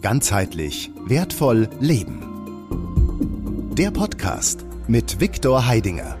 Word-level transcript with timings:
Ganzheitlich 0.00 0.92
wertvoll 1.06 1.68
leben. 1.80 2.22
Der 3.72 3.90
Podcast 3.90 4.64
mit 4.86 5.20
Viktor 5.20 5.66
Heidinger. 5.66 6.16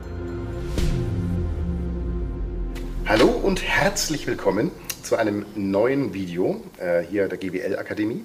Hallo 3.06 3.28
und 3.28 3.62
herzlich 3.62 4.26
willkommen 4.26 4.72
zu 5.04 5.14
einem 5.14 5.46
neuen 5.54 6.12
Video 6.12 6.60
äh, 6.78 7.02
hier 7.02 7.28
der 7.28 7.38
GWL 7.38 7.76
Akademie. 7.78 8.24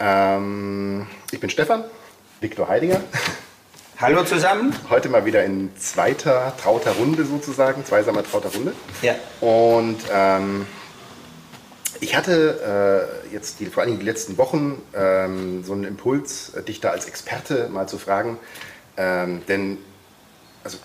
Ähm, 0.00 1.06
ich 1.30 1.38
bin 1.38 1.50
Stefan, 1.50 1.84
Viktor 2.40 2.68
Heidinger. 2.68 3.00
Hallo 4.00 4.24
zusammen. 4.24 4.74
Heute 4.90 5.08
mal 5.08 5.24
wieder 5.24 5.44
in 5.44 5.70
zweiter 5.76 6.52
trauter 6.60 6.92
Runde 6.92 7.24
sozusagen, 7.24 7.84
zweisamer 7.84 8.24
trauter 8.24 8.52
Runde. 8.52 8.72
Ja. 9.02 9.14
Und 9.40 9.98
ähm, 10.12 10.66
ich 12.00 12.16
hatte 12.16 13.10
äh, 13.30 13.32
jetzt 13.34 13.60
die, 13.60 13.66
vor 13.66 13.82
allem 13.82 13.98
die 13.98 14.04
letzten 14.04 14.38
Wochen 14.38 14.80
ähm, 14.94 15.64
so 15.64 15.72
einen 15.72 15.84
Impuls, 15.84 16.54
äh, 16.54 16.62
dich 16.62 16.80
da 16.80 16.90
als 16.90 17.06
Experte 17.06 17.68
mal 17.68 17.88
zu 17.88 17.98
fragen. 17.98 18.38
Ähm, 18.96 19.42
denn 19.48 19.78
also 20.64 20.78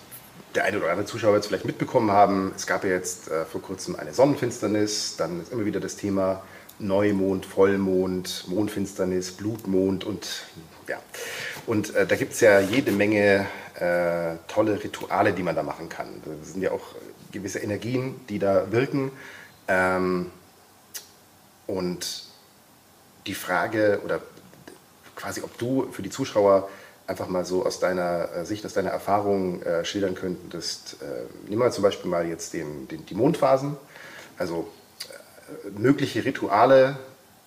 der 0.54 0.64
eine 0.64 0.78
oder 0.78 0.90
andere 0.90 1.06
Zuschauer 1.06 1.32
wird 1.32 1.42
es 1.42 1.48
vielleicht 1.48 1.64
mitbekommen 1.64 2.10
haben, 2.10 2.52
es 2.56 2.66
gab 2.66 2.84
ja 2.84 2.90
jetzt 2.90 3.28
äh, 3.28 3.44
vor 3.44 3.60
kurzem 3.60 3.96
eine 3.96 4.14
Sonnenfinsternis, 4.14 5.16
dann 5.16 5.42
ist 5.42 5.52
immer 5.52 5.64
wieder 5.64 5.80
das 5.80 5.96
Thema 5.96 6.42
Neumond, 6.78 7.46
Vollmond, 7.46 8.44
Mondfinsternis, 8.48 9.32
Blutmond 9.32 10.04
und 10.04 10.44
ja. 10.88 10.98
Und 11.66 11.94
äh, 11.94 12.06
da 12.06 12.16
gibt 12.16 12.32
es 12.32 12.40
ja 12.40 12.60
jede 12.60 12.92
Menge 12.92 13.46
äh, 13.78 14.36
tolle 14.48 14.82
Rituale, 14.82 15.32
die 15.32 15.42
man 15.42 15.54
da 15.54 15.62
machen 15.62 15.88
kann. 15.88 16.08
Das 16.24 16.52
sind 16.52 16.62
ja 16.62 16.72
auch 16.72 16.94
gewisse 17.32 17.60
Energien, 17.60 18.20
die 18.28 18.38
da 18.38 18.70
wirken. 18.70 19.10
Ähm, 19.66 20.30
und 21.66 22.24
die 23.26 23.34
Frage 23.34 24.00
oder 24.04 24.20
quasi, 25.16 25.42
ob 25.42 25.56
du 25.58 25.88
für 25.92 26.02
die 26.02 26.10
Zuschauer 26.10 26.68
einfach 27.06 27.28
mal 27.28 27.44
so 27.44 27.64
aus 27.64 27.80
deiner 27.80 28.28
äh, 28.34 28.44
Sicht, 28.44 28.64
aus 28.64 28.72
deiner 28.72 28.90
Erfahrung 28.90 29.62
äh, 29.62 29.84
schildern 29.84 30.14
könntest. 30.14 30.96
Äh, 31.02 31.50
nehmen 31.50 31.62
wir 31.62 31.70
zum 31.70 31.82
Beispiel 31.82 32.10
mal 32.10 32.26
jetzt 32.26 32.54
den, 32.54 32.88
den, 32.88 33.04
die 33.06 33.14
Mondphasen, 33.14 33.76
also 34.38 34.68
äh, 35.66 35.78
mögliche 35.78 36.24
Rituale 36.24 36.96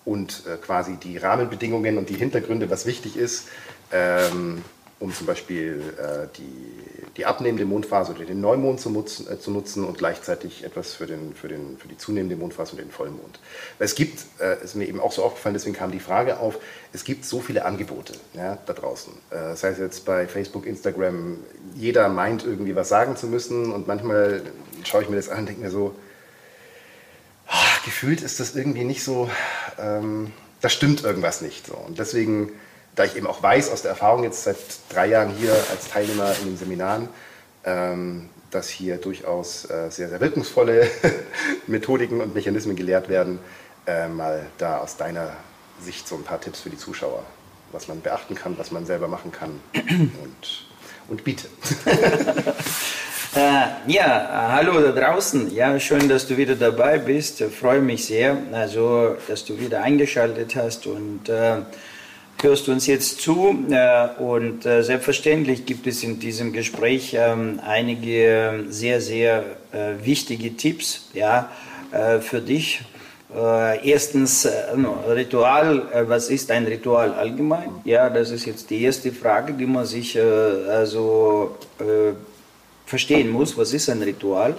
und 0.04 0.44
äh, 0.46 0.56
quasi 0.56 0.96
die 0.96 1.18
Rahmenbedingungen 1.18 1.98
und 1.98 2.08
die 2.08 2.14
Hintergründe, 2.14 2.70
was 2.70 2.86
wichtig 2.86 3.16
ist, 3.16 3.48
ähm, 3.92 4.64
um 5.00 5.14
zum 5.14 5.26
Beispiel 5.26 5.80
äh, 5.98 6.26
die, 6.36 7.12
die 7.16 7.24
abnehmende 7.24 7.64
Mondphase 7.64 8.12
oder 8.12 8.24
den 8.24 8.40
Neumond 8.40 8.80
zu 8.80 8.90
nutzen, 8.90 9.30
äh, 9.30 9.38
zu 9.38 9.50
nutzen 9.50 9.84
und 9.84 9.98
gleichzeitig 9.98 10.64
etwas 10.64 10.94
für, 10.94 11.06
den, 11.06 11.34
für, 11.34 11.48
den, 11.48 11.78
für 11.78 11.86
die 11.86 11.96
zunehmende 11.96 12.36
Mondphase 12.36 12.72
und 12.72 12.78
den 12.78 12.90
Vollmond. 12.90 13.38
Weil 13.78 13.86
es 13.86 13.94
gibt, 13.94 14.24
äh, 14.40 14.62
ist 14.62 14.74
mir 14.74 14.88
eben 14.88 15.00
auch 15.00 15.12
so 15.12 15.22
aufgefallen, 15.22 15.54
deswegen 15.54 15.76
kam 15.76 15.92
die 15.92 16.00
Frage 16.00 16.38
auf, 16.38 16.58
es 16.92 17.04
gibt 17.04 17.24
so 17.24 17.40
viele 17.40 17.64
Angebote 17.64 18.14
ja, 18.34 18.58
da 18.66 18.72
draußen. 18.72 19.12
Äh, 19.30 19.34
das 19.34 19.62
heißt 19.62 19.78
jetzt 19.78 20.04
bei 20.04 20.26
Facebook, 20.26 20.66
Instagram, 20.66 21.38
jeder 21.76 22.08
meint 22.08 22.44
irgendwie 22.44 22.74
was 22.74 22.88
sagen 22.88 23.16
zu 23.16 23.28
müssen 23.28 23.72
und 23.72 23.86
manchmal 23.86 24.42
schaue 24.84 25.02
ich 25.02 25.08
mir 25.08 25.16
das 25.16 25.28
an 25.28 25.40
und 25.40 25.46
denke 25.46 25.62
mir 25.62 25.70
so, 25.70 25.94
ach, 27.46 27.84
gefühlt 27.84 28.20
ist 28.20 28.40
das 28.40 28.56
irgendwie 28.56 28.84
nicht 28.84 29.04
so, 29.04 29.30
ähm, 29.78 30.32
da 30.60 30.68
stimmt 30.68 31.04
irgendwas 31.04 31.40
nicht. 31.40 31.66
So. 31.66 31.74
Und 31.74 31.98
deswegen 31.98 32.50
da 32.98 33.04
ich 33.04 33.16
eben 33.16 33.26
auch 33.26 33.42
weiß 33.42 33.70
aus 33.70 33.82
der 33.82 33.92
Erfahrung 33.92 34.24
jetzt 34.24 34.42
seit 34.42 34.56
drei 34.88 35.06
Jahren 35.06 35.30
hier 35.30 35.52
als 35.70 35.88
Teilnehmer 35.88 36.34
in 36.40 36.48
den 36.48 36.56
Seminaren, 36.56 37.08
ähm, 37.64 38.28
dass 38.50 38.68
hier 38.68 38.96
durchaus 38.96 39.70
äh, 39.70 39.90
sehr, 39.90 40.08
sehr 40.08 40.20
wirkungsvolle 40.20 40.88
Methodiken 41.66 42.20
und 42.20 42.34
Mechanismen 42.34 42.74
gelehrt 42.74 43.08
werden, 43.08 43.38
äh, 43.86 44.08
mal 44.08 44.46
da 44.58 44.78
aus 44.78 44.96
deiner 44.96 45.32
Sicht 45.80 46.08
so 46.08 46.16
ein 46.16 46.24
paar 46.24 46.40
Tipps 46.40 46.60
für 46.60 46.70
die 46.70 46.76
Zuschauer, 46.78 47.22
was 47.70 47.86
man 47.86 48.00
beachten 48.00 48.34
kann, 48.34 48.58
was 48.58 48.72
man 48.72 48.84
selber 48.84 49.06
machen 49.06 49.30
kann 49.30 49.60
und, 49.74 50.66
und 51.08 51.24
biete. 51.24 51.46
Äh, 53.36 53.92
ja, 53.92 54.48
hallo 54.52 54.80
da 54.80 54.90
draußen. 54.90 55.54
Ja, 55.54 55.78
schön, 55.78 56.08
dass 56.08 56.26
du 56.26 56.38
wieder 56.38 56.56
dabei 56.56 56.98
bist. 56.98 57.42
Ich 57.42 57.54
freue 57.54 57.82
mich 57.82 58.06
sehr, 58.06 58.38
also, 58.52 59.16
dass 59.28 59.44
du 59.44 59.60
wieder 59.60 59.82
eingeschaltet 59.82 60.56
hast 60.56 60.86
und 60.86 61.28
äh, 61.28 61.58
hörst 62.42 62.68
du 62.68 62.72
uns 62.72 62.86
jetzt 62.86 63.20
zu 63.20 63.64
äh, 63.70 64.08
und 64.20 64.64
äh, 64.64 64.82
selbstverständlich 64.82 65.66
gibt 65.66 65.86
es 65.86 66.02
in 66.02 66.20
diesem 66.20 66.52
Gespräch 66.52 67.16
ähm, 67.18 67.60
einige 67.66 68.64
sehr, 68.68 69.00
sehr 69.00 69.44
äh, 69.72 70.04
wichtige 70.04 70.56
Tipps 70.56 71.08
ja, 71.14 71.50
für 72.20 72.42
dich. 72.42 72.82
Erstens, 73.82 74.46
Ritual, 75.08 76.06
was 76.06 76.28
ist 76.28 76.50
ein 76.50 76.66
Ritual 76.66 77.14
allgemein? 77.14 77.70
Ja, 77.84 78.10
das 78.10 78.30
ist 78.30 78.44
jetzt 78.44 78.68
die 78.68 78.82
erste 78.82 79.10
Frage, 79.10 79.54
die 79.54 79.64
man 79.64 79.86
sich 79.86 80.20
also 80.20 81.56
verstehen 82.84 83.30
muss. 83.30 83.56
Was 83.56 83.72
ist 83.72 83.88
ein 83.88 84.02
Ritual? 84.02 84.54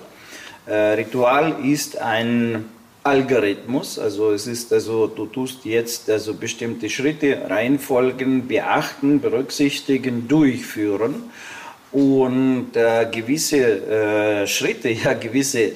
Ritual 0.67 1.57
ist 1.63 1.99
ein 1.99 2.65
Algorithmus, 3.09 3.97
also 3.97 4.31
es 4.31 4.45
ist 4.45 4.71
also, 4.71 5.07
du 5.07 5.25
tust 5.25 5.65
jetzt 5.65 6.09
also 6.09 6.35
bestimmte 6.35 6.89
Schritte, 6.89 7.41
Reihenfolgen 7.49 8.47
beachten, 8.47 9.19
berücksichtigen, 9.19 10.27
durchführen 10.27 11.15
und 11.91 12.75
äh, 12.75 13.07
gewisse 13.11 14.43
äh, 14.43 14.47
Schritte, 14.47 14.89
ja 15.03 15.13
gewisse 15.13 15.71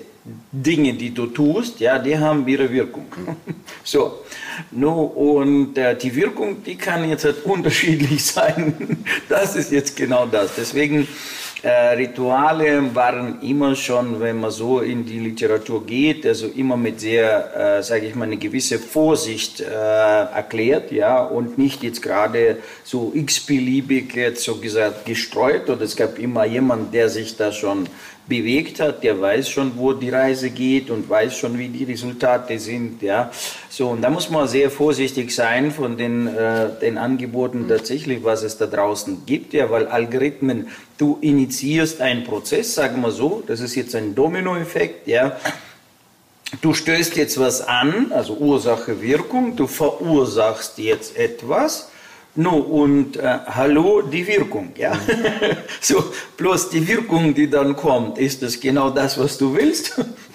Dinge, 0.51 0.94
die 0.94 1.13
du 1.13 1.25
tust, 1.25 1.79
ja, 1.79 1.99
die 1.99 2.17
haben 2.17 2.47
ihre 2.47 2.71
Wirkung. 2.71 3.07
so, 3.83 4.19
no, 4.71 5.03
und 5.03 5.77
äh, 5.77 5.97
die 5.97 6.15
Wirkung, 6.15 6.63
die 6.63 6.75
kann 6.75 7.09
jetzt 7.09 7.25
halt 7.25 7.44
unterschiedlich 7.45 8.23
sein. 8.23 9.03
das 9.27 9.55
ist 9.55 9.71
jetzt 9.71 9.95
genau 9.95 10.25
das. 10.27 10.51
Deswegen 10.55 11.07
äh, 11.63 11.94
Rituale 11.96 12.94
waren 12.94 13.41
immer 13.41 13.74
schon, 13.74 14.19
wenn 14.19 14.41
man 14.41 14.51
so 14.51 14.81
in 14.81 15.06
die 15.06 15.19
Literatur 15.19 15.85
geht, 15.85 16.25
also 16.25 16.47
immer 16.47 16.75
mit 16.75 17.00
sehr, 17.00 17.78
äh, 17.78 17.81
sage 17.81 18.07
ich 18.07 18.16
mal, 18.16 18.25
eine 18.25 18.35
gewisse 18.35 18.78
Vorsicht 18.79 19.62
äh, 19.62 19.63
erklärt, 19.63 20.91
ja, 20.91 21.24
und 21.24 21.57
nicht 21.57 21.81
jetzt 21.81 22.01
gerade 22.01 22.57
so 22.84 23.13
x-beliebig 23.16 24.13
jetzt 24.13 24.44
so 24.44 24.57
gesagt 24.57 25.06
gestreut. 25.06 25.69
Und 25.69 25.81
es 25.81 25.96
gab 25.96 26.19
immer 26.19 26.44
jemand, 26.44 26.94
der 26.94 27.07
sich 27.07 27.38
da 27.38 27.53
schon 27.53 27.88
bewegt 28.28 28.81
hat, 28.81 29.03
der 29.03 29.19
weiß 29.19 29.47
schon, 29.50 29.72
wo 29.78 29.94
die 29.94 30.09
Reise 30.09 30.50
geht 30.50 30.90
und 30.90 31.09
weiß 31.09 31.38
schon, 31.38 31.57
wie 31.57 31.69
die 31.69 31.85
Resultate 31.85 32.59
sind. 32.59 33.01
Ja. 33.01 33.31
So, 33.75 33.88
und 33.88 34.03
da 34.03 34.11
muss 34.11 34.29
man 34.29 34.47
sehr 34.47 34.69
vorsichtig 34.69 35.34
sein 35.34 35.72
von 35.72 35.97
den, 35.97 36.28
äh, 36.28 36.69
den 36.79 37.00
Angeboten 37.00 37.67
tatsächlich, 37.67 38.23
was 38.23 38.44
es 38.44 38.59
da 38.59 38.67
draußen 38.67 39.25
gibt, 39.25 39.51
ja, 39.51 39.72
weil 39.72 39.88
Algorithmen, 39.88 40.67
du 41.00 41.17
initiierst 41.22 42.00
einen 42.00 42.23
Prozess, 42.23 42.75
sagen 42.75 43.01
wir 43.01 43.09
so, 43.09 43.41
das 43.47 43.62
ist 43.62 43.73
jetzt 43.73 43.95
ein 43.95 44.13
Dominoeffekt, 44.13 45.07
ja. 45.07 45.38
Du 46.62 46.75
stößt 46.75 47.16
jetzt 47.16 47.39
was 47.39 47.67
an, 47.67 48.12
also 48.12 48.35
Ursache, 48.35 49.01
Wirkung, 49.01 49.56
du 49.56 49.66
verursachst 49.66 50.78
jetzt 50.78 51.17
etwas 51.17 51.89
No, 52.35 52.57
und 52.57 53.17
äh, 53.17 53.39
hallo, 53.45 54.01
die 54.01 54.25
Wirkung, 54.25 54.72
ja. 54.75 54.97
so, 55.81 56.03
bloß 56.35 56.72
die 56.72 56.88
Wirkung, 56.88 57.35
die 57.35 57.47
dann 57.47 57.75
kommt, 57.75 58.17
ist 58.17 58.41
das 58.41 58.59
genau 58.59 58.89
das, 58.89 59.19
was 59.19 59.38
du 59.38 59.56
willst? 59.56 59.94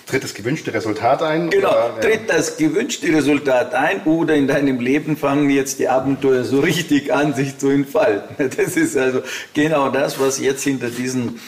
Tritt 0.09 0.25
das 0.25 0.33
gewünschte 0.35 0.73
Resultat 0.73 1.23
ein? 1.23 1.51
Genau, 1.51 1.69
oder, 1.69 1.95
ja. 1.97 2.01
tritt 2.01 2.31
das 2.31 2.57
gewünschte 2.57 3.09
Resultat 3.09 3.75
ein 3.75 4.03
oder 4.05 4.35
in 4.35 4.49
deinem 4.49 4.81
Leben 4.81 5.17
fangen 5.17 5.51
jetzt 5.51 5.79
die 5.79 5.89
Abenteuer 5.89 6.45
so 6.45 6.61
richtig 6.61 7.13
an, 7.13 7.35
sich 7.35 7.59
zu 7.59 7.69
entfalten. 7.69 8.51
Das 8.57 8.77
ist 8.77 8.97
also 8.97 9.21
genau 9.53 9.91
das, 9.91 10.19
was 10.19 10.41
jetzt 10.41 10.63
hinter 10.65 10.89
diesen 10.89 11.39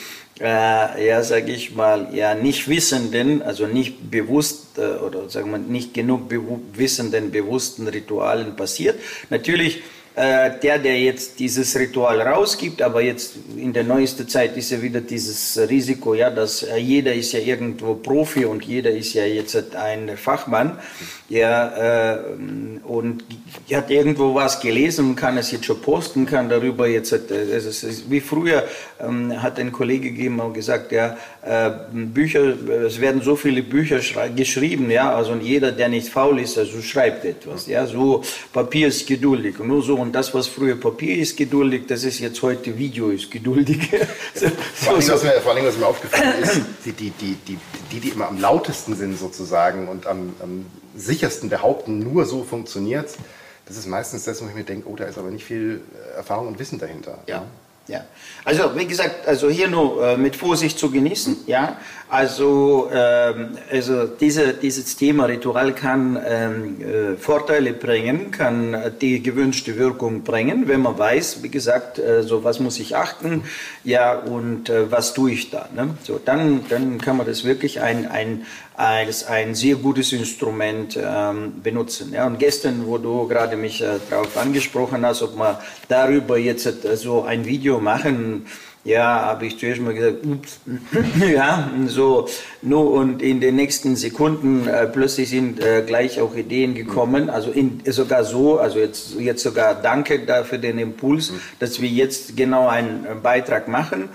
äh, 0.41 1.07
ja, 1.07 1.23
sage 1.23 1.53
ich 1.53 1.75
mal, 1.75 2.09
ja, 2.13 2.35
nicht 2.35 2.69
Wissenden, 2.69 3.43
also 3.43 3.67
nicht 3.67 4.11
bewusst 4.11 4.79
äh, 4.79 4.99
oder 5.03 5.29
sagen 5.29 5.51
wir 5.51 5.59
nicht 5.59 5.93
genug 5.93 6.29
bewu 6.29 6.61
wissenden, 6.75 7.31
bewussten 7.31 7.89
Ritualen 7.89 8.57
passiert. 8.57 8.99
Natürlich 9.29 9.83
äh, 10.17 10.51
der, 10.63 10.79
der 10.79 11.01
jetzt 11.01 11.39
dieses 11.39 11.79
Ritual 11.79 12.21
rausgibt, 12.21 12.83
aber 12.83 13.01
jetzt 13.01 13.35
in 13.57 13.73
der 13.73 13.85
neuesten 13.85 14.29
Zeit 14.29 14.57
ist 14.57 14.71
ja 14.71 14.83
wieder 14.83 15.01
dieses 15.01 15.59
Risiko, 15.69 16.15
ja, 16.15 16.31
dass 16.31 16.63
äh, 16.65 16.77
jeder 16.77 17.15
ist 17.15 17.33
ja 17.33 17.39
irgendwo 17.39 17.95
Profi 17.95 18.45
und 18.45 18.65
jeder 18.65 18.91
ist 18.91 19.15
ja 19.15 19.25
jetzt 19.25 19.57
ein 19.77 20.17
Fachmann, 20.17 20.79
ja, 21.29 22.17
äh, 22.17 22.19
und 22.85 23.25
hat 23.73 23.91
irgendwo 23.91 24.35
was 24.35 24.61
gelesen 24.61 25.11
und 25.11 25.17
kann 25.17 25.39
es 25.39 25.53
jetzt 25.53 25.65
schon 25.65 25.81
posten, 25.81 26.27
kann 26.27 26.49
darüber 26.49 26.89
jetzt, 26.89 27.13
äh, 27.13 27.57
ist, 27.57 28.11
wie 28.11 28.21
früher 28.21 28.65
ähm, 29.01 29.41
hat 29.41 29.59
ein 29.61 29.71
Kollege 29.71 30.11
gegeben 30.11 30.41
und 30.41 30.55
gesagt, 30.55 30.91
ja, 30.91 31.17
äh, 31.43 31.71
Bücher, 31.93 32.55
es 32.85 33.01
werden 33.01 33.23
so 33.23 33.37
viele 33.37 33.63
Bücher 33.63 34.01
geschrieben, 34.35 34.91
ja, 34.91 35.15
also 35.15 35.35
jeder, 35.37 35.71
der 35.71 35.89
nicht 35.89 36.09
faul 36.09 36.41
ist, 36.41 36.59
also 36.59 36.83
schreibt 36.83 37.25
etwas, 37.25 37.67
ja, 37.69 37.87
so 37.87 38.23
Papier 38.53 38.89
ist 38.89 39.07
geduldig 39.07 39.61
nur 39.71 39.83
so 39.83 40.00
und 40.01 40.13
das, 40.13 40.35
was 40.35 40.47
früher 40.47 40.77
Papier 40.77 41.19
ist 41.19 41.37
geduldig, 41.37 41.85
das 41.87 42.05
ist 42.05 42.19
jetzt 42.19 42.41
heute 42.43 42.77
Video 42.79 43.11
ist 43.11 43.31
geduldig. 43.31 43.91
so, 44.35 44.49
vor, 44.75 44.95
allem, 44.95 45.09
was 45.09 45.23
mir, 45.23 45.33
vor 45.41 45.53
allem, 45.53 45.67
was 45.67 45.77
mir 45.77 45.87
aufgefallen 45.87 46.43
ist, 46.43 46.61
die, 46.85 46.93
die, 46.93 47.11
die, 47.11 47.37
die, 47.47 47.59
die, 47.93 48.01
die 48.01 48.09
immer 48.09 48.29
am 48.29 48.41
lautesten 48.41 48.97
sind 48.97 49.19
sozusagen 49.19 49.89
und 49.89 50.07
am, 50.07 50.35
am 50.43 50.67
sichersten 50.97 51.49
behaupten, 51.49 51.99
nur 51.99 52.25
so 52.27 52.45
funktioniert 52.45 53.11
das 53.71 53.79
ist 53.79 53.87
meistens 53.87 54.25
das, 54.25 54.43
wo 54.43 54.49
ich 54.49 54.55
mir 54.55 54.65
denke, 54.65 54.89
oh, 54.89 54.97
da 54.97 55.05
ist 55.05 55.17
aber 55.17 55.31
nicht 55.31 55.45
viel 55.45 55.81
äh, 55.95 56.17
Erfahrung 56.17 56.49
und 56.49 56.59
Wissen 56.59 56.81
dahinter. 56.81 57.19
Ja. 57.29 57.45
Ja. 57.87 58.05
Also 58.45 58.77
wie 58.77 58.87
gesagt, 58.87 59.29
also 59.29 59.49
hier 59.49 59.69
nur 59.69 60.05
äh, 60.05 60.17
mit 60.17 60.35
Vorsicht 60.35 60.77
zu 60.77 60.91
genießen. 60.91 61.39
Ja, 61.47 61.77
also 62.11 62.91
ähm, 62.93 63.59
also 63.71 64.07
diese, 64.07 64.53
dieses 64.55 64.97
Thema 64.97 65.27
Ritual 65.27 65.73
kann 65.75 66.19
ähm, 66.27 66.77
äh, 66.81 67.17
Vorteile 67.17 67.73
bringen, 67.73 68.31
kann 68.31 68.77
die 69.01 69.23
gewünschte 69.23 69.79
Wirkung 69.79 70.23
bringen, 70.23 70.69
wenn 70.69 70.83
man 70.83 70.99
weiß, 70.99 71.43
wie 71.43 71.49
gesagt, 71.49 71.99
äh, 71.99 72.23
so 72.23 72.43
was 72.45 72.61
muss 72.61 72.79
ich 72.79 72.97
achten, 72.97 73.45
ja 73.85 74.15
und 74.15 74.69
äh, 74.69 74.91
was 74.91 75.15
tue 75.15 75.33
ich 75.33 75.51
da. 75.51 75.69
Ne? 75.75 75.95
So 76.03 76.21
dann 76.23 76.65
dann 76.69 77.01
kann 77.01 77.17
man 77.17 77.27
das 77.27 77.45
wirklich 77.45 77.81
ein 77.81 78.11
ein 78.11 78.45
als 78.81 79.27
ein 79.27 79.55
sehr 79.55 79.77
gutes 79.77 80.13
Instrument 80.15 80.99
ähm, 80.99 81.61
benutzen. 81.63 82.15
Ja, 82.15 82.27
und 82.27 82.39
gestern, 82.39 82.87
wo 82.87 82.97
du 82.97 83.29
gerade 83.29 83.57
mich 83.57 83.83
äh, 83.83 83.99
darauf 84.09 84.35
angesprochen 84.39 85.05
hast, 85.05 85.21
ob 85.21 85.37
wir 85.37 85.61
darüber 85.89 86.39
jetzt 86.39 86.67
äh, 86.67 86.97
so 86.97 87.23
ein 87.23 87.45
Video 87.45 87.79
machen, 87.79 88.47
ja, 88.85 89.21
habe 89.27 89.47
ich 89.47 89.59
zuerst 89.59 89.81
mal 89.81 89.93
gesagt, 89.93 90.25
ups, 90.25 90.61
ja, 91.33 91.71
so, 91.87 92.29
nur 92.63 92.93
und 92.93 93.21
in 93.21 93.41
den 93.41 93.57
nächsten 93.57 93.95
Sekunden 93.95 94.67
äh, 94.67 94.87
plötzlich 94.87 95.29
sind 95.29 95.61
äh, 95.61 95.83
gleich 95.87 96.21
auch 96.21 96.35
Ideen 96.35 96.75
gekommen, 96.75 97.29
also 97.29 97.51
in, 97.51 97.83
sogar 97.87 98.25
so, 98.25 98.59
also 98.59 98.79
jetzt, 98.79 99.19
jetzt 99.19 99.43
sogar 99.43 99.75
danke 99.75 100.21
dafür 100.21 100.59
den 100.59 100.79
Impuls, 100.79 101.33
dass 101.59 101.81
wir 101.81 101.89
jetzt 101.89 102.37
genau 102.37 102.69
einen 102.69 103.07
Beitrag 103.23 103.69
machen 103.69 104.09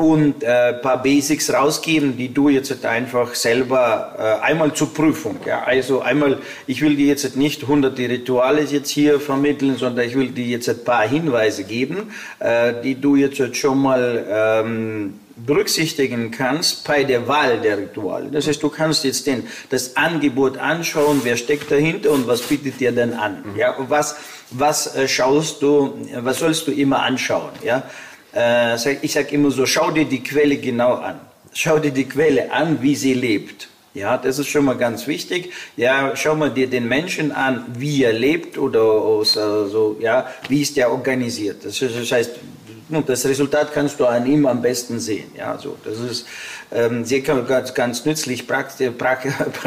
und 0.00 0.42
äh, 0.42 0.72
paar 0.72 1.02
Basics 1.02 1.52
rausgeben, 1.52 2.16
die 2.16 2.32
du 2.32 2.48
jetzt 2.48 2.86
einfach 2.86 3.34
selber 3.34 4.14
äh, 4.18 4.46
einmal 4.46 4.72
zur 4.72 4.94
Prüfung. 4.94 5.36
Ja? 5.46 5.62
Also 5.64 6.00
einmal, 6.00 6.38
ich 6.66 6.80
will 6.80 6.96
dir 6.96 7.08
jetzt 7.08 7.36
nicht 7.36 7.68
hunderte 7.68 8.08
Rituale 8.08 8.62
jetzt 8.62 8.88
hier 8.88 9.20
vermitteln, 9.20 9.76
sondern 9.76 10.06
ich 10.06 10.14
will 10.14 10.28
dir 10.28 10.46
jetzt 10.46 10.70
ein 10.70 10.82
paar 10.84 11.06
Hinweise 11.06 11.64
geben, 11.64 12.14
äh, 12.38 12.72
die 12.82 12.94
du 12.94 13.16
jetzt 13.16 13.56
schon 13.58 13.78
mal 13.78 14.24
ähm, 14.30 15.20
berücksichtigen 15.36 16.30
kannst 16.30 16.86
bei 16.86 17.04
der 17.04 17.28
Wahl 17.28 17.60
der 17.60 17.76
Rituale. 17.76 18.30
Das 18.30 18.46
heißt, 18.46 18.62
du 18.62 18.70
kannst 18.70 19.04
jetzt 19.04 19.26
den, 19.26 19.46
das 19.68 19.98
Angebot 19.98 20.56
anschauen, 20.56 21.20
wer 21.24 21.36
steckt 21.36 21.70
dahinter 21.70 22.10
und 22.10 22.26
was 22.26 22.40
bietet 22.40 22.80
dir 22.80 22.92
denn 22.92 23.12
an. 23.12 23.44
Ja? 23.54 23.76
Was, 23.88 24.16
was 24.50 24.96
äh, 24.96 25.06
schaust 25.06 25.60
du, 25.60 25.98
was 26.16 26.38
sollst 26.38 26.66
du 26.66 26.72
immer 26.72 27.02
anschauen? 27.02 27.50
Ja? 27.62 27.82
Äh, 28.34 28.96
ich 29.02 29.12
sage 29.12 29.34
immer 29.34 29.50
so, 29.50 29.66
schau 29.66 29.90
dir 29.90 30.04
die 30.04 30.22
Quelle 30.22 30.56
genau 30.56 30.94
an. 30.94 31.20
Schau 31.52 31.78
dir 31.78 31.90
die 31.90 32.08
Quelle 32.08 32.52
an, 32.52 32.80
wie 32.82 32.94
sie 32.94 33.14
lebt. 33.14 33.68
Ja, 33.92 34.16
das 34.16 34.38
ist 34.38 34.48
schon 34.48 34.64
mal 34.64 34.76
ganz 34.76 35.08
wichtig. 35.08 35.52
Ja, 35.76 36.14
schau 36.14 36.36
mal 36.36 36.50
dir 36.50 36.68
den 36.68 36.86
Menschen 36.86 37.32
an, 37.32 37.64
wie 37.76 38.04
er 38.04 38.12
lebt 38.12 38.56
oder 38.56 39.24
so, 39.24 39.96
ja, 40.00 40.28
wie 40.48 40.62
ist 40.62 40.76
der 40.76 40.92
organisiert. 40.92 41.64
Das, 41.64 41.80
das 41.80 42.12
heißt, 42.12 42.30
das 43.06 43.24
Resultat 43.26 43.72
kannst 43.72 43.98
du 43.98 44.06
an 44.06 44.26
ihm 44.26 44.46
am 44.46 44.62
besten 44.62 45.00
sehen. 45.00 45.30
Ja, 45.36 45.58
so, 45.58 45.76
das 45.84 45.98
ist 45.98 46.26
ähm, 46.72 47.04
sehr 47.04 47.20
ganz, 47.20 47.74
ganz 47.74 48.04
nützlich, 48.04 48.46
praktisch, 48.48 48.92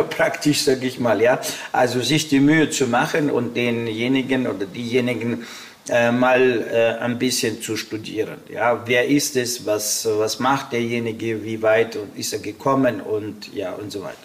praktisch 0.09 0.61
sage 0.61 0.87
ich 0.87 0.99
mal. 0.99 1.21
Ja, 1.21 1.39
also 1.73 2.01
sich 2.01 2.29
die 2.29 2.39
Mühe 2.39 2.69
zu 2.69 2.87
machen 2.87 3.29
und 3.29 3.55
denjenigen 3.55 4.47
oder 4.47 4.65
diejenigen 4.65 5.45
äh, 5.89 6.11
mal 6.11 6.41
äh, 6.71 7.03
ein 7.03 7.19
bisschen 7.19 7.61
zu 7.61 7.75
studieren. 7.75 8.37
Ja, 8.49 8.81
wer 8.85 9.07
ist 9.07 9.35
es, 9.35 9.65
was, 9.65 10.07
was 10.09 10.39
macht 10.39 10.71
derjenige, 10.71 11.43
wie 11.43 11.61
weit 11.61 11.95
und 11.95 12.17
ist 12.17 12.33
er 12.33 12.39
gekommen 12.39 13.01
und 13.01 13.53
ja 13.53 13.73
und 13.73 13.91
so 13.91 14.01
weiter. 14.01 14.17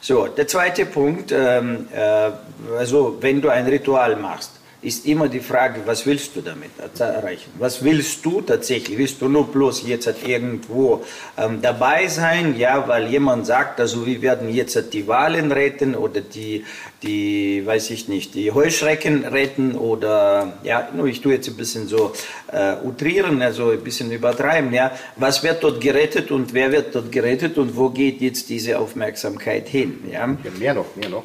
So, 0.00 0.26
der 0.26 0.46
zweite 0.46 0.86
Punkt, 0.86 1.32
ähm, 1.32 1.88
äh, 1.92 2.30
also 2.76 3.18
wenn 3.20 3.40
du 3.40 3.48
ein 3.48 3.66
Ritual 3.66 4.16
machst, 4.16 4.52
ist 4.80 5.06
immer 5.06 5.28
die 5.28 5.40
Frage, 5.40 5.80
was 5.86 6.06
willst 6.06 6.36
du 6.36 6.40
damit 6.40 6.70
erreichen? 6.98 7.50
Was 7.58 7.82
willst 7.82 8.24
du 8.24 8.40
tatsächlich? 8.42 8.96
Willst 8.96 9.20
du 9.20 9.28
nur 9.28 9.48
bloß 9.48 9.86
jetzt 9.86 10.06
halt 10.06 10.26
irgendwo 10.26 11.04
ähm, 11.36 11.60
dabei 11.60 12.06
sein? 12.06 12.56
Ja, 12.56 12.86
weil 12.86 13.08
jemand 13.08 13.46
sagt, 13.46 13.80
also 13.80 14.06
wir 14.06 14.22
werden 14.22 14.48
jetzt 14.48 14.76
halt 14.76 14.92
die 14.92 15.08
Wahlen 15.08 15.50
retten 15.50 15.96
oder 15.96 16.20
die, 16.20 16.64
die, 17.02 17.66
weiß 17.66 17.90
ich 17.90 18.06
nicht, 18.06 18.34
die 18.34 18.52
Heuschrecken 18.52 19.24
retten 19.24 19.74
oder, 19.74 20.52
ja, 20.62 20.88
nur 20.94 21.06
ich 21.06 21.20
tue 21.22 21.32
jetzt 21.32 21.48
ein 21.48 21.56
bisschen 21.56 21.88
so 21.88 22.12
äh, 22.52 22.76
utrieren, 22.84 23.42
also 23.42 23.70
ein 23.70 23.82
bisschen 23.82 24.12
übertreiben, 24.12 24.72
ja. 24.72 24.92
Was 25.16 25.42
wird 25.42 25.64
dort 25.64 25.80
gerettet 25.80 26.30
und 26.30 26.54
wer 26.54 26.70
wird 26.70 26.94
dort 26.94 27.10
gerettet 27.10 27.58
und 27.58 27.76
wo 27.76 27.90
geht 27.90 28.20
jetzt 28.20 28.48
diese 28.48 28.78
Aufmerksamkeit 28.78 29.68
hin? 29.68 30.04
Ja, 30.08 30.20
ja 30.20 30.50
mehr 30.56 30.74
noch, 30.74 30.94
mehr 30.94 31.08
noch. 31.08 31.24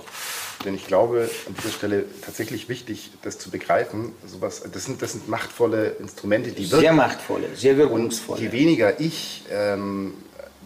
Denn 0.65 0.75
ich 0.75 0.87
glaube, 0.87 1.29
an 1.47 1.55
dieser 1.55 1.69
Stelle 1.69 2.05
tatsächlich 2.23 2.69
wichtig, 2.69 3.11
das 3.21 3.37
zu 3.39 3.49
begreifen. 3.49 4.13
Sowas, 4.25 4.63
das, 4.71 4.85
sind, 4.85 5.01
das 5.01 5.13
sind 5.13 5.27
machtvolle 5.27 5.91
Instrumente, 5.99 6.51
die 6.51 6.69
wirken. 6.69 6.81
Sehr 6.81 6.93
machtvolle, 6.93 7.47
sehr 7.55 7.77
wirkungsvolle. 7.77 8.39
Und 8.39 8.45
je 8.45 8.51
weniger 8.51 8.99
ich 8.99 9.43
ähm, 9.51 10.13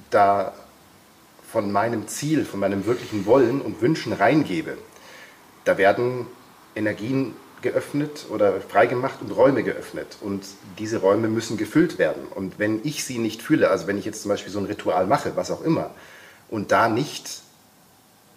da 0.09 0.53
von 1.51 1.71
meinem 1.71 2.07
Ziel, 2.07 2.45
von 2.45 2.59
meinem 2.59 2.85
wirklichen 2.85 3.25
Wollen 3.25 3.61
und 3.61 3.81
Wünschen 3.81 4.13
reingebe, 4.13 4.77
da 5.63 5.77
werden 5.77 6.27
Energien 6.75 7.33
geöffnet 7.61 8.27
oder 8.29 8.61
freigemacht 8.61 9.21
und 9.21 9.31
Räume 9.31 9.63
geöffnet. 9.63 10.17
Und 10.21 10.45
diese 10.77 10.97
Räume 10.99 11.27
müssen 11.27 11.57
gefüllt 11.57 11.97
werden. 11.97 12.23
Und 12.33 12.59
wenn 12.59 12.81
ich 12.83 13.03
sie 13.03 13.17
nicht 13.17 13.41
fühle, 13.41 13.69
also 13.69 13.87
wenn 13.87 13.97
ich 13.97 14.05
jetzt 14.05 14.21
zum 14.21 14.29
Beispiel 14.29 14.51
so 14.51 14.59
ein 14.59 14.65
Ritual 14.65 15.07
mache, 15.07 15.35
was 15.35 15.49
auch 15.49 15.63
immer, 15.63 15.91
und 16.49 16.71
da 16.71 16.87
nicht 16.87 17.41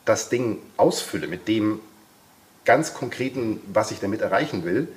das 0.04 0.28
Ding 0.28 0.58
ausfülle 0.76 1.26
mit 1.26 1.48
dem 1.48 1.80
ganz 2.64 2.94
konkreten, 2.94 3.60
was 3.72 3.90
ich 3.90 4.00
damit 4.00 4.20
erreichen 4.20 4.64
will, 4.64 4.88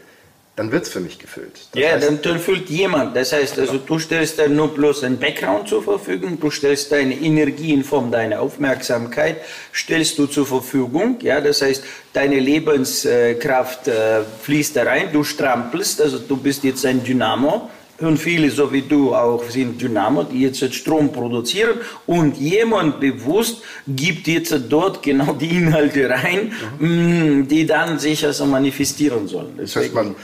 dann 0.56 0.72
wird 0.72 0.84
es 0.84 0.90
für 0.90 1.00
mich 1.00 1.18
gefüllt. 1.18 1.68
Das 1.72 1.82
ja, 1.82 1.98
dann, 1.98 2.22
dann 2.22 2.40
füllt 2.40 2.70
jemand. 2.70 3.16
Das 3.16 3.34
heißt, 3.34 3.58
also 3.58 3.80
du 3.80 3.98
stellst 3.98 4.38
dann 4.38 4.56
nur 4.56 4.72
bloß 4.72 5.04
ein 5.04 5.18
Background 5.18 5.68
zur 5.68 5.82
Verfügung, 5.82 6.40
du 6.40 6.52
stellst 6.52 6.92
deine 6.92 7.16
Energie 7.16 7.74
in 7.74 7.84
Form 7.84 8.12
deiner 8.12 8.40
Aufmerksamkeit, 8.40 9.38
stellst 9.74 10.20
du 10.20 10.28
zur 10.28 10.46
Verfügung. 10.46 11.18
Ja, 11.22 11.42
das 11.42 11.64
heißt, 11.64 11.84
deine 12.14 12.40
Lebenskraft 12.40 13.88
äh, 13.88 14.22
fließt 14.44 14.76
da 14.76 14.84
rein, 14.84 15.10
du 15.12 15.24
strampelst, 15.24 16.00
also 16.02 16.20
du 16.20 16.38
bist 16.38 16.64
jetzt 16.64 16.86
ein 16.86 17.04
Dynamo 17.04 17.72
und 18.04 18.18
viele, 18.18 18.50
so 18.50 18.72
wie 18.72 18.82
du 18.82 19.14
auch, 19.14 19.44
sind 19.50 19.82
Dynamo, 19.82 20.24
die 20.24 20.42
jetzt 20.42 20.74
Strom 20.74 21.12
produzieren 21.12 21.78
und 22.06 22.38
jemand 22.38 23.00
bewusst 23.00 23.62
gibt 23.88 24.28
jetzt 24.28 24.54
dort 24.70 25.02
genau 25.04 25.34
die 25.34 25.50
Inhalte 25.50 26.10
rein, 26.10 26.52
mhm. 26.80 27.48
die 27.48 27.66
dann 27.66 28.00
sich 28.00 28.26
also 28.26 28.46
manifestieren 28.46 29.28
sollen. 29.28 29.54
Das 29.58 29.76
heißt, 29.76 29.94
man, 29.94 30.16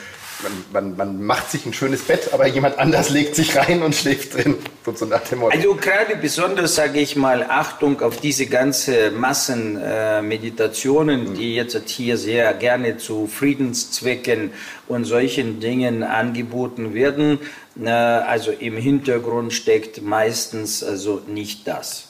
man, 0.44 0.52
man, 0.72 0.96
man, 0.98 1.24
macht 1.24 1.50
sich 1.52 1.66
ein 1.66 1.74
schönes 1.74 2.04
Bett, 2.04 2.34
aber 2.34 2.48
jemand 2.48 2.80
anders 2.80 3.10
legt 3.10 3.36
sich 3.36 3.58
rein 3.58 3.82
und 3.82 3.96
schläft 3.96 4.36
drin. 4.36 4.56
So 4.96 5.06
nach 5.06 5.22
dem 5.22 5.40
Motto. 5.40 5.56
Also 5.56 5.76
gerade 5.76 6.16
besonders 6.16 6.76
sage 6.76 7.00
ich 7.00 7.16
mal 7.16 7.44
Achtung 7.44 8.02
auf 8.02 8.18
diese 8.18 8.48
ganze 8.48 9.12
Massenmeditationen, 9.12 11.28
äh, 11.28 11.30
mhm. 11.30 11.34
die 11.36 11.56
jetzt 11.56 11.90
hier 11.90 12.18
sehr 12.18 12.54
gerne 12.54 12.98
zu 12.98 13.28
Friedenszwecken 13.28 14.52
und 14.88 15.06
solchen 15.06 15.60
Dingen 15.60 16.04
angeboten 16.04 16.94
werden. 16.94 17.40
Äh, 17.82 17.90
also 17.90 18.52
im 18.52 18.78
Hintergrund 18.78 19.54
steckt 19.54 20.02
meistens 20.02 20.84
also 20.84 21.22
nicht 21.28 21.68
das. 21.68 22.09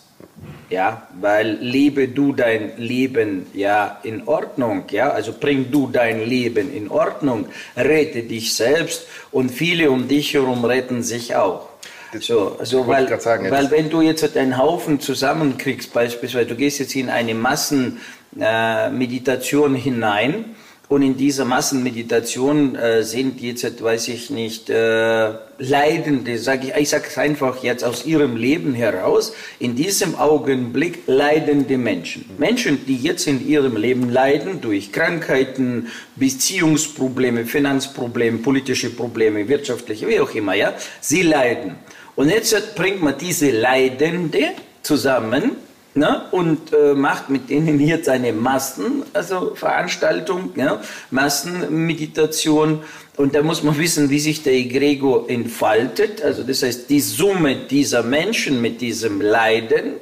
Ja, 0.70 1.08
weil 1.20 1.58
lebe 1.62 2.10
du 2.10 2.32
dein 2.32 2.78
Leben 2.78 3.48
ja 3.54 4.00
in 4.04 4.28
Ordnung, 4.28 4.84
ja, 4.92 5.10
also 5.10 5.34
bring 5.34 5.72
du 5.72 5.90
dein 5.92 6.24
Leben 6.24 6.72
in 6.72 6.92
Ordnung, 6.92 7.48
rette 7.76 8.22
dich 8.22 8.54
selbst 8.54 9.08
und 9.32 9.50
viele 9.50 9.90
um 9.90 10.08
dich 10.08 10.36
herum 10.36 10.66
retten 10.66 11.02
sich 11.02 11.36
auch. 11.36 11.70
Das 12.12 12.26
so, 12.26 12.58
also 12.60 12.88
weil, 12.88 13.20
sagen, 13.20 13.52
weil 13.52 13.70
wenn 13.72 13.90
du 13.90 14.02
jetzt 14.02 14.38
einen 14.38 14.58
Haufen 14.58 15.00
zusammenkriegst, 15.00 15.94
beispielsweise, 15.94 16.48
du 16.48 16.56
gehst 16.56 16.80
jetzt 16.80 16.96
in 16.96 17.10
eine 17.10 17.36
Massenmeditation 17.36 19.76
äh, 19.76 19.80
hinein, 19.80 20.56
und 20.89 21.03
in 21.03 21.15
dieser 21.15 21.46
Massenmeditation 21.46 22.75
äh, 22.75 23.03
sind 23.03 23.39
jetzt, 23.41 23.84
weiß 23.84 24.08
ich 24.08 24.31
nicht, 24.31 24.72
äh, 24.72 25.34
Leidende, 25.60 26.39
sag 26.39 26.63
ich, 26.63 26.74
ich 26.75 26.89
sage 26.89 27.03
es 27.08 27.17
einfach 27.19 27.62
jetzt 27.62 27.84
aus 27.84 28.08
ihrem 28.08 28.36
Leben 28.36 28.74
heraus, 28.74 29.34
in 29.60 29.75
diesem 29.75 30.15
Augenblick 30.15 31.03
leidende 31.05 31.77
Menschen. 31.77 32.25
Menschen, 32.39 32.88
die 32.88 32.96
jetzt 32.96 33.27
in 33.27 33.48
ihrem 33.48 33.77
Leben 33.77 34.10
leiden 34.10 34.62
durch 34.62 34.91
Krankheiten, 34.91 35.89
Beziehungsprobleme, 36.15 37.46
Finanzprobleme, 37.46 38.39
politische 38.39 38.89
Probleme, 38.89 39.48
wirtschaftliche, 39.48 40.08
wie 40.08 40.19
auch 40.19 40.34
immer, 40.34 40.55
ja, 40.55 40.74
sie 41.01 41.22
leiden. 41.22 41.75
Und 42.15 42.29
jetzt 42.29 42.74
bringt 42.74 43.03
man 43.03 43.15
diese 43.15 43.51
Leidende 43.51 44.53
zusammen 44.81 45.51
ne, 45.96 46.22
und 46.31 46.74
äh, 46.74 46.93
macht 46.93 47.29
mit 47.29 47.50
denen 47.50 47.79
jetzt 47.79 48.10
eine 48.10 48.34
Massen, 48.34 49.03
also 49.13 49.53
Veranstaltung, 49.55 50.51
ja, 50.55 50.81
Massenmeditation. 51.12 52.81
Und 53.17 53.36
da 53.36 53.43
muss 53.43 53.63
man 53.63 53.77
wissen, 53.77 54.10
wie 54.10 54.19
sich 54.19 54.43
der 54.43 54.53
Egregor 54.53 55.29
entfaltet. 55.29 56.22
Also 56.22 56.43
das 56.43 56.63
heißt, 56.63 56.89
die 56.89 57.01
Summe 57.01 57.55
dieser 57.69 58.03
Menschen 58.03 58.62
mit 58.62 58.81
diesem 58.81 59.19
Leiden 59.22 59.96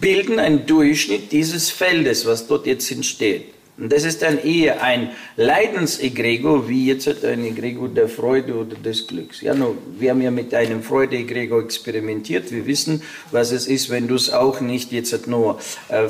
bilden 0.00 0.38
einen 0.38 0.66
Durchschnitt 0.66 1.30
dieses 1.30 1.70
Feldes, 1.70 2.26
was 2.26 2.46
dort 2.46 2.66
jetzt 2.66 2.90
entsteht. 2.90 3.55
Und 3.78 3.92
das 3.92 4.04
ist 4.04 4.22
dann 4.22 4.42
eher 4.42 4.82
ein 4.82 5.10
Leidensegregor, 5.36 6.66
wie 6.66 6.86
jetzt 6.86 7.24
ein 7.24 7.44
Egregor 7.44 7.90
der 7.90 8.08
Freude 8.08 8.54
oder 8.54 8.74
des 8.74 9.06
Glücks. 9.06 9.42
Ja, 9.42 9.52
no, 9.52 9.76
wir 9.98 10.10
haben 10.10 10.22
ja 10.22 10.30
mit 10.30 10.54
einem 10.54 10.82
Freude-Egregor 10.82 11.62
experimentiert. 11.62 12.50
Wir 12.52 12.64
wissen, 12.66 13.02
was 13.32 13.52
es 13.52 13.66
ist, 13.66 13.90
wenn 13.90 14.08
du 14.08 14.14
es 14.14 14.32
auch 14.32 14.62
nicht 14.62 14.92
jetzt 14.92 15.26
nur, 15.26 15.58
äh, 15.88 16.08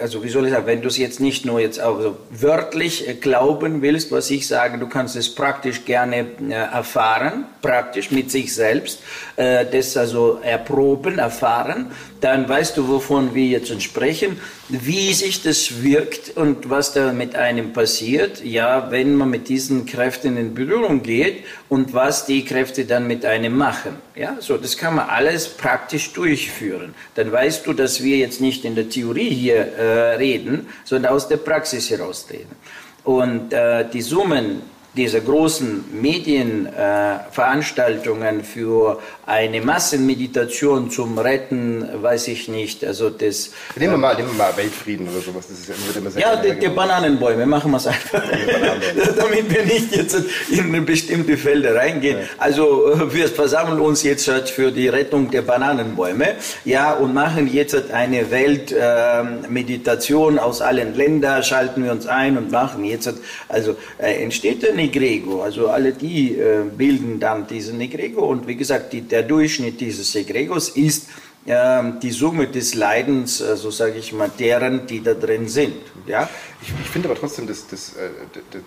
also 0.00 0.24
wie 0.24 0.28
soll 0.28 0.46
ich 0.46 0.52
sagen, 0.52 0.66
wenn 0.66 0.82
du 0.82 0.88
es 0.88 0.98
jetzt 0.98 1.20
nicht 1.20 1.44
nur 1.44 1.60
jetzt 1.60 1.80
auch 1.80 2.02
so 2.02 2.16
wörtlich 2.30 3.08
äh, 3.08 3.14
glauben 3.14 3.80
willst, 3.80 4.10
was 4.10 4.28
ich 4.30 4.48
sage, 4.48 4.78
du 4.78 4.88
kannst 4.88 5.14
es 5.14 5.32
praktisch 5.32 5.84
gerne 5.84 6.26
äh, 6.48 6.52
erfahren, 6.52 7.44
praktisch 7.62 8.10
mit 8.10 8.30
sich 8.30 8.54
selbst, 8.54 9.00
das 9.36 9.96
also 9.96 10.38
erproben, 10.42 11.18
erfahren, 11.18 11.92
dann 12.24 12.48
weißt 12.48 12.78
du, 12.78 12.88
wovon 12.88 13.34
wir 13.34 13.44
jetzt 13.44 13.82
sprechen, 13.82 14.40
wie 14.70 15.12
sich 15.12 15.42
das 15.42 15.82
wirkt 15.82 16.34
und 16.38 16.70
was 16.70 16.94
da 16.94 17.12
mit 17.12 17.36
einem 17.36 17.74
passiert, 17.74 18.42
ja, 18.42 18.90
wenn 18.90 19.14
man 19.14 19.28
mit 19.28 19.50
diesen 19.50 19.84
Kräften 19.84 20.38
in 20.38 20.54
Berührung 20.54 21.02
geht 21.02 21.44
und 21.68 21.92
was 21.92 22.24
die 22.24 22.42
Kräfte 22.46 22.86
dann 22.86 23.06
mit 23.06 23.26
einem 23.26 23.54
machen. 23.58 23.96
Ja, 24.14 24.38
so, 24.40 24.56
das 24.56 24.78
kann 24.78 24.94
man 24.94 25.10
alles 25.10 25.48
praktisch 25.48 26.14
durchführen. 26.14 26.94
Dann 27.14 27.30
weißt 27.30 27.66
du, 27.66 27.74
dass 27.74 28.02
wir 28.02 28.16
jetzt 28.16 28.40
nicht 28.40 28.64
in 28.64 28.74
der 28.74 28.88
Theorie 28.88 29.28
hier 29.28 29.56
äh, 29.56 30.14
reden, 30.16 30.66
sondern 30.84 31.12
aus 31.12 31.28
der 31.28 31.36
Praxis 31.36 31.90
heraus 31.90 32.26
reden. 32.30 32.56
Und 33.04 33.52
äh, 33.52 33.84
die 33.92 34.00
Summen 34.00 34.62
diese 34.96 35.20
großen 35.20 35.84
Medienveranstaltungen 36.00 38.40
äh, 38.40 38.44
für 38.44 38.98
eine 39.26 39.60
Massenmeditation 39.60 40.90
zum 40.90 41.18
Retten, 41.18 41.86
weiß 42.00 42.28
ich 42.28 42.46
nicht. 42.48 42.82
Also 42.84 43.10
das, 43.10 43.50
nehmen, 43.74 43.94
wir 43.94 43.98
mal, 43.98 44.14
nehmen 44.14 44.28
wir 44.28 44.36
mal 44.36 44.56
Weltfrieden 44.56 45.08
oder 45.08 45.18
sowas. 45.20 45.48
Das 45.48 45.58
ist 45.58 45.68
ja, 45.68 45.74
immer 45.98 46.10
sehr 46.10 46.22
ja 46.22 46.36
die, 46.36 46.60
die 46.60 46.68
Bananenbäume, 46.68 47.44
machen 47.46 47.72
wir 47.72 47.78
es 47.78 47.88
einfach. 47.88 48.22
Damit 49.16 49.50
wir 49.50 49.64
nicht 49.64 49.96
jetzt 49.96 50.16
in 50.50 50.84
bestimmte 50.84 51.36
Felder 51.36 51.74
reingehen. 51.74 52.18
Ja. 52.18 52.24
Also 52.38 52.92
äh, 52.92 53.12
wir 53.12 53.26
versammeln 53.28 53.80
uns 53.80 54.04
jetzt 54.04 54.30
für 54.50 54.70
die 54.70 54.86
Rettung 54.88 55.28
der 55.30 55.42
Bananenbäume 55.42 56.36
ja, 56.64 56.92
und 56.92 57.12
machen 57.14 57.52
jetzt 57.52 57.90
eine 57.90 58.30
Weltmeditation 58.30 60.36
äh, 60.36 60.40
aus 60.40 60.60
allen 60.60 60.94
Ländern, 60.94 61.42
schalten 61.42 61.82
wir 61.84 61.90
uns 61.90 62.06
ein 62.06 62.38
und 62.38 62.52
machen 62.52 62.84
jetzt, 62.84 63.12
also 63.48 63.74
äh, 63.98 64.22
entsteht 64.22 64.68
eine 64.68 64.83
Negrego. 64.84 65.42
Also 65.42 65.68
alle 65.68 65.92
die 65.92 66.36
äh, 66.36 66.64
bilden 66.76 67.20
dann 67.20 67.46
diesen 67.46 67.78
Negrego 67.78 68.26
und 68.26 68.46
wie 68.46 68.56
gesagt, 68.56 68.92
die, 68.92 69.02
der 69.02 69.22
Durchschnitt 69.22 69.80
dieses 69.80 70.14
Negregos 70.14 70.70
ist 70.70 71.08
äh, 71.46 71.82
die 72.02 72.10
Summe 72.10 72.46
des 72.46 72.74
Leidens, 72.74 73.40
äh, 73.40 73.44
so 73.44 73.50
also 73.50 73.70
sage 73.70 73.98
ich 73.98 74.12
mal, 74.12 74.30
deren, 74.38 74.86
die 74.86 75.02
da 75.02 75.14
drin 75.14 75.48
sind. 75.48 75.76
Ja? 76.06 76.28
Ich, 76.62 76.68
ich 76.68 76.90
finde 76.90 77.08
aber 77.08 77.18
trotzdem 77.18 77.46
das, 77.46 77.66
das, 77.66 77.94
äh, 77.94 78.10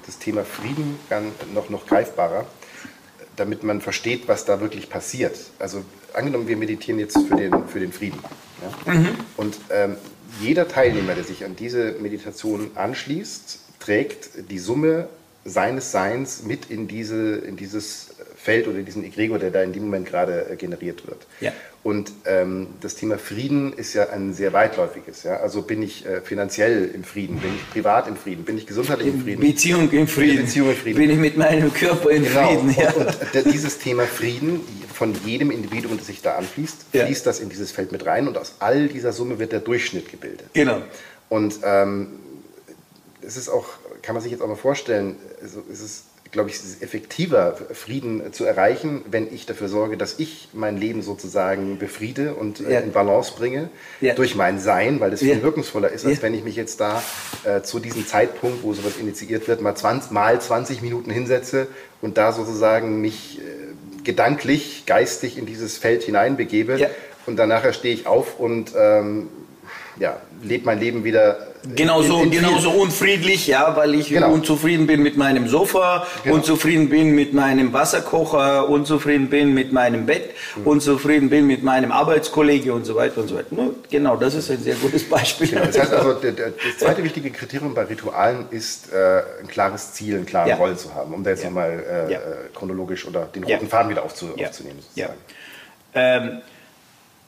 das 0.06 0.18
Thema 0.20 0.44
Frieden 0.44 1.00
noch, 1.54 1.70
noch 1.70 1.86
greifbarer, 1.86 2.46
damit 3.36 3.64
man 3.64 3.82
versteht, 3.82 4.28
was 4.28 4.46
da 4.46 4.60
wirklich 4.60 4.90
passiert. 4.90 5.38
Also 5.60 5.84
angenommen, 6.14 6.48
wir 6.48 6.58
meditieren 6.58 7.00
jetzt 7.00 7.18
für 7.28 7.36
den, 7.36 7.68
für 7.68 7.80
den 7.80 7.92
Frieden. 7.92 8.20
Ja? 8.62 8.94
Mhm. 8.94 9.10
Und 9.38 9.58
ähm, 9.70 9.98
jeder 10.42 10.68
Teilnehmer, 10.68 11.16
der 11.16 11.24
sich 11.24 11.46
an 11.46 11.56
diese 11.56 11.94
Meditation 12.00 12.72
anschließt, 12.76 13.60
trägt 13.80 14.30
die 14.50 14.60
Summe 14.60 15.08
seines 15.48 15.92
Seins 15.92 16.44
mit 16.44 16.70
in, 16.70 16.88
diese, 16.88 17.38
in 17.38 17.56
dieses 17.56 18.10
Feld 18.36 18.68
oder 18.68 18.80
diesen 18.82 19.04
Egregor, 19.04 19.40
der 19.40 19.52
da 19.52 19.64
in 19.64 19.74
dem 19.74 19.84
Moment 19.84 20.08
gerade 20.08 20.50
äh, 20.50 20.56
generiert 20.56 21.08
wird. 21.08 21.26
Ja. 21.40 21.52
Und 21.84 22.12
ähm, 22.26 22.68
das 22.82 22.96
Thema 22.96 23.18
Frieden 23.18 23.72
ist 23.72 23.94
ja 23.94 24.10
ein 24.10 24.34
sehr 24.34 24.52
weitläufiges. 24.52 25.24
Ja? 25.24 25.38
Also 25.38 25.62
bin 25.62 25.82
ich 25.82 26.06
äh, 26.06 26.22
finanziell 26.22 26.92
im 26.94 27.06
Frieden, 27.06 27.40
bin 27.40 27.56
ich 27.56 27.70
privat 27.72 28.08
im 28.08 28.18
Frieden, 28.18 28.44
bin 28.44 28.58
ich 28.58 28.68
gesundheitlich 28.68 29.08
im 29.08 29.22
Frieden. 29.22 29.42
Beziehung 29.42 29.90
im 29.92 30.08
Frieden. 30.08 30.46
Beziehung 30.46 30.70
im 30.70 30.76
Frieden. 30.76 30.98
Bin 30.98 31.10
ich 31.12 31.18
mit 31.18 31.38
meinem 31.38 31.74
Körper 31.74 32.10
im 32.10 32.24
genau. 32.24 32.48
Frieden. 32.48 32.76
Ja. 32.78 32.92
Und, 32.92 33.08
und 33.08 33.54
dieses 33.54 33.80
Thema 33.80 34.04
Frieden 34.04 34.60
von 34.94 35.14
jedem 35.26 35.52
Individuum, 35.52 35.98
das 35.98 36.08
sich 36.08 36.22
da 36.22 36.36
anfließt, 36.36 36.88
ja. 36.92 37.06
fließt 37.06 37.26
das 37.26 37.40
in 37.40 37.50
dieses 37.50 37.72
Feld 37.72 37.92
mit 37.92 38.06
rein 38.06 38.28
und 38.28 38.38
aus 38.38 38.56
all 38.60 38.88
dieser 38.88 39.14
Summe 39.14 39.40
wird 39.40 39.52
der 39.54 39.62
Durchschnitt 39.62 40.12
gebildet. 40.12 40.48
Genau. 40.54 40.82
Und 41.30 41.60
ähm, 41.64 42.20
es 43.28 43.38
ist 43.38 43.50
auch 43.50 43.66
kann 44.02 44.16
man 44.16 44.24
sich 44.24 44.32
jetzt 44.32 44.42
auch 44.42 44.48
mal 44.48 44.56
vorstellen, 44.56 45.18
also 45.42 45.62
ist 45.70 45.82
es, 45.82 46.04
glaube 46.32 46.50
ich, 46.50 46.56
effektiver, 46.82 47.58
Frieden 47.74 48.34
zu 48.34 48.46
erreichen, 48.46 49.02
wenn 49.10 49.34
ich 49.34 49.46
dafür 49.46 49.68
sorge, 49.70 49.98
dass 49.98 50.20
ich 50.20 50.50
mein 50.54 50.78
Leben 50.78 51.02
sozusagen 51.02 51.78
befriede 51.78 52.36
und 52.36 52.60
äh, 52.60 52.74
ja. 52.74 52.80
in 52.80 52.92
Balance 52.92 53.34
bringe 53.38 53.70
ja. 54.02 54.14
durch 54.14 54.36
mein 54.36 54.60
Sein, 54.60 55.00
weil 55.00 55.12
das 55.12 55.20
viel 55.20 55.38
ja. 55.38 55.44
wirkungsvoller 55.44 55.90
ist, 55.90 56.06
als 56.06 56.22
wenn 56.22 56.34
ich 56.34 56.44
mich 56.44 56.56
jetzt 56.56 56.80
da 56.80 57.04
äh, 57.44 57.62
zu 57.62 57.80
diesem 57.80 58.06
Zeitpunkt, 58.08 58.64
wo 58.64 58.74
sowas 58.74 58.98
initiiert 58.98 59.48
wird, 59.48 59.62
mal 59.62 59.76
20, 59.76 60.12
mal 60.12 60.40
20 60.40 60.82
Minuten 60.82 61.12
hinsetze 61.12 61.68
und 62.02 62.18
da 62.18 62.32
sozusagen 62.32 63.02
mich 63.02 63.40
äh, 63.40 64.04
gedanklich, 64.04 64.84
geistig 64.86 65.38
in 65.38 65.46
dieses 65.46 65.78
Feld 65.78 66.04
hineinbegebe 66.04 66.90
und 67.26 67.38
danach 67.38 67.74
stehe 67.74 67.94
ich 67.94 68.08
auf 68.08 68.40
und 68.40 68.74
ähm, 68.78 69.28
ja, 70.00 70.22
lebe 70.42 70.66
mein 70.66 70.80
Leben 70.80 71.04
wieder 71.04 71.47
Genauso, 71.76 72.20
in, 72.20 72.26
in 72.26 72.32
genauso 72.32 72.72
unfriedlich, 72.72 73.48
ja, 73.48 73.76
weil 73.76 73.96
ich 73.96 74.10
genau. 74.10 74.32
unzufrieden 74.32 74.88
bin 74.88 75.04
mit 75.04 75.18
meinem 75.18 75.48
Sofa, 75.48 76.06
genau. 76.24 76.36
unzufrieden 76.36 76.90
bin 76.90 77.14
mit 77.16 77.34
meinem 77.34 77.74
Wasserkocher, 77.74 78.70
unzufrieden 78.70 79.30
bin 79.30 79.54
mit 79.54 79.74
meinem 79.74 80.06
Bett, 80.06 80.32
mhm. 80.56 80.68
unzufrieden 80.68 81.30
bin 81.30 81.48
mit 81.48 81.64
meinem 81.64 81.92
Arbeitskollege 81.92 82.74
und 82.74 82.86
so 82.86 82.96
weiter 82.96 83.22
und 83.22 83.28
so 83.28 83.36
weiter. 83.36 83.48
Genau, 83.90 84.16
das 84.16 84.36
ist 84.36 84.50
ein 84.50 84.60
sehr 84.60 84.76
gutes 84.76 85.04
Beispiel. 85.10 85.48
Genau. 85.48 85.66
Das 85.66 85.80
heißt 85.80 85.94
also, 85.94 86.14
der, 86.14 86.32
der, 86.32 86.52
das 86.52 86.78
zweite 86.80 87.04
wichtige 87.04 87.32
Kriterium 87.32 87.74
bei 87.74 87.84
Ritualen 87.84 88.46
ist, 88.52 88.94
äh, 88.94 89.24
ein 89.42 89.48
klares 89.48 89.94
Ziel, 89.94 90.16
einen 90.16 90.26
klaren 90.26 90.50
ja. 90.50 90.56
Rollen 90.56 90.78
zu 90.78 90.94
haben, 90.94 91.14
um 91.14 91.24
da 91.24 91.32
jetzt 91.32 91.44
ja. 91.44 91.50
nochmal 91.50 91.84
äh, 92.08 92.14
ja. 92.14 92.20
chronologisch 92.54 93.06
oder 93.06 93.26
den 93.26 93.44
roten 93.44 93.68
Faden 93.68 93.90
wieder 93.90 94.04
aufzu, 94.04 94.30
aufzunehmen. 94.40 94.80
Sozusagen. 94.82 95.20
Ja. 95.94 96.18
Ähm, 96.18 96.42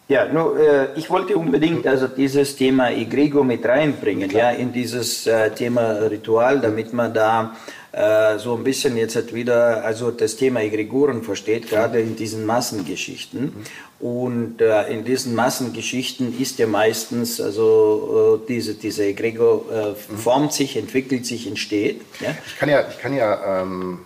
ja, 0.09 0.25
nur, 0.25 0.59
äh, 0.59 0.87
ich 0.95 1.09
wollte 1.11 1.37
unbedingt 1.37 1.85
also 1.85 2.07
dieses 2.07 2.55
Thema 2.55 2.89
Egregor 2.89 3.43
mit 3.43 3.63
reinbringen, 3.63 4.31
ja, 4.31 4.49
in 4.49 4.73
dieses 4.73 5.27
äh, 5.27 5.51
Thema 5.51 5.91
Ritual, 6.09 6.59
damit 6.59 6.93
man 6.93 7.13
da 7.13 7.55
äh, 7.91 8.39
so 8.39 8.55
ein 8.55 8.63
bisschen 8.63 8.97
jetzt 8.97 9.15
halt 9.15 9.35
wieder 9.35 9.85
also 9.85 10.09
das 10.09 10.35
Thema 10.35 10.61
Egregoren 10.61 11.21
versteht, 11.21 11.69
gerade 11.69 11.99
in 11.99 12.15
diesen 12.15 12.43
Massengeschichten. 12.47 13.53
Und 13.99 14.61
äh, 14.61 14.91
in 14.91 15.05
diesen 15.05 15.35
Massengeschichten 15.35 16.39
ist 16.41 16.57
ja 16.57 16.65
meistens, 16.65 17.39
also 17.39 18.41
äh, 18.43 18.47
diese, 18.47 18.73
diese 18.73 19.05
Egregor 19.05 19.65
äh, 19.71 20.15
formt 20.17 20.53
sich, 20.53 20.75
entwickelt 20.75 21.27
sich, 21.27 21.45
entsteht. 21.45 22.01
Ja? 22.19 22.35
Ich 22.47 22.57
kann 22.57 22.69
ja, 22.69 22.83
ich 22.89 22.97
kann 22.97 23.13
ja 23.13 23.61
ähm 23.61 23.99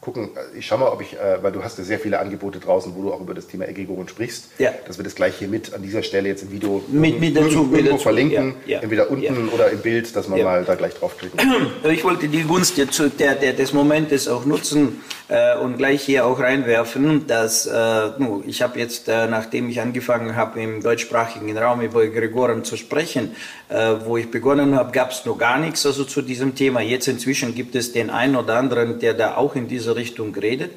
gucken, 0.00 0.30
ich 0.56 0.66
schau 0.66 0.78
mal, 0.78 0.88
ob 0.88 1.02
ich, 1.02 1.14
äh, 1.14 1.42
weil 1.42 1.52
du 1.52 1.62
hast 1.62 1.78
ja 1.78 1.84
sehr 1.84 1.98
viele 1.98 2.18
Angebote 2.18 2.60
draußen, 2.60 2.94
wo 2.94 3.02
du 3.02 3.12
auch 3.12 3.20
über 3.20 3.34
das 3.34 3.46
Thema 3.46 3.68
Egregoren 3.68 4.08
sprichst, 4.08 4.48
ja. 4.58 4.72
dass 4.86 4.98
wir 4.98 5.04
das 5.04 5.14
gleich 5.14 5.36
hier 5.36 5.48
mit 5.48 5.74
an 5.74 5.82
dieser 5.82 6.02
Stelle 6.02 6.28
jetzt 6.28 6.42
im 6.42 6.52
Video 6.52 6.82
mit, 6.88 7.20
mit 7.20 7.36
dazu, 7.36 7.48
irgendwo 7.48 7.76
mit 7.76 7.86
dazu, 7.86 7.98
verlinken, 7.98 8.54
ja, 8.64 8.76
ja. 8.76 8.80
entweder 8.80 9.10
unten 9.10 9.48
oder 9.48 9.70
im 9.70 9.80
Bild, 9.80 10.14
dass 10.14 10.28
man 10.28 10.42
mal 10.42 10.64
da 10.64 10.74
gleich 10.76 10.94
draufklicken 10.94 11.38
kann. 11.38 11.66
Ich 11.98 12.04
wollte 12.04 12.28
die 12.28 12.42
Gunst 12.42 12.78
der, 12.78 13.34
der, 13.34 13.52
des 13.52 13.72
Momentes 13.72 14.28
auch 14.28 14.44
nutzen 14.44 15.00
äh, 15.28 15.56
und 15.58 15.76
gleich 15.76 16.02
hier 16.02 16.26
auch 16.26 16.38
reinwerfen, 16.38 17.26
dass 17.26 17.66
äh, 17.66 18.10
ich 18.46 18.62
habe 18.62 18.78
jetzt, 18.78 19.08
äh, 19.08 19.26
nachdem 19.26 19.68
ich 19.68 19.80
angefangen 19.80 20.36
habe, 20.36 20.60
im 20.60 20.82
deutschsprachigen 20.82 21.56
Raum 21.56 21.80
über 21.82 22.02
Egregoren 22.02 22.64
zu 22.64 22.76
sprechen, 22.76 23.34
äh, 23.68 23.94
wo 24.04 24.16
ich 24.16 24.30
begonnen 24.30 24.74
habe, 24.74 24.92
gab 24.92 25.10
es 25.10 25.24
noch 25.24 25.36
gar 25.36 25.58
nichts 25.58 25.84
also 25.84 26.04
zu 26.04 26.22
diesem 26.22 26.54
Thema. 26.54 26.80
Jetzt 26.80 27.08
inzwischen 27.08 27.54
gibt 27.54 27.74
es 27.74 27.92
den 27.92 28.10
einen 28.10 28.36
oder 28.36 28.56
anderen, 28.56 28.98
der 29.00 29.14
da 29.14 29.36
auch 29.36 29.54
in 29.54 29.68
diese 29.68 29.96
Richtung 29.98 30.34
redet. 30.34 30.72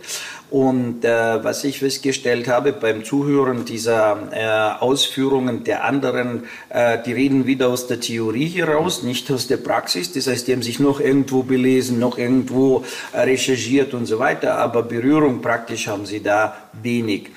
Und 0.50 1.06
äh, 1.06 1.44
was 1.44 1.63
ich 1.63 1.80
festgestellt 1.80 2.50
habe 2.50 2.74
beim 2.74 3.06
Zuhören 3.06 3.63
dieser 3.63 4.18
äh, 4.34 4.84
Ausführungen 4.84 5.63
der 5.63 5.86
anderen, 5.86 6.44
äh, 6.68 6.98
die 7.06 7.13
reden 7.13 7.46
wieder 7.46 7.70
aus 7.70 7.88
der 7.88 8.01
Theorie 8.01 8.50
heraus, 8.50 9.01
nicht 9.04 9.32
aus 9.32 9.48
der 9.48 9.58
Praxis. 9.58 10.12
Das 10.12 10.28
heißt, 10.28 10.50
die 10.50 10.51
haben 10.51 10.62
sich 10.62 10.82
noch 10.82 11.00
irgendwo 11.00 11.44
belesen, 11.44 12.00
noch 12.00 12.18
irgendwo 12.18 12.84
äh, 13.13 13.22
recherchiert 13.22 13.94
und 13.94 14.08
so 14.08 14.20
weiter, 14.20 14.58
aber 14.58 14.84
Berührung 14.84 15.42
praktisch 15.42 15.88
haben 15.88 16.06
sie 16.06 16.22
da 16.22 16.58
wenig. 16.84 17.30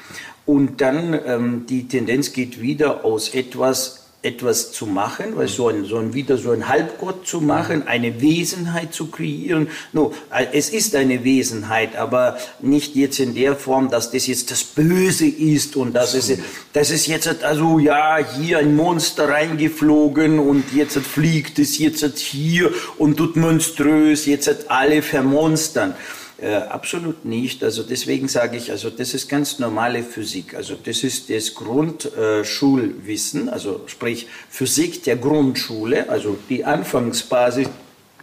Und 0.47 0.81
dann 0.81 1.19
ähm, 1.27 1.67
die 1.69 1.89
Tendenz 1.89 2.33
geht 2.33 2.61
wieder 2.61 3.05
aus 3.05 3.33
etwas 3.33 4.04
etwas 4.25 4.73
zu 4.73 4.87
machen, 4.87 5.37
weil 5.37 5.49
so 5.49 5.69
ein, 5.69 5.85
so 5.85 5.99
ein, 5.99 6.15
wieder 6.15 6.39
so 6.39 6.53
ein 6.53 6.69
Halbgott 6.69 7.27
zu 7.27 7.41
machen, 7.41 7.87
eine 7.87 8.21
Wesenheit 8.23 8.95
zu 8.95 9.09
kreieren. 9.09 9.69
No, 9.93 10.13
es 10.53 10.71
ist 10.71 10.97
eine 10.97 11.25
Wesenheit, 11.25 11.97
aber 11.97 12.39
nicht 12.61 12.97
jetzt 12.97 13.21
in 13.21 13.35
der 13.35 13.55
Form, 13.55 13.91
dass 13.91 14.11
das 14.11 14.27
jetzt 14.27 14.51
das 14.51 14.65
Böse 14.65 15.27
ist 15.27 15.77
und 15.77 15.93
dass 15.93 16.15
es, 16.15 16.39
das 16.73 16.91
ist 16.91 17.07
jetzt, 17.07 17.45
also 17.45 17.79
ja, 17.79 18.19
hier 18.19 18.59
ein 18.59 18.75
Monster 18.75 19.29
reingeflogen 19.29 20.39
und 20.39 20.73
jetzt 20.75 20.97
fliegt 20.99 21.59
es 21.59 21.79
jetzt 21.79 22.19
hier 22.19 22.73
und 22.97 23.17
tut 23.17 23.37
monströs, 23.37 24.27
jetzt 24.27 24.71
alle 24.71 25.03
vermonstern. 25.03 25.95
Äh, 26.39 26.55
absolut 26.55 27.25
nicht. 27.25 27.63
Also 27.63 27.85
deswegen 27.85 28.27
sage 28.27 28.57
ich, 28.57 28.73
also 28.73 28.91
das 28.91 29.15
ist 29.15 29.29
ganz 29.29 29.61
normale 29.61 30.03
Physik. 30.03 30.55
Also 30.55 30.75
das 30.75 31.05
ist 31.05 31.31
das 31.31 31.55
Grundschulwissen, 31.55 33.49
also 33.49 33.83
sprich 33.87 34.27
Physik 34.51 35.05
der 35.05 35.15
Grundschule, 35.17 36.09
also 36.09 36.37
die 36.49 36.65
Anfangsbasis 36.65 37.69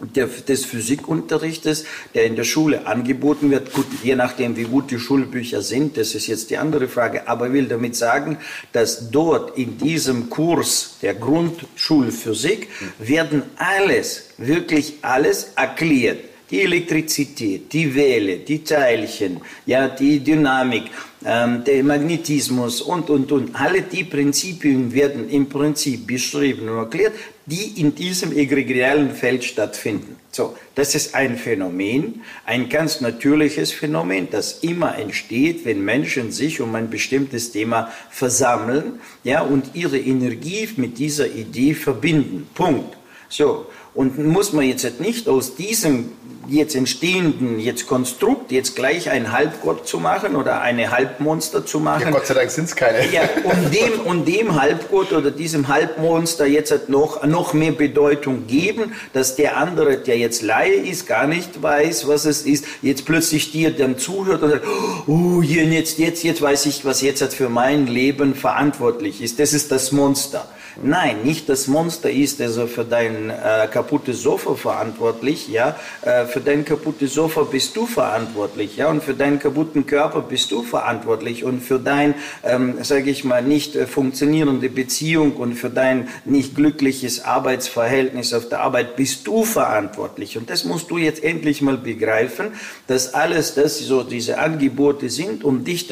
des 0.02 0.64
Physikunterrichtes, 0.64 1.84
der 2.14 2.26
in 2.26 2.36
der 2.36 2.44
Schule 2.44 2.86
angeboten 2.86 3.50
wird. 3.50 3.72
Gut, 3.72 3.86
je 4.02 4.16
nachdem, 4.16 4.56
wie 4.56 4.64
gut 4.64 4.90
die 4.90 4.98
Schulbücher 4.98 5.62
sind, 5.62 5.96
das 5.96 6.14
ist 6.14 6.26
jetzt 6.26 6.50
die 6.50 6.58
andere 6.58 6.88
Frage. 6.88 7.28
Aber 7.28 7.46
ich 7.46 7.52
will 7.52 7.66
damit 7.66 7.96
sagen, 7.96 8.38
dass 8.72 9.10
dort 9.10 9.56
in 9.56 9.78
diesem 9.78 10.28
Kurs 10.28 10.96
der 11.02 11.14
Grundschulphysik 11.14 12.68
werden 12.98 13.44
alles, 13.56 14.24
wirklich 14.38 14.96
alles 15.02 15.52
erklärt 15.56 16.31
die 16.52 16.60
Elektrizität, 16.60 17.72
die 17.72 17.94
Welle, 17.94 18.36
die 18.36 18.62
Teilchen, 18.62 19.40
ja, 19.64 19.88
die 19.88 20.20
Dynamik, 20.20 20.84
ähm, 21.24 21.64
der 21.64 21.82
Magnetismus 21.82 22.82
und, 22.82 23.08
und, 23.08 23.32
und. 23.32 23.56
Alle 23.56 23.80
die 23.80 24.04
Prinzipien 24.04 24.92
werden 24.92 25.30
im 25.30 25.48
Prinzip 25.48 26.06
beschrieben 26.06 26.68
und 26.68 26.76
erklärt, 26.76 27.14
die 27.46 27.80
in 27.80 27.94
diesem 27.94 28.36
egregialen 28.36 29.12
Feld 29.12 29.44
stattfinden. 29.44 30.16
So, 30.30 30.54
das 30.74 30.94
ist 30.94 31.14
ein 31.14 31.38
Phänomen, 31.38 32.20
ein 32.44 32.68
ganz 32.68 33.00
natürliches 33.00 33.72
Phänomen, 33.72 34.28
das 34.30 34.58
immer 34.60 34.98
entsteht, 34.98 35.64
wenn 35.64 35.82
Menschen 35.82 36.32
sich 36.32 36.60
um 36.60 36.74
ein 36.74 36.90
bestimmtes 36.90 37.50
Thema 37.50 37.90
versammeln, 38.10 39.00
ja, 39.24 39.40
und 39.40 39.74
ihre 39.74 39.98
Energie 39.98 40.68
mit 40.76 40.98
dieser 40.98 41.28
Idee 41.28 41.72
verbinden. 41.72 42.46
Punkt. 42.54 42.96
So, 43.28 43.66
und 43.94 44.18
muss 44.18 44.52
man 44.52 44.66
jetzt 44.66 45.00
nicht 45.00 45.28
aus 45.28 45.54
diesem 45.54 46.12
jetzt 46.48 46.74
entstehenden 46.74 47.58
jetzt 47.58 47.86
Konstrukt 47.86 48.52
jetzt 48.52 48.76
gleich 48.76 49.10
ein 49.10 49.32
Halbgott 49.32 49.86
zu 49.86 49.98
machen 49.98 50.36
oder 50.36 50.60
eine 50.60 50.90
Halbmonster 50.90 51.64
zu 51.64 51.80
machen. 51.80 52.02
Ja, 52.02 52.10
Gott 52.10 52.26
sei 52.26 52.34
Dank 52.34 52.50
sind 52.50 52.64
es 52.64 52.76
keine. 52.76 53.10
Ja, 53.12 53.22
und 53.44 53.74
dem, 53.74 54.00
und 54.04 54.26
dem 54.26 54.60
Halbgott 54.60 55.12
oder 55.12 55.30
diesem 55.30 55.68
Halbmonster 55.68 56.46
jetzt 56.46 56.88
noch, 56.88 57.24
noch 57.24 57.52
mehr 57.52 57.72
Bedeutung 57.72 58.46
geben, 58.46 58.92
dass 59.12 59.36
der 59.36 59.56
andere, 59.56 59.98
der 59.98 60.18
jetzt 60.18 60.42
Laie 60.42 60.74
ist, 60.74 61.06
gar 61.06 61.26
nicht 61.26 61.62
weiß, 61.62 62.08
was 62.08 62.24
es 62.24 62.42
ist, 62.42 62.64
jetzt 62.82 63.04
plötzlich 63.04 63.52
dir 63.52 63.70
dann 63.70 63.98
zuhört 63.98 64.42
und 64.42 64.50
sagt, 64.50 64.66
oh, 65.06 65.42
hier, 65.42 65.64
jetzt, 65.64 65.98
jetzt, 65.98 66.22
jetzt 66.22 66.42
weiß 66.42 66.66
ich, 66.66 66.84
was 66.84 67.00
jetzt 67.02 67.22
für 67.34 67.48
mein 67.48 67.86
Leben 67.86 68.34
verantwortlich 68.34 69.22
ist. 69.22 69.38
Das 69.38 69.52
ist 69.52 69.70
das 69.70 69.92
Monster. 69.92 70.48
Nein, 70.80 71.22
nicht 71.22 71.48
das 71.48 71.66
Monster 71.66 72.10
ist 72.10 72.40
also 72.40 72.66
für 72.66 72.84
dein 72.84 73.30
äh, 73.30 73.68
kaputtes 73.70 74.22
Sofa 74.22 74.54
verantwortlich, 74.54 75.48
ja, 75.48 75.76
äh, 76.02 76.24
für 76.24 76.40
dein 76.40 76.64
kaputtes 76.64 77.14
Sofa 77.14 77.42
bist 77.42 77.76
du 77.76 77.86
verantwortlich, 77.86 78.76
ja, 78.76 78.88
und 78.88 79.02
für 79.02 79.14
deinen 79.14 79.38
kaputten 79.38 79.86
Körper 79.86 80.22
bist 80.22 80.50
du 80.50 80.62
verantwortlich. 80.62 81.44
Und 81.44 81.60
für 81.62 81.78
dein, 81.78 82.14
ähm, 82.42 82.82
sage 82.82 83.10
ich 83.10 83.24
mal, 83.24 83.42
nicht 83.42 83.76
äh, 83.76 83.86
funktionierende 83.86 84.70
Beziehung 84.70 85.36
und 85.36 85.54
für 85.54 85.70
dein 85.70 86.08
nicht 86.24 86.56
glückliches 86.56 87.24
Arbeitsverhältnis 87.24 88.32
auf 88.32 88.48
der 88.48 88.60
Arbeit 88.60 88.96
bist 88.96 89.26
du 89.26 89.44
verantwortlich. 89.44 90.38
Und 90.38 90.48
das 90.48 90.64
musst 90.64 90.90
du 90.90 90.96
jetzt 90.96 91.22
endlich 91.22 91.60
mal 91.60 91.76
begreifen, 91.76 92.52
dass 92.86 93.12
alles 93.12 93.54
das 93.54 93.78
so 93.78 94.02
diese 94.02 94.38
Angebote 94.38 95.10
sind, 95.10 95.44
um 95.44 95.64
dich 95.64 95.88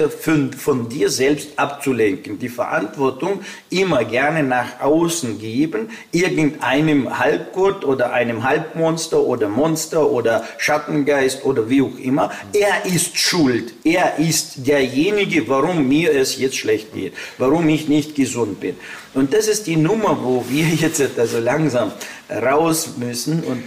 von 0.57 0.89
dir 0.89 1.11
selbst 1.11 1.59
abzulenken. 1.59 2.39
Die 2.39 2.49
Verantwortung 2.49 3.41
immer 3.69 4.05
gerne 4.05 4.43
nach 4.43 4.70
nach 4.71 4.85
außen 4.85 5.39
geben, 5.39 5.91
irgendeinem 6.13 7.19
Halbgott 7.19 7.85
oder 7.85 8.13
einem 8.13 8.45
Halbmonster 8.45 9.21
oder 9.21 9.49
Monster 9.49 10.11
oder 10.11 10.45
Schattengeist 10.59 11.45
oder 11.45 11.69
wie 11.69 11.83
auch 11.83 11.99
immer. 11.99 12.31
Er 12.53 12.87
ist 12.87 13.19
schuld. 13.19 13.73
Er 13.85 14.19
ist 14.19 14.67
derjenige, 14.67 15.49
warum 15.49 15.89
mir 15.89 16.15
es 16.15 16.39
jetzt 16.39 16.57
schlecht 16.57 16.95
geht, 16.95 17.15
warum 17.39 17.69
ich 17.69 17.89
nicht 17.89 18.15
gesund 18.15 18.61
bin. 18.61 18.77
Und 19.13 19.35
das 19.35 19.49
ist 19.49 19.67
die 19.67 19.77
Nummer, 19.77 20.23
wo 20.23 20.45
wir 20.49 20.65
jetzt 20.69 21.03
also 21.19 21.39
langsam 21.39 21.93
raus 22.31 22.91
müssen. 22.97 23.43
Und 23.43 23.63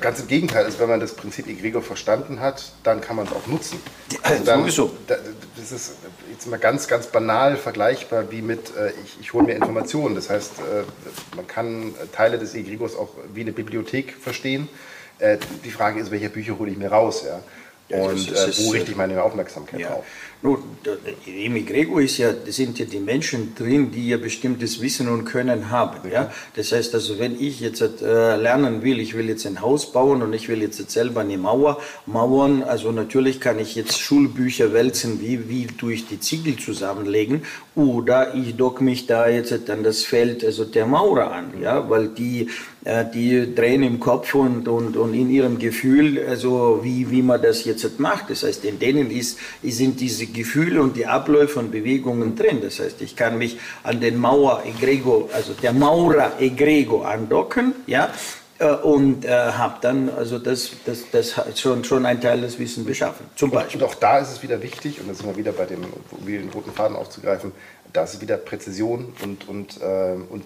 Ganz 0.00 0.20
im 0.20 0.28
Gegenteil, 0.28 0.64
also 0.64 0.78
wenn 0.78 0.88
man 0.88 1.00
das 1.00 1.12
Prinzip 1.12 1.46
Egregor 1.46 1.82
verstanden 1.82 2.40
hat, 2.40 2.72
dann 2.82 3.00
kann 3.02 3.16
man 3.16 3.26
es 3.26 3.32
auch 3.32 3.46
nutzen. 3.46 3.78
Also 4.22 4.44
dann, 4.44 4.60
sowieso. 4.60 4.90
Das 5.06 5.70
ist 5.70 5.96
jetzt 6.30 6.46
mal 6.46 6.58
ganz, 6.58 6.88
ganz 6.88 7.08
banal 7.08 7.56
vergleichbar 7.56 8.30
wie 8.30 8.40
mit, 8.40 8.74
äh, 8.74 8.92
ich, 9.04 9.18
ich 9.20 9.32
hole 9.34 9.44
mir 9.44 9.54
Informationen. 9.54 10.14
Das 10.14 10.30
heißt, 10.30 10.52
äh, 10.60 11.36
man 11.36 11.46
kann 11.46 11.94
Teile 12.12 12.38
des 12.38 12.54
Egregors 12.54 12.96
auch 12.96 13.10
wie 13.34 13.42
eine 13.42 13.52
Bibliothek 13.52 14.14
verstehen. 14.18 14.68
Äh, 15.18 15.36
die 15.64 15.70
Frage 15.70 16.00
ist, 16.00 16.10
welche 16.10 16.30
Bücher 16.30 16.58
hole 16.58 16.70
ich 16.70 16.78
mir 16.78 16.90
raus? 16.90 17.24
Ja? 17.26 17.40
Und 17.88 18.30
ist, 18.30 18.66
wo 18.66 18.70
richte 18.70 18.90
ich 18.90 18.96
meine 18.96 19.22
Aufmerksamkeit 19.22 19.80
ja. 19.80 19.90
auf? 19.90 20.04
Nun, 20.42 20.58
im 21.24 21.66
Grego 21.66 21.98
ist 21.98 22.18
ja, 22.18 22.30
sind 22.46 22.78
ja 22.78 22.84
die 22.84 22.98
Menschen 22.98 23.54
drin, 23.54 23.90
die 23.90 24.10
ja 24.10 24.18
bestimmtes 24.18 24.82
Wissen 24.82 25.08
und 25.08 25.24
Können 25.24 25.70
haben. 25.70 26.10
Ja? 26.10 26.30
Das 26.54 26.72
heißt 26.72 26.94
also, 26.94 27.18
wenn 27.18 27.40
ich 27.40 27.60
jetzt 27.60 27.80
äh, 27.80 28.36
lernen 28.36 28.82
will, 28.82 29.00
ich 29.00 29.14
will 29.14 29.28
jetzt 29.30 29.46
ein 29.46 29.62
Haus 29.62 29.92
bauen 29.92 30.22
und 30.22 30.34
ich 30.34 30.48
will 30.48 30.60
jetzt 30.60 30.90
selber 30.90 31.22
eine 31.22 31.38
Mauer 31.38 31.80
mauern, 32.04 32.62
also 32.62 32.92
natürlich 32.92 33.40
kann 33.40 33.58
ich 33.58 33.74
jetzt 33.74 33.98
Schulbücher 33.98 34.74
wälzen, 34.74 35.20
wie, 35.22 35.48
wie 35.48 35.66
tue 35.66 35.94
ich 35.94 36.06
die 36.06 36.20
Ziegel 36.20 36.56
zusammenlegen, 36.56 37.42
oder 37.74 38.34
ich 38.34 38.56
dock 38.56 38.80
mich 38.82 39.06
da 39.06 39.28
jetzt 39.28 39.70
an 39.70 39.82
das 39.84 40.04
Feld 40.04 40.44
also 40.44 40.64
der 40.64 40.86
Maurer 40.86 41.32
an, 41.32 41.60
ja? 41.62 41.88
weil 41.88 42.08
die 42.08 42.50
die 43.12 43.54
drehen 43.54 43.82
im 43.82 43.98
Kopf 43.98 44.34
und, 44.34 44.68
und, 44.68 44.96
und 44.96 45.12
in 45.12 45.28
ihrem 45.28 45.58
Gefühl, 45.58 46.24
also 46.28 46.80
wie, 46.82 47.10
wie 47.10 47.22
man 47.22 47.42
das 47.42 47.64
jetzt 47.64 47.98
macht. 47.98 48.30
Das 48.30 48.44
heißt, 48.44 48.64
in 48.64 48.78
denen 48.78 49.10
ist, 49.10 49.38
sind 49.62 49.98
diese 50.00 50.26
Gefühle 50.26 50.80
und 50.80 50.96
die 50.96 51.06
Abläufe 51.06 51.58
und 51.58 51.72
Bewegungen 51.72 52.36
drin. 52.36 52.60
Das 52.62 52.78
heißt, 52.78 53.02
ich 53.02 53.16
kann 53.16 53.38
mich 53.38 53.58
an 53.82 54.00
den 54.00 54.16
Mauer 54.16 54.62
Egrego, 54.64 55.28
also 55.32 55.52
der 55.54 55.72
Maurer 55.72 56.34
Egrego 56.38 57.02
andocken, 57.02 57.74
ja, 57.86 58.10
äh, 58.58 58.70
und 58.70 59.24
äh, 59.24 59.30
habe 59.30 59.76
dann 59.82 60.08
also 60.08 60.38
das, 60.38 60.70
das, 60.84 61.04
das 61.12 61.34
schon, 61.60 61.84
schon 61.84 62.06
ein 62.06 62.20
Teil 62.20 62.40
des 62.40 62.58
Wissens 62.58 62.86
beschaffen. 62.86 63.26
Zum 63.34 63.50
Beispiel. 63.50 63.82
Und 63.82 63.88
auch 63.88 63.94
da 63.94 64.18
ist 64.18 64.32
es 64.32 64.42
wieder 64.42 64.62
wichtig, 64.62 65.00
und 65.00 65.08
da 65.08 65.14
sind 65.14 65.26
wir 65.26 65.36
wieder 65.36 65.52
bei 65.52 65.66
dem, 65.66 65.84
um 66.10 66.26
den 66.26 66.48
roten 66.50 66.72
Faden 66.72 66.96
aufzugreifen, 66.96 67.52
da 67.92 68.04
ist 68.04 68.20
wieder 68.20 68.36
Präzision 68.36 69.12
und, 69.22 69.48
und, 69.48 69.80
äh, 69.82 70.14
und 70.28 70.44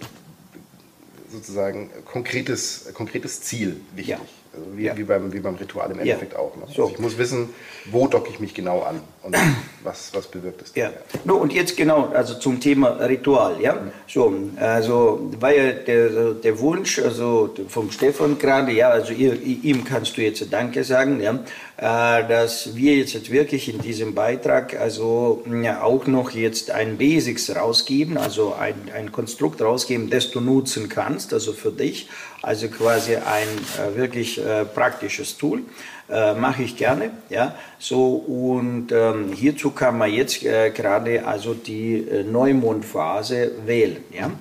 sozusagen 1.30 1.90
konkretes, 2.04 2.90
konkretes 2.94 3.42
Ziel 3.42 3.80
wichtig. 3.94 4.08
Ja. 4.08 4.20
Also 4.52 4.66
wie, 4.76 4.82
ja. 4.82 4.96
wie, 4.96 5.04
beim, 5.04 5.32
wie 5.32 5.38
beim 5.38 5.54
Ritual 5.54 5.92
im 5.92 6.00
Endeffekt 6.00 6.32
ja. 6.32 6.40
auch. 6.40 6.56
Ne? 6.56 6.64
So. 6.74 6.82
Also 6.82 6.94
ich 6.94 6.98
muss 6.98 7.18
wissen, 7.18 7.50
wo 7.88 8.08
docke 8.08 8.30
ich 8.30 8.40
mich 8.40 8.52
genau 8.52 8.82
an 8.82 9.00
und 9.22 9.36
was, 9.84 10.12
was 10.12 10.26
bewirkt 10.26 10.62
es. 10.62 10.74
Ja. 10.74 10.86
ja. 10.86 10.92
No, 11.24 11.36
und 11.36 11.52
jetzt 11.52 11.76
genau, 11.76 12.08
also 12.08 12.34
zum 12.34 12.58
Thema 12.58 12.88
Ritual. 12.88 13.60
Ja? 13.60 13.74
Mhm. 13.74 13.92
So, 14.08 14.34
also 14.56 15.30
war 15.38 15.54
ja 15.54 15.72
der, 15.72 16.34
der 16.34 16.58
Wunsch 16.58 16.98
also 16.98 17.54
vom 17.68 17.92
Stefan 17.92 18.38
gerade, 18.38 18.72
ja, 18.72 18.88
also 18.88 19.12
ihr, 19.12 19.40
ihm 19.40 19.84
kannst 19.84 20.16
du 20.16 20.22
jetzt 20.22 20.44
Danke 20.52 20.82
sagen, 20.82 21.20
ja, 21.20 21.38
dass 21.80 22.76
wir 22.76 22.96
jetzt 22.96 23.30
wirklich 23.30 23.72
in 23.72 23.80
diesem 23.80 24.14
Beitrag 24.14 24.78
also 24.78 25.42
ja, 25.62 25.82
auch 25.82 26.06
noch 26.06 26.32
jetzt 26.32 26.70
ein 26.70 26.98
Basics 26.98 27.56
rausgeben, 27.56 28.18
also 28.18 28.52
ein, 28.52 28.74
ein 28.94 29.12
Konstrukt 29.12 29.62
rausgeben, 29.62 30.10
das 30.10 30.30
du 30.30 30.40
nutzen 30.40 30.90
kannst, 30.90 31.32
also 31.32 31.54
für 31.54 31.72
dich 31.72 32.08
also 32.42 32.68
quasi 32.68 33.16
ein 33.16 33.48
äh, 33.78 33.96
wirklich 33.96 34.44
äh, 34.44 34.64
praktisches 34.64 35.36
Tool. 35.36 35.62
Äh, 36.08 36.34
Mache 36.34 36.62
ich 36.64 36.76
gerne. 36.76 37.10
Ja? 37.28 37.54
So, 37.78 38.14
und 38.14 38.90
ähm, 38.90 39.32
hierzu 39.32 39.70
kann 39.70 39.96
man 39.98 40.12
jetzt 40.12 40.42
äh, 40.42 40.70
gerade 40.70 41.24
also 41.26 41.54
die 41.54 41.98
äh, 41.98 42.24
Neumondphase 42.24 43.52
wählen. 43.64 43.98
Ja? 44.12 44.32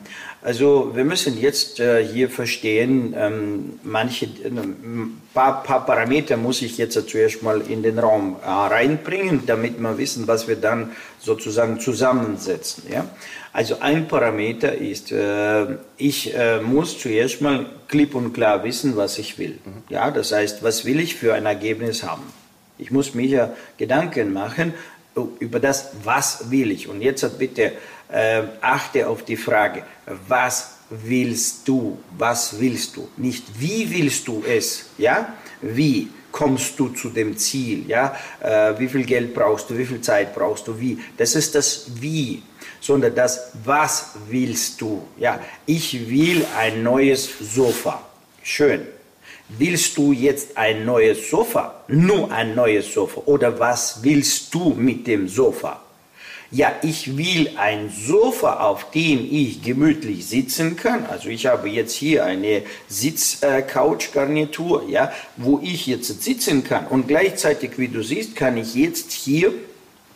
Also 0.41 0.91
wir 0.95 1.03
müssen 1.03 1.37
jetzt 1.37 1.81
äh, 1.81 2.05
hier 2.05 2.29
verstehen, 2.29 3.13
ähm, 3.17 3.79
manche 3.83 4.25
ein 4.25 5.21
paar, 5.33 5.63
paar, 5.63 5.85
Parameter 5.85 6.37
muss 6.37 6.61
ich 6.61 6.77
jetzt 6.77 6.93
zuerst 7.09 7.43
mal 7.43 7.61
in 7.61 7.83
den 7.83 7.99
Raum 7.99 8.37
reinbringen, 8.41 9.43
damit 9.45 9.79
wir 9.81 9.97
wissen, 9.97 10.27
was 10.27 10.47
wir 10.47 10.55
dann 10.55 10.91
sozusagen 11.19 11.81
zusammensetzen. 11.81 12.83
Ja? 12.89 13.05
Also 13.51 13.81
ein 13.81 14.07
Parameter 14.07 14.75
ist, 14.75 15.11
äh, 15.11 15.65
ich 15.97 16.33
äh, 16.33 16.61
muss 16.61 16.97
zuerst 16.97 17.41
mal 17.41 17.65
klipp 17.89 18.15
und 18.15 18.31
klar 18.31 18.63
wissen, 18.63 18.95
was 18.95 19.17
ich 19.17 19.37
will. 19.39 19.57
Mhm. 19.65 19.83
Ja, 19.89 20.09
das 20.09 20.31
heißt, 20.31 20.63
was 20.63 20.85
will 20.85 21.01
ich 21.01 21.15
für 21.15 21.33
ein 21.33 21.47
Ergebnis 21.47 22.03
haben? 22.03 22.23
Ich 22.77 22.91
muss 22.91 23.13
mir 23.13 23.25
ja 23.27 23.53
Gedanken 23.77 24.31
machen 24.31 24.73
über 25.39 25.59
das, 25.59 25.91
was 26.03 26.49
will 26.49 26.71
ich. 26.71 26.87
Und 26.87 27.01
jetzt 27.01 27.37
bitte 27.37 27.73
äh, 28.09 28.43
achte 28.61 29.07
auf 29.07 29.23
die 29.23 29.37
Frage, 29.37 29.83
was 30.27 30.77
willst 30.89 31.67
du? 31.67 31.97
Was 32.17 32.59
willst 32.59 32.95
du? 32.95 33.07
Nicht 33.17 33.45
wie 33.59 33.89
willst 33.91 34.27
du 34.27 34.43
es? 34.47 34.85
Ja, 34.97 35.33
wie? 35.61 36.09
kommst 36.31 36.79
du 36.79 36.89
zu 36.89 37.09
dem 37.09 37.35
Ziel? 37.37 37.85
Ja? 37.87 38.15
Äh, 38.39 38.77
wie 38.77 38.87
viel 38.87 39.03
Geld 39.03 39.33
brauchst 39.33 39.67
du? 39.67 39.75
Wie 39.75 39.85
viel 39.85 39.99
Zeit 39.99 40.35
brauchst 40.35 40.67
du? 40.67 40.79
Wie? 40.79 40.99
Das 41.17 41.33
ist 41.33 41.55
das 41.55 41.87
Wie 41.99 42.43
sondern 42.79 43.13
das, 43.15 43.51
was 43.63 44.11
willst 44.29 44.79
du? 44.81 45.03
Ja, 45.17 45.39
ich 45.65 46.09
will 46.09 46.45
ein 46.57 46.83
neues 46.83 47.29
Sofa. 47.39 48.01
Schön. 48.41 48.87
Willst 49.49 49.97
du 49.97 50.11
jetzt 50.11 50.57
ein 50.57 50.85
neues 50.85 51.29
Sofa? 51.29 51.83
Nur 51.87 52.31
ein 52.31 52.55
neues 52.55 52.93
Sofa. 52.93 53.21
Oder 53.25 53.59
was 53.59 54.03
willst 54.03 54.53
du 54.53 54.69
mit 54.69 55.07
dem 55.07 55.27
Sofa? 55.27 55.81
Ja, 56.51 56.71
ich 56.81 57.15
will 57.15 57.51
ein 57.57 57.91
Sofa, 57.91 58.61
auf 58.61 58.89
dem 58.89 59.27
ich 59.29 59.61
gemütlich 59.61 60.25
sitzen 60.25 60.75
kann. 60.75 61.05
Also 61.05 61.29
ich 61.29 61.45
habe 61.45 61.69
jetzt 61.69 61.93
hier 61.93 62.25
eine 62.25 62.63
Sitz-Couch-Garnitur, 62.87 64.85
ja, 64.89 65.11
wo 65.37 65.59
ich 65.61 65.85
jetzt 65.85 66.23
sitzen 66.23 66.63
kann. 66.63 66.87
Und 66.87 67.07
gleichzeitig, 67.07 67.77
wie 67.77 67.87
du 67.87 68.01
siehst, 68.01 68.35
kann 68.35 68.57
ich 68.57 68.73
jetzt 68.73 69.11
hier 69.11 69.53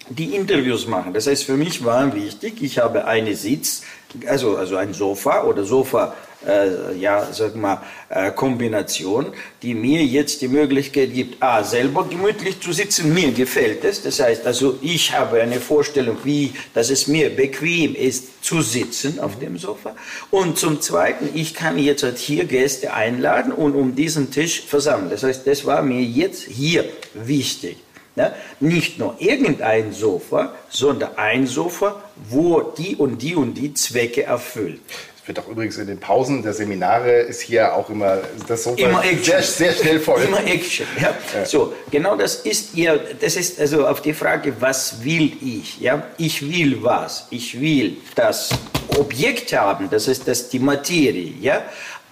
die 0.09 0.35
Interviews 0.35 0.87
machen. 0.87 1.13
Das 1.13 1.27
heißt, 1.27 1.43
für 1.43 1.55
mich 1.55 1.85
war 1.85 2.15
wichtig, 2.15 2.63
ich 2.63 2.79
habe 2.79 3.05
eine 3.05 3.35
Sitz, 3.35 3.83
also, 4.27 4.57
also 4.57 4.75
ein 4.77 4.95
Sofa 4.95 5.43
oder 5.43 5.63
Sofa, 5.65 6.15
äh, 6.47 6.95
ja, 6.97 7.27
sag 7.31 7.55
mal, 7.55 7.81
äh, 8.09 8.31
Kombination, 8.31 9.27
die 9.61 9.73
mir 9.73 10.03
jetzt 10.03 10.41
die 10.41 10.47
Möglichkeit 10.47 11.13
gibt, 11.13 11.41
A, 11.41 11.63
selber 11.63 12.07
gemütlich 12.07 12.59
zu 12.59 12.73
sitzen, 12.73 13.13
mir 13.13 13.31
gefällt 13.31 13.83
es. 13.83 14.01
Das 14.01 14.19
heißt, 14.19 14.45
also 14.45 14.77
ich 14.81 15.13
habe 15.17 15.41
eine 15.41 15.59
Vorstellung, 15.59 16.17
wie, 16.23 16.53
dass 16.73 16.89
es 16.89 17.07
mir 17.07 17.29
bequem 17.29 17.95
ist, 17.95 18.43
zu 18.43 18.61
sitzen 18.61 19.19
auf 19.19 19.39
dem 19.39 19.57
Sofa. 19.57 19.95
Und 20.31 20.57
zum 20.57 20.81
Zweiten, 20.81 21.29
ich 21.33 21.53
kann 21.53 21.77
jetzt 21.77 22.03
halt 22.03 22.17
hier 22.17 22.45
Gäste 22.45 22.93
einladen 22.93 23.51
und 23.51 23.75
um 23.75 23.95
diesen 23.95 24.31
Tisch 24.31 24.61
versammeln. 24.61 25.09
Das 25.09 25.23
heißt, 25.23 25.47
das 25.47 25.65
war 25.65 25.81
mir 25.81 26.01
jetzt 26.01 26.43
hier 26.43 26.85
wichtig. 27.13 27.77
Ne? 28.15 28.33
Nicht 28.59 28.99
nur 28.99 29.15
irgendein 29.19 29.91
Sofa, 29.91 30.53
sondern 30.69 31.17
ein 31.17 31.47
Sofa, 31.47 32.03
wo 32.29 32.61
die 32.61 32.95
und 32.95 33.21
die 33.21 33.35
und 33.35 33.55
die 33.55 33.73
Zwecke 33.73 34.23
erfüllt. 34.23 34.81
Wird 35.25 35.39
auch 35.39 35.47
übrigens 35.47 35.77
in 35.77 35.87
den 35.87 35.99
Pausen 35.99 36.43
der 36.43 36.53
Seminare 36.53 37.11
ist 37.21 37.39
hier 37.39 37.73
auch 37.73 37.89
immer 37.89 38.17
das 38.45 38.65
Sofa 38.65 38.81
immer 38.81 39.01
sehr, 39.21 39.41
sehr, 39.41 39.71
schnell 39.71 40.01
voll. 40.01 40.21
Immer 40.21 40.45
Action. 40.45 40.85
Ja. 40.99 41.15
ja. 41.33 41.45
So, 41.45 41.73
genau 41.89 42.17
das 42.17 42.35
ist 42.35 42.75
ihr, 42.75 42.99
das 43.21 43.37
ist 43.37 43.57
also 43.57 43.87
auf 43.87 44.01
die 44.01 44.11
Frage, 44.11 44.53
was 44.59 45.01
will 45.01 45.31
ich? 45.41 45.79
Ja, 45.79 46.03
ich 46.17 46.41
will 46.41 46.83
was? 46.83 47.27
Ich 47.29 47.59
will 47.61 47.97
das 48.15 48.49
Objekt 48.97 49.53
haben, 49.53 49.89
das 49.89 50.09
ist 50.09 50.27
das 50.27 50.49
die 50.49 50.59
Materie. 50.59 51.33
Ja, 51.39 51.63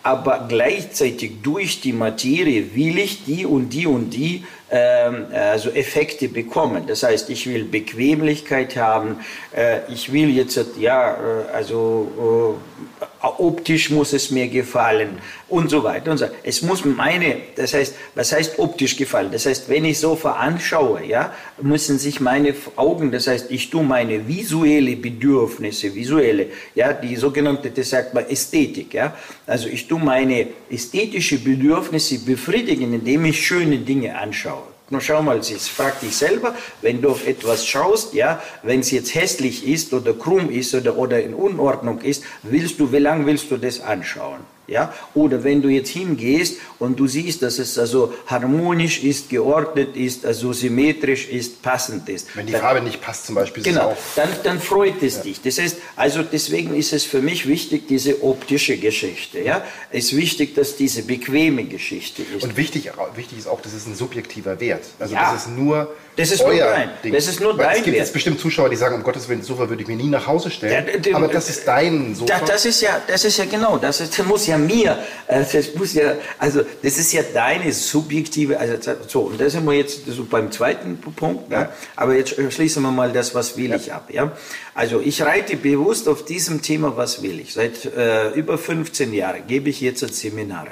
aber 0.04 0.46
gleichzeitig 0.48 1.42
durch 1.44 1.82
die 1.82 1.94
Materie 1.94 2.74
will 2.74 2.98
ich 2.98 3.26
die 3.26 3.46
und 3.46 3.70
die 3.72 3.88
und 3.88 4.12
die 4.12 4.46
also 4.74 5.70
Effekte 5.72 6.30
bekommen. 6.30 6.88
Das 6.88 7.04
heißt, 7.04 7.30
ich 7.30 7.46
will 7.48 7.66
Bequemlichkeit 7.66 8.76
haben, 8.78 9.18
äh, 9.56 9.80
ich 9.92 10.12
will 10.12 10.30
jetzt, 10.30 10.60
ja, 10.80 11.14
äh, 11.14 11.52
also 11.54 12.58
äh, 12.98 13.02
optisch 13.38 13.90
muss 13.90 14.14
es 14.14 14.32
mir 14.32 14.48
gefallen 14.48 15.20
und 15.50 15.70
so 15.70 15.84
weiter 15.84 16.12
und 16.12 16.18
so. 16.18 16.26
Es 16.44 16.62
muss 16.62 16.86
meine, 16.86 17.38
das 17.56 17.74
heißt, 17.74 17.96
was 18.16 18.32
heißt 18.32 18.60
optisch 18.60 18.96
gefallen? 18.96 19.30
Das 19.32 19.46
heißt, 19.46 19.70
wenn 19.70 19.86
ich 19.86 20.00
so 20.00 20.16
veranschaue, 20.16 21.06
ja, 21.06 21.34
müssen 21.62 22.00
sich 22.00 22.20
meine 22.20 22.54
Augen, 22.76 23.12
das 23.12 23.28
heißt, 23.28 23.52
ich 23.52 23.70
tue 23.70 23.84
meine 23.84 24.28
visuelle 24.28 24.96
Bedürfnisse, 24.96 25.94
visuelle, 25.94 26.48
ja, 26.74 26.94
die 26.94 27.16
sogenannte, 27.16 27.70
das 27.72 27.90
sagt 27.90 28.14
man 28.14 28.28
Ästhetik, 28.28 28.94
ja, 28.94 29.16
also 29.46 29.68
ich 29.68 29.88
tue 29.88 30.00
meine 30.00 30.48
ästhetische 30.70 31.38
Bedürfnisse 31.38 32.20
befriedigen, 32.20 32.94
indem 32.94 33.26
ich 33.26 33.46
schöne 33.46 33.78
Dinge 33.78 34.18
anschaue. 34.18 34.61
Nur 34.92 35.00
schau 35.00 35.22
mal, 35.22 35.38
jetzt 35.38 35.70
frag 35.70 36.02
dich 36.02 36.18
selber, 36.18 36.54
wenn 36.82 37.02
du 37.02 37.12
auf 37.12 37.26
etwas 37.26 37.66
schaust, 37.66 38.14
ja, 38.14 38.42
wenn 38.62 38.82
es 38.82 38.92
jetzt 38.92 39.16
hässlich 39.16 39.66
ist 39.66 39.94
oder 39.94 40.14
krumm 40.14 40.50
ist 40.50 40.76
oder, 40.76 40.98
oder 40.98 41.24
in 41.24 41.34
Unordnung 41.34 42.02
ist, 42.02 42.24
willst 42.44 42.78
du, 42.78 42.92
wie 42.92 42.98
lange 42.98 43.26
willst 43.26 43.50
du 43.50 43.58
das 43.58 43.80
anschauen? 43.80 44.42
Ja? 44.68 44.94
Oder 45.14 45.44
wenn 45.44 45.62
du 45.62 45.70
jetzt 45.70 45.90
hingehst 45.90 46.58
und 46.80 47.00
du 47.00 47.08
siehst, 47.08 47.42
dass 47.42 47.60
es 47.60 47.78
also 47.78 48.14
harmonisch 48.28 49.04
ist, 49.04 49.30
geordnet 49.30 49.96
ist, 49.96 50.26
also 50.26 50.54
symmetrisch 50.54 51.28
ist, 51.28 51.62
passend 51.62 52.08
ist. 52.08 52.28
Wenn 52.36 52.46
die 52.46 52.54
dann, 52.54 52.62
Farbe 52.62 52.82
nicht 52.82 53.02
passt 53.02 53.26
zum 53.26 53.36
Beispiel. 53.36 53.64
Genau, 53.64 53.98
dann, 54.16 54.30
dann 54.44 54.60
freut 54.60 55.02
es 55.04 55.18
ja. 55.18 55.24
dich. 55.24 55.42
Das 55.42 55.58
heißt, 55.58 55.78
also 55.96 56.24
deswegen 56.24 56.76
ist 56.76 56.94
es 56.94 57.04
für 57.04 57.22
mich 57.22 57.48
wichtig, 57.48 57.88
diese 57.88 58.24
optische 58.24 58.78
Geschichte. 58.78 59.40
Ja? 59.40 59.64
Es 59.92 60.06
ist 60.06 60.18
wichtig, 60.18 60.56
dass 60.56 60.78
diese 60.78 61.04
bequeme 61.04 61.66
Geschichte 61.66 62.22
ist. 62.22 62.44
Und 62.44 62.56
wichtig, 62.56 62.92
wichtig 63.16 63.40
ist 63.40 63.48
auch, 63.48 63.62
das 63.62 63.74
ist 63.74 63.88
ein 63.88 63.96
subjektiver 63.96 64.60
Wert. 64.60 64.86
Also 65.00 65.16
ja. 65.16 65.34
das 65.34 65.46
ist 65.46 65.58
nur 65.58 65.94
das 66.16 66.32
ist 66.32 66.42
euer 66.42 66.66
nur 66.66 66.74
dein. 66.74 66.90
Ding. 67.04 67.14
Das 67.14 67.28
ist 67.28 67.40
nur 67.40 67.58
Weil 67.58 67.66
dein 67.66 67.70
Es 67.70 67.76
gibt 67.78 67.88
Wert. 67.88 68.06
jetzt 68.06 68.14
bestimmt 68.14 68.40
Zuschauer, 68.40 68.70
die 68.70 68.76
sagen, 68.76 68.96
um 68.96 69.04
Gottes 69.04 69.30
Willen, 69.30 69.42
Sofa 69.44 69.70
würde 69.70 69.82
ich 69.82 69.88
mir 69.88 69.96
nie 69.96 70.10
nach 70.10 70.28
Hause 70.28 70.52
stellen. 70.52 70.86
Ja, 71.04 71.16
aber 71.16 71.28
das 71.28 71.50
ist 71.50 71.68
dein 71.68 72.16
Sofa. 72.16 72.40
Das, 72.40 72.50
das, 72.50 72.66
ist 72.66 72.82
ja, 72.82 73.02
das 73.08 73.24
ist 73.24 73.38
ja 73.38 73.46
genau, 73.46 73.78
das, 73.78 74.02
ist, 74.02 74.18
das 74.18 74.26
muss 74.26 74.46
ja 74.46 74.51
mir, 74.58 74.98
äh, 75.28 75.44
das 75.52 75.76
muss 75.76 75.94
ja, 75.94 76.16
also 76.38 76.62
das 76.82 76.98
ist 76.98 77.14
ja 77.14 77.22
deine 77.34 77.72
subjektive, 77.72 78.60
also 78.60 78.94
so, 79.08 79.22
und 79.22 79.40
da 79.40 79.50
sind 79.50 79.66
wir 79.66 79.74
jetzt 79.74 80.06
so 80.08 80.26
beim 80.26 80.52
zweiten 80.52 80.98
Punkt, 80.98 81.50
ne? 81.50 81.56
ja. 81.56 81.70
aber 81.96 82.16
jetzt 82.16 82.36
schließen 82.54 82.82
wir 82.84 82.92
mal 82.92 83.12
das, 83.12 83.34
was 83.36 83.58
will 83.58 83.72
ja. 83.72 83.76
ich 83.76 83.94
ab, 83.94 84.10
ja. 84.12 84.32
Also 84.74 85.02
ich 85.02 85.22
reite 85.22 85.58
bewusst 85.58 86.08
auf 86.08 86.24
diesem 86.24 86.62
Thema, 86.62 86.96
was 86.96 87.22
will 87.22 87.40
ich. 87.40 87.54
Seit 87.54 87.86
äh, 87.86 88.30
über 88.32 88.58
15 88.58 89.14
Jahren 89.14 89.46
gebe 89.46 89.70
ich 89.70 89.82
jetzt 89.82 90.02
Seminare. 90.16 90.72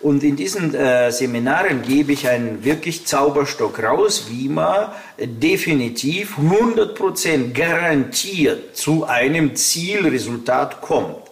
Und 0.00 0.22
in 0.22 0.36
diesen 0.36 0.74
äh, 0.74 1.10
Seminaren 1.10 1.82
gebe 1.82 2.12
ich 2.12 2.28
einen 2.28 2.62
wirklich 2.62 3.06
Zauberstock 3.06 3.82
raus, 3.82 4.26
wie 4.28 4.48
man 4.48 4.90
definitiv 5.18 6.36
100% 6.38 7.52
garantiert 7.52 8.76
zu 8.76 9.04
einem 9.04 9.56
Zielresultat 9.56 10.80
kommt. 10.80 11.23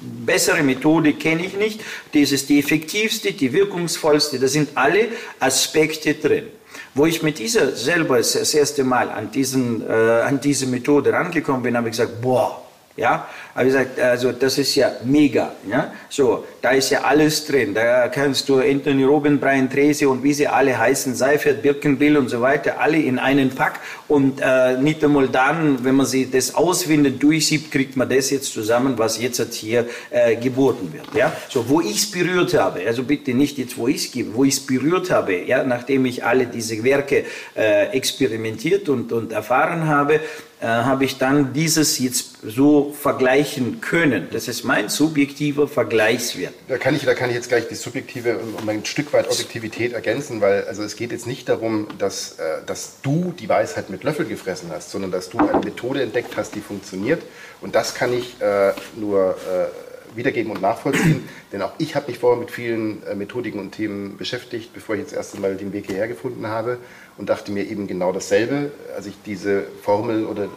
Bessere 0.00 0.62
Methode 0.62 1.14
kenne 1.14 1.44
ich 1.44 1.56
nicht. 1.56 1.80
Das 2.12 2.32
ist 2.32 2.48
die 2.48 2.58
effektivste, 2.58 3.32
die 3.32 3.52
wirkungsvollste. 3.52 4.38
Da 4.38 4.48
sind 4.48 4.70
alle 4.74 5.08
Aspekte 5.40 6.14
drin. 6.14 6.46
Wo 6.94 7.06
ich 7.06 7.22
mit 7.22 7.38
dieser 7.38 7.74
selber 7.76 8.16
das 8.18 8.54
erste 8.54 8.84
Mal 8.84 9.10
an, 9.10 9.30
diesen, 9.30 9.88
äh, 9.88 9.92
an 9.92 10.40
diese 10.40 10.66
Methode 10.66 11.12
rangekommen 11.12 11.62
bin, 11.62 11.76
habe 11.76 11.88
ich 11.88 11.96
gesagt, 11.96 12.20
boah, 12.20 12.62
ja, 12.96 13.28
habe 13.54 13.66
ich 13.66 13.72
gesagt, 13.72 14.00
also 14.00 14.32
das 14.32 14.58
ist 14.58 14.74
ja 14.74 14.90
mega. 15.04 15.52
Ja? 15.68 15.92
So, 16.08 16.44
da 16.60 16.70
ist 16.70 16.90
ja 16.90 17.02
alles 17.02 17.46
drin. 17.46 17.74
Da 17.74 18.08
kannst 18.08 18.48
du 18.48 18.58
Anthony 18.58 19.04
Robin, 19.04 19.38
Brian 19.38 19.70
Tracy 19.70 20.06
und 20.06 20.22
wie 20.22 20.32
sie 20.32 20.48
alle 20.48 20.76
heißen, 20.76 21.14
Seifert, 21.14 21.62
Birkenbill 21.62 22.16
und 22.16 22.28
so 22.28 22.40
weiter, 22.40 22.80
alle 22.80 22.98
in 22.98 23.18
einen 23.18 23.50
Pack. 23.50 23.80
Und 24.08 24.40
äh, 24.40 24.76
nicht 24.78 25.04
einmal 25.04 25.28
dann, 25.28 25.84
wenn 25.84 25.94
man 25.94 26.06
sie 26.06 26.30
das 26.30 26.54
auswindet, 26.54 27.22
durchsiebt, 27.22 27.70
kriegt 27.70 27.96
man 27.96 28.08
das 28.08 28.30
jetzt 28.30 28.52
zusammen, 28.52 28.94
was 28.96 29.20
jetzt 29.20 29.54
hier 29.54 29.86
äh, 30.10 30.34
geboten 30.36 30.92
wird. 30.92 31.14
Ja? 31.14 31.32
So, 31.48 31.68
wo 31.68 31.80
ich 31.80 31.96
es 31.96 32.10
berührt 32.10 32.54
habe, 32.54 32.80
also 32.86 33.02
bitte 33.02 33.34
nicht 33.34 33.58
jetzt, 33.58 33.76
wo 33.76 33.86
ich 33.86 34.06
es 34.06 34.12
gebe, 34.12 34.34
wo 34.34 34.44
ich 34.44 34.54
es 34.54 34.60
berührt 34.60 35.10
habe, 35.10 35.36
ja, 35.44 35.62
nachdem 35.62 36.06
ich 36.06 36.24
alle 36.24 36.46
diese 36.46 36.82
Werke 36.82 37.24
äh, 37.54 37.88
experimentiert 37.90 38.88
und, 38.88 39.12
und 39.12 39.32
erfahren 39.32 39.86
habe, 39.86 40.20
äh, 40.60 40.66
habe 40.66 41.04
ich 41.04 41.18
dann 41.18 41.52
dieses 41.52 42.00
jetzt 42.00 42.38
so 42.44 42.92
vergleichen 42.92 43.80
können. 43.80 44.26
Das 44.32 44.48
ist 44.48 44.64
mein 44.64 44.88
subjektiver 44.88 45.68
Vergleichswert. 45.68 46.47
Da 46.68 46.78
kann 46.78 46.94
ich, 46.94 47.04
da 47.04 47.14
kann 47.14 47.30
ich 47.30 47.36
jetzt 47.36 47.48
gleich 47.48 47.68
die 47.68 47.74
subjektive 47.74 48.38
um 48.38 48.68
ein 48.68 48.84
Stück 48.84 49.12
weit 49.12 49.30
Objektivität 49.30 49.92
ergänzen, 49.92 50.40
weil 50.40 50.64
also 50.64 50.82
es 50.82 50.96
geht 50.96 51.12
jetzt 51.12 51.26
nicht 51.26 51.48
darum, 51.48 51.88
dass, 51.98 52.38
äh, 52.38 52.62
dass 52.66 53.00
du 53.02 53.32
die 53.38 53.48
Weisheit 53.48 53.90
mit 53.90 54.04
Löffel 54.04 54.26
gefressen 54.26 54.70
hast, 54.72 54.90
sondern 54.90 55.10
dass 55.10 55.30
du 55.30 55.38
eine 55.38 55.58
Methode 55.58 56.02
entdeckt 56.02 56.36
hast, 56.36 56.54
die 56.54 56.60
funktioniert. 56.60 57.22
Und 57.60 57.74
das 57.74 57.94
kann 57.94 58.12
ich 58.12 58.40
äh, 58.40 58.72
nur 58.96 59.36
äh, 59.36 60.16
wiedergeben 60.16 60.52
und 60.52 60.60
nachvollziehen, 60.60 61.28
denn 61.52 61.62
auch 61.62 61.72
ich 61.78 61.94
habe 61.94 62.08
mich 62.08 62.18
vorher 62.18 62.38
mit 62.38 62.50
vielen 62.50 63.02
äh, 63.06 63.14
Methodiken 63.14 63.58
und 63.60 63.72
Themen 63.72 64.16
beschäftigt, 64.16 64.72
bevor 64.74 64.94
ich 64.94 65.02
jetzt 65.02 65.12
erst 65.12 65.34
einmal 65.34 65.56
den 65.56 65.72
Weg 65.72 65.86
hierher 65.86 66.08
gefunden 66.08 66.46
habe 66.48 66.78
und 67.16 67.28
dachte 67.28 67.52
mir 67.52 67.64
eben 67.68 67.86
genau 67.86 68.12
dasselbe, 68.12 68.70
als 68.96 69.06
ich 69.06 69.14
diese 69.24 69.64
Formel 69.82 70.26
oder 70.26 70.48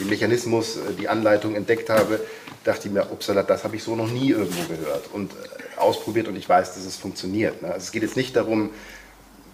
den 0.00 0.08
Mechanismus, 0.08 0.76
äh, 0.76 0.80
die 0.98 1.08
Anleitung 1.08 1.54
entdeckt 1.54 1.90
habe, 1.90 2.20
dachte 2.64 2.88
ich 2.88 2.94
mir, 2.94 3.10
upsala, 3.12 3.42
das 3.42 3.64
habe 3.64 3.76
ich 3.76 3.82
so 3.82 3.94
noch 3.94 4.10
nie 4.10 4.30
irgendwo 4.30 4.62
gehört 4.74 5.10
und 5.12 5.32
äh, 5.32 5.78
ausprobiert 5.78 6.28
und 6.28 6.36
ich 6.36 6.48
weiß, 6.48 6.74
dass 6.74 6.84
es 6.84 6.96
funktioniert. 6.96 7.62
Ne? 7.62 7.68
Also 7.68 7.84
es 7.84 7.92
geht 7.92 8.02
jetzt 8.02 8.16
nicht 8.16 8.34
darum, 8.34 8.70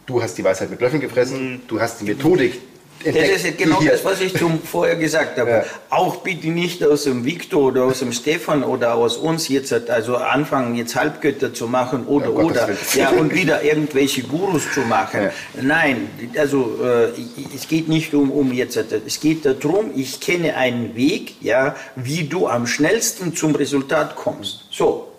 du 0.07 0.23
hast 0.23 0.39
die 0.39 0.45
Weisheit 0.45 0.71
mit 0.71 0.81
Löffeln 0.81 1.01
gefressen, 1.01 1.53
mhm. 1.53 1.61
du 1.69 1.81
hast 1.81 2.01
die 2.01 2.05
Methodik 2.05 2.61
entdeckt. 3.05 3.35
Das 3.35 3.45
ist 3.45 3.59
genau 3.59 3.81
das, 3.81 4.05
was 4.05 4.21
ich 4.21 4.35
zum 4.37 4.61
vorher 4.63 4.97
gesagt 4.97 5.39
habe. 5.39 5.51
Ja. 5.51 5.65
Auch 5.91 6.17
bitte 6.17 6.49
nicht 6.49 6.85
aus 6.85 7.05
dem 7.05 7.25
Victor 7.25 7.63
oder 7.63 7.85
aus 7.85 8.01
dem 8.01 8.13
Stefan 8.13 8.63
oder 8.63 8.95
aus 8.95 9.17
uns 9.17 9.49
jetzt 9.49 9.73
also 9.91 10.17
anfangen 10.17 10.75
jetzt 10.77 10.97
Halbgötter 10.97 11.53
zu 11.53 11.67
machen 11.67 12.07
oder 12.07 12.27
ja, 12.27 12.33
oder 12.33 12.69
ja 12.95 13.11
und 13.11 13.35
wieder 13.35 13.63
irgendwelche 13.63 14.23
Gurus 14.23 14.71
zu 14.73 14.81
machen. 14.81 15.23
Ja. 15.23 15.33
Nein, 15.63 16.09
also 16.37 16.79
äh, 16.83 17.09
es 17.55 17.69
geht 17.69 17.89
nicht 17.89 18.15
um 18.15 18.31
um 18.31 18.53
jetzt 18.53 18.77
es 18.77 19.21
geht 19.21 19.45
darum, 19.45 19.91
ich 19.95 20.21
kenne 20.21 20.57
einen 20.57 20.95
Weg, 20.95 21.35
ja, 21.41 21.77
wie 21.97 22.25
du 22.25 22.47
am 22.47 22.67
schnellsten 22.67 23.35
zum 23.35 23.55
Resultat 23.55 24.17
kommst. 24.17 24.65
So, 24.71 25.10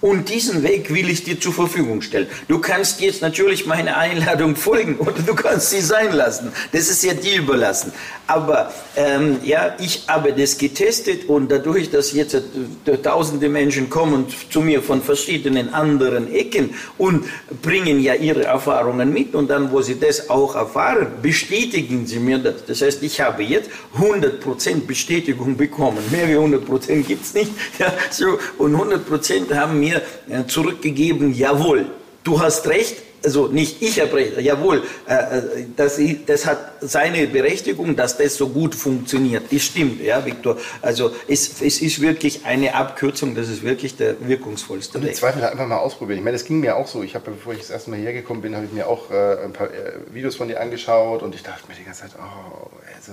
Und 0.00 0.28
diesen 0.28 0.62
Weg 0.62 0.92
will 0.92 1.08
ich 1.08 1.24
dir 1.24 1.40
zur 1.40 1.54
Verfügung 1.54 2.02
stellen. 2.02 2.26
Du 2.48 2.58
kannst 2.58 3.00
jetzt 3.00 3.22
natürlich 3.22 3.66
meiner 3.66 3.96
Einladung 3.96 4.54
folgen 4.54 4.96
oder 4.98 5.22
du 5.24 5.34
kannst 5.34 5.70
sie 5.70 5.80
sein 5.80 6.12
lassen. 6.12 6.52
Das 6.72 6.88
ist 6.90 7.02
ja 7.02 7.14
dir 7.14 7.38
überlassen. 7.38 7.92
Aber 8.26 8.72
ähm, 8.96 9.38
ja, 9.42 9.74
ich 9.78 10.04
habe 10.08 10.32
das 10.32 10.58
getestet 10.58 11.28
und 11.28 11.50
dadurch, 11.50 11.90
dass 11.90 12.12
jetzt 12.12 12.34
äh, 12.34 12.96
tausende 12.98 13.48
Menschen 13.48 13.88
kommen 13.88 14.26
zu 14.50 14.60
mir 14.60 14.82
von 14.82 15.00
verschiedenen 15.00 15.72
anderen 15.72 16.32
Ecken 16.32 16.74
und 16.98 17.24
bringen 17.62 18.00
ja 18.00 18.14
ihre 18.14 18.44
Erfahrungen 18.44 19.12
mit 19.12 19.34
und 19.34 19.48
dann, 19.48 19.70
wo 19.70 19.80
sie 19.80 19.98
das 19.98 20.28
auch 20.28 20.56
erfahren, 20.56 21.06
bestätigen 21.22 22.06
sie 22.06 22.18
mir 22.18 22.38
das. 22.38 22.66
Das 22.66 22.82
heißt, 22.82 23.02
ich 23.02 23.20
habe 23.20 23.44
jetzt 23.44 23.70
100% 23.98 24.86
Bestätigung 24.86 25.56
bekommen. 25.56 25.98
Mehr 26.10 26.28
wie 26.28 26.34
100% 26.34 27.02
gibt 27.02 27.24
es 27.24 27.34
nicht. 27.34 27.50
Ja, 27.78 27.92
so, 28.10 28.38
und 28.56 28.74
100% 28.74 29.54
haben 29.54 29.78
mir 29.80 29.85
äh, 29.94 30.46
zurückgegeben, 30.46 31.34
jawohl, 31.34 31.86
du 32.24 32.40
hast 32.40 32.66
recht, 32.66 33.02
also 33.26 33.48
nicht 33.48 33.82
ich 33.82 33.98
erbreche, 33.98 34.40
jawohl, 34.40 34.84
äh, 35.08 35.14
äh, 35.14 35.42
das, 35.76 36.00
das 36.26 36.46
hat 36.46 36.58
seine 36.80 37.26
Berechtigung, 37.26 37.96
dass 37.96 38.16
das 38.16 38.36
so 38.36 38.48
gut 38.48 38.74
funktioniert. 38.74 39.52
Das 39.52 39.62
stimmt, 39.62 40.00
ja, 40.00 40.24
Viktor. 40.24 40.56
Also 40.80 41.10
es, 41.26 41.60
es 41.60 41.82
ist 41.82 42.00
wirklich 42.00 42.46
eine 42.46 42.74
Abkürzung, 42.74 43.34
das 43.34 43.48
ist 43.48 43.64
wirklich 43.64 43.96
der 43.96 44.14
wirkungsvollste 44.20 44.98
im 44.98 45.12
Zweifel 45.12 45.42
einfach 45.44 45.66
mal 45.66 45.78
ausprobieren. 45.78 46.18
Ich 46.18 46.24
meine, 46.24 46.36
das 46.36 46.44
ging 46.44 46.60
mir 46.60 46.76
auch 46.76 46.86
so. 46.86 47.02
Ich 47.02 47.16
habe, 47.16 47.32
bevor 47.32 47.52
ich 47.52 47.58
das 47.58 47.70
erste 47.70 47.90
Mal 47.90 47.96
hierher 47.96 48.14
gekommen 48.14 48.42
bin, 48.42 48.54
habe 48.54 48.66
ich 48.66 48.72
mir 48.72 48.86
auch 48.86 49.10
äh, 49.10 49.44
ein 49.44 49.52
paar 49.52 49.68
Videos 50.12 50.36
von 50.36 50.46
dir 50.46 50.60
angeschaut 50.60 51.22
und 51.22 51.34
ich 51.34 51.42
dachte 51.42 51.64
mir 51.68 51.74
die 51.74 51.84
ganze 51.84 52.02
Zeit, 52.02 52.12
oh, 52.16 52.70
also, 52.96 53.12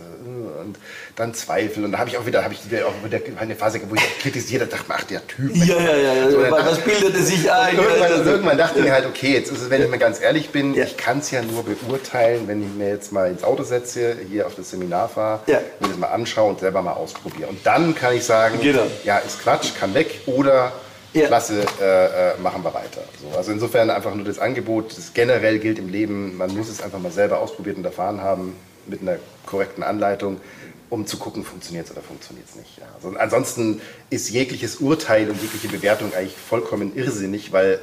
und 0.61 0.77
dann 1.15 1.33
Zweifel. 1.33 1.85
Und 1.85 1.93
da 1.93 1.97
habe 1.97 2.09
ich 2.09 2.17
auch 2.17 2.25
wieder, 2.25 2.43
habe 2.43 2.53
ich 2.53 2.69
wieder 2.69 2.87
auch 2.87 2.93
wieder 3.03 3.19
eine 3.39 3.55
Phase, 3.55 3.81
wo 3.89 3.95
ich 3.95 4.19
kritisiert 4.19 4.61
habe, 4.61 4.71
dachte, 4.71 4.85
ach, 4.89 5.03
der 5.05 5.25
Typ. 5.27 5.55
Ja, 5.55 5.79
ja, 5.79 6.13
ja. 6.13 6.31
So, 6.31 6.37
was 6.39 6.79
bildete 6.79 7.21
sich 7.21 7.51
ein? 7.51 7.75
Irgendwann, 7.75 8.11
also, 8.11 8.29
irgendwann 8.29 8.57
dachte 8.57 8.79
ich 8.79 8.85
mir 8.85 8.91
halt, 8.91 9.05
okay, 9.07 9.33
jetzt 9.33 9.51
ist 9.51 9.61
es, 9.61 9.69
wenn 9.69 9.81
ich 9.81 9.89
mal 9.89 9.97
ganz 10.03 10.21
ehrlich 10.21 10.49
bin, 10.49 10.73
ja. 10.73 10.83
ich 10.83 10.97
kann 10.97 11.19
es 11.19 11.31
ja 11.31 11.41
nur 11.41 11.63
beurteilen, 11.63 12.47
wenn 12.47 12.61
ich 12.61 12.73
mir 12.73 12.89
jetzt 12.89 13.13
mal 13.13 13.29
ins 13.29 13.43
Auto 13.43 13.63
setze, 13.63 14.17
hier 14.29 14.45
auf 14.45 14.55
das 14.55 14.69
Seminar 14.69 15.07
fahre, 15.07 15.39
ja. 15.47 15.59
mir 15.79 15.87
das 15.87 15.97
mal 15.97 16.07
anschaue 16.07 16.49
und 16.49 16.59
selber 16.59 16.81
mal 16.81 16.91
ausprobiere. 16.91 17.47
Und 17.47 17.65
dann 17.65 17.95
kann 17.95 18.13
ich 18.13 18.25
sagen, 18.25 18.59
genau. 18.61 18.83
ja, 19.05 19.19
ist 19.19 19.41
Quatsch, 19.41 19.75
kann 19.79 19.93
weg 19.93 20.19
oder 20.25 20.73
ja. 21.13 21.27
Klasse, 21.27 21.63
äh, 21.79 22.31
äh, 22.31 22.37
machen 22.41 22.63
wir 22.65 22.73
weiter. 22.73 23.01
So, 23.21 23.37
also 23.37 23.51
insofern 23.53 23.89
einfach 23.89 24.13
nur 24.13 24.25
das 24.25 24.39
Angebot, 24.39 24.97
das 24.97 25.13
generell 25.13 25.59
gilt 25.59 25.79
im 25.79 25.87
Leben, 25.87 26.35
man 26.35 26.53
muss 26.53 26.67
es 26.67 26.81
einfach 26.81 26.99
mal 26.99 27.11
selber 27.11 27.39
ausprobiert 27.39 27.77
und 27.77 27.85
erfahren 27.85 28.19
haben, 28.19 28.57
mit 28.87 29.01
einer 29.01 29.17
korrekten 29.45 29.83
Anleitung, 29.83 30.41
um 30.89 31.07
zu 31.07 31.17
gucken, 31.17 31.45
funktioniert 31.45 31.85
es 31.85 31.93
oder 31.93 32.01
funktioniert 32.01 32.47
es 32.49 32.55
nicht. 32.55 32.77
Ja. 32.77 32.87
Also 32.95 33.17
ansonsten 33.17 33.81
ist 34.09 34.29
jegliches 34.29 34.77
Urteil 34.77 35.29
und 35.29 35.41
jegliche 35.41 35.69
Bewertung 35.69 36.13
eigentlich 36.13 36.35
vollkommen 36.35 36.93
irrsinnig, 36.93 37.53
weil 37.53 37.79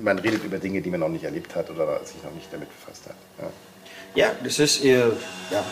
man 0.00 0.18
redet 0.18 0.44
über 0.44 0.58
Dinge, 0.58 0.80
die 0.80 0.90
man 0.90 1.00
noch 1.00 1.08
nicht 1.08 1.24
erlebt 1.24 1.54
hat 1.54 1.70
oder 1.70 2.04
sich 2.04 2.22
noch 2.22 2.32
nicht 2.32 2.48
damit 2.52 2.68
befasst 2.68 3.06
hat. 3.06 3.16
Ja, 4.14 4.24
ja 4.24 4.32
das 4.42 4.58
ist 4.58 4.82
ihr. 4.82 5.16
Ja. 5.50 5.64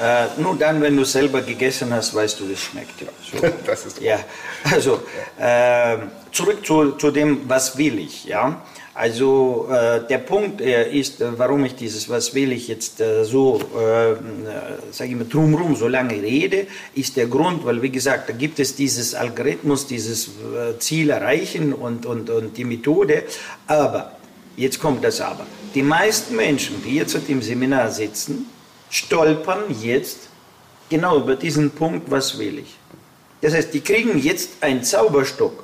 Äh, 0.00 0.28
nur 0.40 0.56
dann, 0.56 0.80
wenn 0.80 0.96
du 0.96 1.04
selber 1.04 1.42
gegessen 1.42 1.92
hast, 1.92 2.14
weißt 2.14 2.40
du, 2.40 2.48
wie 2.48 2.52
es 2.52 2.62
schmeckt. 2.62 3.00
Ja, 3.00 3.08
so. 3.20 3.46
das 3.66 3.86
ist 3.86 4.00
ja. 4.00 4.20
Also 4.64 5.02
äh, 5.38 5.98
zurück 6.32 6.64
zu, 6.64 6.92
zu 6.92 7.10
dem, 7.10 7.48
was 7.48 7.76
will 7.76 7.98
ich. 7.98 8.24
Ja? 8.24 8.62
Also 9.00 9.66
äh, 9.70 10.06
der 10.06 10.18
Punkt 10.18 10.60
äh, 10.60 10.92
ist, 10.92 11.22
äh, 11.22 11.38
warum 11.38 11.64
ich 11.64 11.74
dieses, 11.74 12.10
was 12.10 12.34
will 12.34 12.52
ich 12.52 12.68
jetzt 12.68 13.00
äh, 13.00 13.24
so, 13.24 13.58
äh, 13.58 14.92
sage 14.92 15.10
ich 15.10 15.16
mal, 15.16 15.24
drumherum 15.26 15.74
so 15.74 15.88
lange 15.88 16.20
rede, 16.20 16.66
ist 16.94 17.16
der 17.16 17.26
Grund, 17.26 17.64
weil 17.64 17.80
wie 17.80 17.88
gesagt, 17.88 18.28
da 18.28 18.34
gibt 18.34 18.60
es 18.60 18.76
dieses 18.76 19.14
Algorithmus, 19.14 19.86
dieses 19.86 20.26
äh, 20.28 20.78
Ziel 20.80 21.08
erreichen 21.08 21.72
und, 21.72 22.04
und, 22.04 22.28
und 22.28 22.58
die 22.58 22.66
Methode, 22.66 23.22
aber, 23.66 24.18
jetzt 24.58 24.78
kommt 24.78 25.02
das 25.02 25.22
aber, 25.22 25.46
die 25.74 25.82
meisten 25.82 26.36
Menschen, 26.36 26.82
die 26.84 26.96
jetzt 26.96 27.16
im 27.26 27.40
Seminar 27.40 27.90
sitzen, 27.90 28.50
stolpern 28.90 29.64
jetzt 29.80 30.28
genau 30.90 31.16
über 31.20 31.36
diesen 31.36 31.70
Punkt, 31.70 32.10
was 32.10 32.38
will 32.38 32.58
ich. 32.58 32.76
Das 33.40 33.54
heißt, 33.54 33.72
die 33.72 33.80
kriegen 33.80 34.18
jetzt 34.18 34.62
einen 34.62 34.84
Zauberstock 34.84 35.59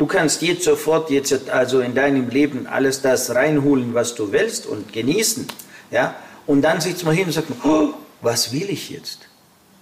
Du 0.00 0.06
kannst 0.06 0.40
jetzt 0.40 0.64
sofort 0.64 1.10
jetzt 1.10 1.50
also 1.50 1.80
in 1.80 1.94
deinem 1.94 2.30
Leben 2.30 2.66
alles 2.66 3.02
das 3.02 3.34
reinholen, 3.34 3.92
was 3.92 4.14
du 4.14 4.32
willst 4.32 4.64
und 4.64 4.94
genießen. 4.94 5.46
Ja? 5.90 6.14
Und 6.46 6.62
dann 6.62 6.80
sitzt 6.80 7.04
man 7.04 7.14
hin 7.14 7.26
und 7.26 7.32
sagt, 7.32 7.48
oh, 7.64 7.90
was 8.22 8.50
will 8.50 8.70
ich 8.70 8.88
jetzt? 8.88 9.28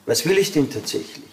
Was 0.06 0.26
will 0.26 0.36
ich 0.36 0.50
denn 0.50 0.72
tatsächlich? 0.72 1.30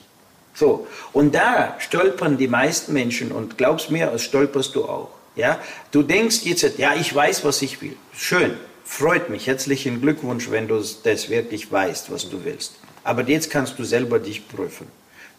So, 0.53 0.85
und 1.13 1.33
da 1.33 1.75
stolpern 1.79 2.37
die 2.37 2.47
meisten 2.47 2.93
Menschen 2.93 3.31
und 3.31 3.57
glaubst 3.57 3.89
mir, 3.89 4.05
das 4.05 4.21
stolperst 4.21 4.75
du 4.75 4.85
auch. 4.85 5.09
Ja? 5.35 5.59
Du 5.89 6.03
denkst 6.03 6.41
jetzt, 6.43 6.77
ja, 6.77 6.93
ich 6.93 7.13
weiß, 7.15 7.43
was 7.43 7.63
ich 7.63 7.81
will. 7.81 7.97
Schön, 8.15 8.55
freut 8.83 9.31
mich. 9.31 9.47
Herzlichen 9.47 9.99
Glückwunsch, 9.99 10.51
wenn 10.51 10.67
du 10.67 10.75
das 10.75 11.29
wirklich 11.31 11.71
weißt, 11.71 12.11
was 12.11 12.29
du 12.29 12.45
willst. 12.45 12.75
Aber 13.03 13.23
jetzt 13.23 13.49
kannst 13.49 13.79
du 13.79 13.83
selber 13.83 14.19
dich 14.19 14.47
prüfen. 14.47 14.85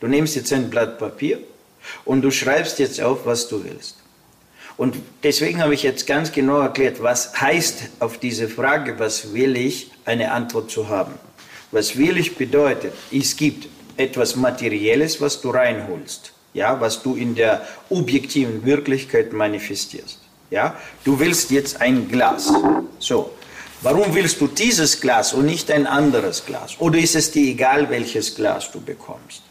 Du 0.00 0.08
nimmst 0.08 0.34
jetzt 0.34 0.52
ein 0.52 0.68
Blatt 0.68 0.98
Papier 0.98 1.38
und 2.04 2.22
du 2.22 2.30
schreibst 2.30 2.78
jetzt 2.78 3.00
auf, 3.00 3.26
was 3.26 3.48
du 3.48 3.64
willst. 3.64 3.96
Und 4.76 4.96
deswegen 5.22 5.62
habe 5.62 5.74
ich 5.74 5.82
jetzt 5.82 6.06
ganz 6.06 6.32
genau 6.32 6.60
erklärt, 6.60 7.02
was 7.02 7.40
heißt 7.40 7.90
auf 8.00 8.18
diese 8.18 8.48
Frage, 8.48 8.98
was 8.98 9.32
will 9.32 9.56
ich, 9.56 9.90
eine 10.04 10.32
Antwort 10.32 10.70
zu 10.70 10.88
haben. 10.88 11.14
Was 11.72 11.96
will 11.96 12.18
ich 12.18 12.36
bedeutet, 12.36 12.92
es 13.10 13.36
gibt 13.36 13.68
etwas 13.96 14.36
Materielles, 14.36 15.20
was 15.20 15.40
du 15.40 15.50
reinholst, 15.50 16.32
ja, 16.52 16.80
was 16.80 17.02
du 17.02 17.16
in 17.16 17.34
der 17.34 17.66
objektiven 17.88 18.64
Wirklichkeit 18.64 19.32
manifestierst. 19.32 20.20
Ja, 20.50 20.76
du 21.04 21.18
willst 21.18 21.50
jetzt 21.50 21.80
ein 21.80 22.08
Glas. 22.08 22.52
So, 22.98 23.32
warum 23.82 24.14
willst 24.14 24.40
du 24.40 24.46
dieses 24.46 25.00
Glas 25.00 25.32
und 25.32 25.46
nicht 25.46 25.70
ein 25.70 25.86
anderes 25.86 26.44
Glas? 26.44 26.76
Oder 26.78 26.98
ist 26.98 27.16
es 27.16 27.30
dir 27.30 27.50
egal, 27.50 27.90
welches 27.90 28.34
Glas 28.34 28.70
du 28.70 28.80
bekommst? 28.80 29.42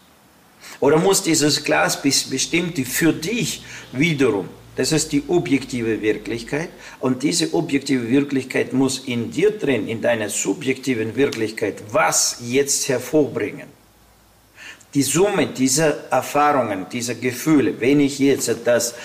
Oder 0.79 0.97
muss 0.97 1.23
dieses 1.23 1.63
Glas 1.63 2.01
bestimmt 2.01 2.77
für 2.87 3.13
dich 3.13 3.63
wiederum, 3.91 4.49
das 4.75 4.91
ist 4.91 5.11
die 5.13 5.23
objektive 5.27 6.01
Wirklichkeit, 6.01 6.69
und 6.99 7.23
diese 7.23 7.53
objektive 7.53 8.09
Wirklichkeit 8.09 8.73
muss 8.73 8.99
in 8.99 9.31
dir 9.31 9.51
drin, 9.51 9.87
in 9.87 10.01
deiner 10.01 10.29
subjektiven 10.29 11.15
Wirklichkeit, 11.15 11.81
was 11.91 12.41
jetzt 12.41 12.89
hervorbringen? 12.89 13.67
Die 14.93 15.03
Summe 15.03 15.47
dieser 15.47 16.09
Erfahrungen, 16.09 16.87
dieser 16.91 17.15
Gefühle, 17.15 17.79
wenn 17.79 17.99
ich 17.99 18.19
jetzt 18.19 18.53
das 18.65 18.95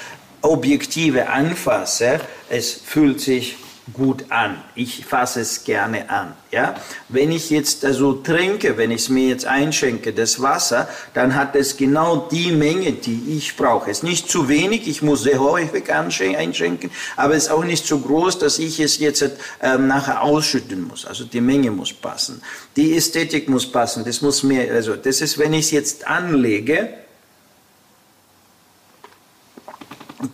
Objektive 0.42 1.28
anfasse, 1.28 2.20
es 2.48 2.72
fühlt 2.72 3.20
sich 3.20 3.56
gut 3.92 4.24
an. 4.30 4.56
Ich 4.74 5.04
fasse 5.04 5.40
es 5.40 5.64
gerne 5.64 6.08
an. 6.10 6.34
Ja? 6.50 6.74
Wenn 7.08 7.32
ich 7.32 7.50
jetzt 7.50 7.84
also 7.84 8.14
trinke, 8.14 8.76
wenn 8.76 8.90
ich 8.90 9.02
es 9.02 9.08
mir 9.08 9.28
jetzt 9.28 9.46
einschenke, 9.46 10.12
das 10.12 10.40
Wasser, 10.40 10.88
dann 11.14 11.34
hat 11.34 11.56
es 11.56 11.76
genau 11.76 12.28
die 12.30 12.52
Menge, 12.52 12.92
die 12.92 13.36
ich 13.36 13.56
brauche. 13.56 13.90
Es 13.90 13.98
ist 13.98 14.02
nicht 14.04 14.30
zu 14.30 14.48
wenig, 14.48 14.86
ich 14.86 15.02
muss 15.02 15.22
sehr 15.22 15.40
häufig 15.40 15.92
einschenken, 15.92 16.90
aber 17.16 17.34
es 17.34 17.44
ist 17.44 17.50
auch 17.50 17.64
nicht 17.64 17.86
zu 17.86 18.00
groß, 18.00 18.38
dass 18.38 18.58
ich 18.58 18.80
es 18.80 18.98
jetzt 18.98 19.22
äh, 19.22 19.78
nachher 19.78 20.22
ausschütten 20.22 20.86
muss. 20.86 21.06
Also 21.06 21.24
die 21.24 21.40
Menge 21.40 21.70
muss 21.70 21.92
passen. 21.92 22.42
Die 22.76 22.94
Ästhetik 22.96 23.48
muss 23.48 23.70
passen. 23.70 24.04
Das 24.04 24.20
muss 24.20 24.42
mir, 24.42 24.72
also 24.72 24.96
das 24.96 25.20
ist, 25.20 25.38
wenn 25.38 25.52
ich 25.52 25.66
es 25.66 25.70
jetzt 25.70 26.06
anlege, 26.06 26.99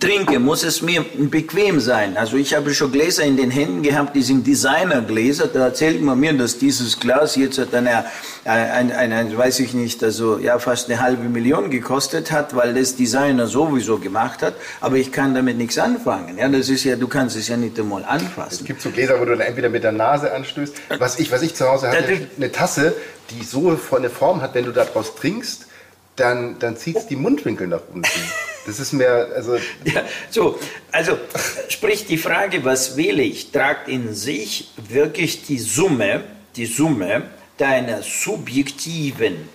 trinke, 0.00 0.38
muss 0.38 0.64
es 0.64 0.82
mir 0.82 1.04
bequem 1.16 1.80
sein. 1.80 2.16
Also 2.16 2.36
ich 2.36 2.54
habe 2.54 2.74
schon 2.74 2.90
Gläser 2.90 3.24
in 3.24 3.36
den 3.36 3.50
Händen 3.50 3.82
gehabt, 3.82 4.16
die 4.16 4.22
sind 4.22 4.46
Designergläser. 4.46 5.46
Da 5.46 5.66
erzählt 5.66 6.02
man 6.02 6.18
mir, 6.18 6.32
dass 6.32 6.58
dieses 6.58 6.98
Glas 6.98 7.36
jetzt 7.36 7.58
eine, 7.72 8.04
ein, 8.44 8.90
ein, 8.90 9.12
ein, 9.12 9.36
weiß 9.36 9.60
ich 9.60 9.74
nicht, 9.74 10.02
also 10.02 10.38
ja 10.38 10.58
fast 10.58 10.90
eine 10.90 11.00
halbe 11.00 11.28
Million 11.28 11.70
gekostet 11.70 12.32
hat, 12.32 12.56
weil 12.56 12.74
das 12.74 12.96
Designer 12.96 13.46
sowieso 13.46 13.98
gemacht 13.98 14.42
hat. 14.42 14.54
Aber 14.80 14.96
ich 14.96 15.12
kann 15.12 15.34
damit 15.34 15.56
nichts 15.56 15.78
anfangen. 15.78 16.38
Ja, 16.38 16.48
das 16.48 16.68
ist 16.68 16.84
ja, 16.84 16.96
du 16.96 17.06
kannst 17.06 17.36
es 17.36 17.48
ja 17.48 17.56
nicht 17.56 17.78
einmal 17.78 18.04
anfassen. 18.04 18.58
Es 18.60 18.64
gibt 18.64 18.82
so 18.82 18.90
Gläser, 18.90 19.20
wo 19.20 19.24
du 19.24 19.36
dann 19.36 19.46
entweder 19.46 19.68
mit 19.68 19.84
der 19.84 19.92
Nase 19.92 20.32
anstößt. 20.32 20.74
Was 20.98 21.18
ich, 21.18 21.30
was 21.30 21.42
ich 21.42 21.54
zu 21.54 21.68
Hause 21.68 21.88
hatte, 21.88 22.28
eine 22.36 22.50
Tasse, 22.50 22.94
die 23.30 23.44
so 23.44 23.78
eine 23.96 24.10
Form 24.10 24.42
hat, 24.42 24.54
wenn 24.54 24.64
du 24.64 24.72
daraus 24.72 25.14
trinkst, 25.14 25.66
dann, 26.16 26.58
dann 26.58 26.76
zieht 26.76 26.96
es 26.96 27.06
die 27.06 27.16
Mundwinkel 27.16 27.68
nach 27.68 27.82
unten. 27.92 28.08
Das 28.66 28.80
ist 28.80 28.92
mehr, 28.92 29.28
also. 29.34 29.56
Ja, 29.84 30.04
so, 30.30 30.58
also 30.90 31.16
sprich 31.68 32.06
die 32.06 32.18
Frage, 32.18 32.64
was 32.64 32.96
will 32.96 33.20
ich, 33.20 33.52
tragt 33.52 33.88
in 33.88 34.14
sich 34.14 34.70
wirklich 34.88 35.44
die 35.44 35.58
Summe, 35.58 36.24
die 36.56 36.66
Summe 36.66 37.30
deiner 37.56 38.02
subjektiven 38.02 39.48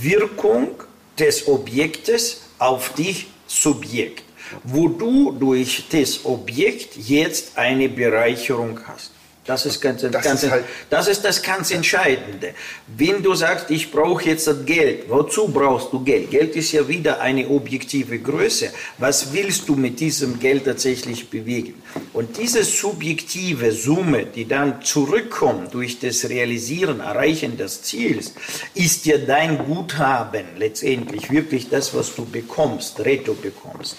Wirkung 0.00 0.70
des 1.18 1.46
Objektes 1.48 2.42
auf 2.58 2.94
dich 2.94 3.26
Subjekt, 3.46 4.24
wo 4.62 4.88
du 4.88 5.32
durch 5.32 5.84
das 5.90 6.24
Objekt 6.24 6.96
jetzt 6.96 7.58
eine 7.58 7.88
Bereicherung 7.88 8.80
hast. 8.86 9.13
Das 9.46 9.66
ist, 9.66 9.78
ganz, 9.82 10.00
Das 10.00 10.10
ganz, 10.24 10.42
ist 10.42 10.50
halt- 10.50 10.64
das 10.88 11.06
ist 11.06 11.22
das 11.22 11.42
ganz 11.42 11.70
Entscheidende. 11.70 12.54
Wenn 12.86 13.22
du 13.22 13.34
sagst, 13.34 13.70
ich 13.70 13.90
brauche 13.92 14.24
jetzt 14.24 14.46
das 14.46 14.64
Geld, 14.64 15.04
wozu 15.10 15.48
brauchst 15.48 15.92
du 15.92 16.02
Geld? 16.02 16.30
Geld 16.30 16.56
ist 16.56 16.72
ja 16.72 16.88
wieder 16.88 17.20
eine 17.20 17.46
objektive 17.50 18.18
Größe. 18.18 18.70
Was 18.96 19.34
willst 19.34 19.68
du 19.68 19.76
mit 19.76 20.00
diesem 20.00 20.38
Geld 20.38 20.64
tatsächlich 20.64 21.28
bewegen? 21.28 21.74
Und 22.14 22.38
diese 22.38 22.64
subjektive 22.64 23.72
Summe, 23.72 24.24
die 24.24 24.48
dann 24.48 24.80
zurückkommt 24.82 25.74
durch 25.74 25.98
das 25.98 26.26
Realisieren, 26.26 27.00
Erreichen 27.00 27.58
des 27.58 27.82
Ziels, 27.82 28.32
ist 28.74 29.04
ja 29.04 29.18
dein 29.18 29.58
Guthaben 29.58 30.46
letztendlich 30.56 31.30
wirklich 31.30 31.68
das, 31.68 31.92
was 31.94 32.14
du 32.14 32.24
bekommst, 32.24 32.98
Reto 33.00 33.34
bekommst. 33.34 33.96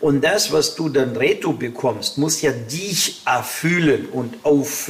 Und 0.00 0.22
das, 0.22 0.52
was 0.52 0.74
du 0.74 0.90
dann 0.90 1.16
Reto 1.16 1.52
bekommst, 1.52 2.18
muss 2.18 2.42
ja 2.42 2.52
dich 2.52 3.22
erfüllen 3.24 4.08
und 4.12 4.34
auffüllen. 4.42 4.81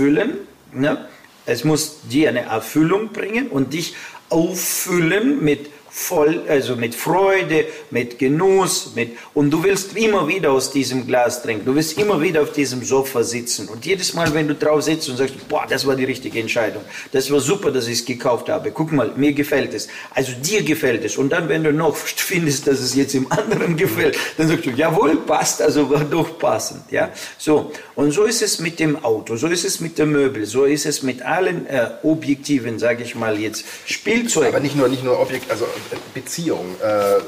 Ne? 0.73 1.09
Es 1.45 1.65
muss 1.65 2.01
dir 2.09 2.29
eine 2.29 2.43
Erfüllung 2.43 3.13
bringen 3.13 3.49
und 3.49 3.73
dich 3.75 3.95
auffüllen 4.29 5.45
mit 5.45 5.71
voll, 5.95 6.43
also 6.49 6.75
mit 6.75 6.95
Freude, 6.95 7.67
mit 7.91 8.19
Genuss, 8.19 8.93
mit 8.95 9.11
und 9.35 9.51
du 9.51 9.63
willst 9.63 9.95
immer 9.95 10.27
wieder 10.27 10.51
aus 10.51 10.71
diesem 10.71 11.07
Glas 11.07 11.43
trinken. 11.43 11.67
Du 11.67 11.75
willst 11.75 11.99
immer 11.99 12.21
wieder 12.23 12.41
auf 12.41 12.53
diesem 12.53 12.83
Sofa 12.83 13.23
sitzen 13.23 13.69
und 13.69 13.85
jedes 13.85 14.15
Mal, 14.15 14.33
wenn 14.33 14.49
du 14.49 14.55
drauf 14.55 14.83
sitzt 14.83 15.11
und 15.11 15.19
sagst, 15.19 15.35
boah, 15.49 15.67
das 15.69 15.87
war 15.87 15.95
die 15.95 16.05
richtige 16.05 16.41
Entscheidung, 16.41 16.83
das 17.13 17.31
war 17.31 17.41
super, 17.41 17.71
dass 17.71 17.89
ich 17.89 17.99
es 17.99 18.05
gekauft 18.07 18.49
habe. 18.49 18.71
Guck 18.71 18.91
mal, 18.91 19.13
mir 19.17 19.35
gefällt 19.35 19.75
es. 19.75 19.89
Also 20.15 20.33
dir 20.33 20.63
gefällt 20.63 21.05
es. 21.05 21.19
Und 21.19 21.31
dann, 21.31 21.51
wenn 21.51 21.63
du 21.63 21.73
noch 21.75 21.95
findest, 21.97 22.67
dass 22.67 22.81
es 22.81 22.95
jetzt 22.95 23.15
im 23.15 23.31
anderen 23.31 23.77
gefällt, 23.77 24.17
dann 24.39 24.49
sagst 24.49 24.65
du, 24.65 24.71
jawohl, 24.71 25.17
passt, 25.17 25.61
also 25.61 25.91
war 25.91 26.05
doch 26.05 26.39
passend, 26.39 26.91
ja. 26.91 27.11
So 27.37 27.71
und 27.97 28.13
so 28.13 28.25
ist 28.25 28.41
es 28.41 28.61
mit 28.61 28.81
dem 28.81 29.05
Auto, 29.05 29.37
so 29.37 29.47
ist 29.47 29.67
es 29.67 29.81
mit 29.81 29.99
dem 29.99 30.13
Möbel, 30.13 30.47
so 30.47 30.65
ist 30.65 30.87
es 30.87 31.03
mit 31.03 31.21
allen 31.21 31.67
äh, 31.67 31.91
objektiven, 32.03 32.79
sage 32.79 33.05
ich 33.05 33.15
mal 33.15 33.39
jetzt, 33.39 33.67
Spielzeugen. 33.85 34.49
Aber 34.49 34.61
nicht 34.61 34.75
nur, 34.75 34.89
nicht 34.89 35.05
nur 35.05 35.21
Objekt, 35.21 35.51
also 35.51 35.67
Beziehung, 36.15 36.77
äh, 36.81 37.21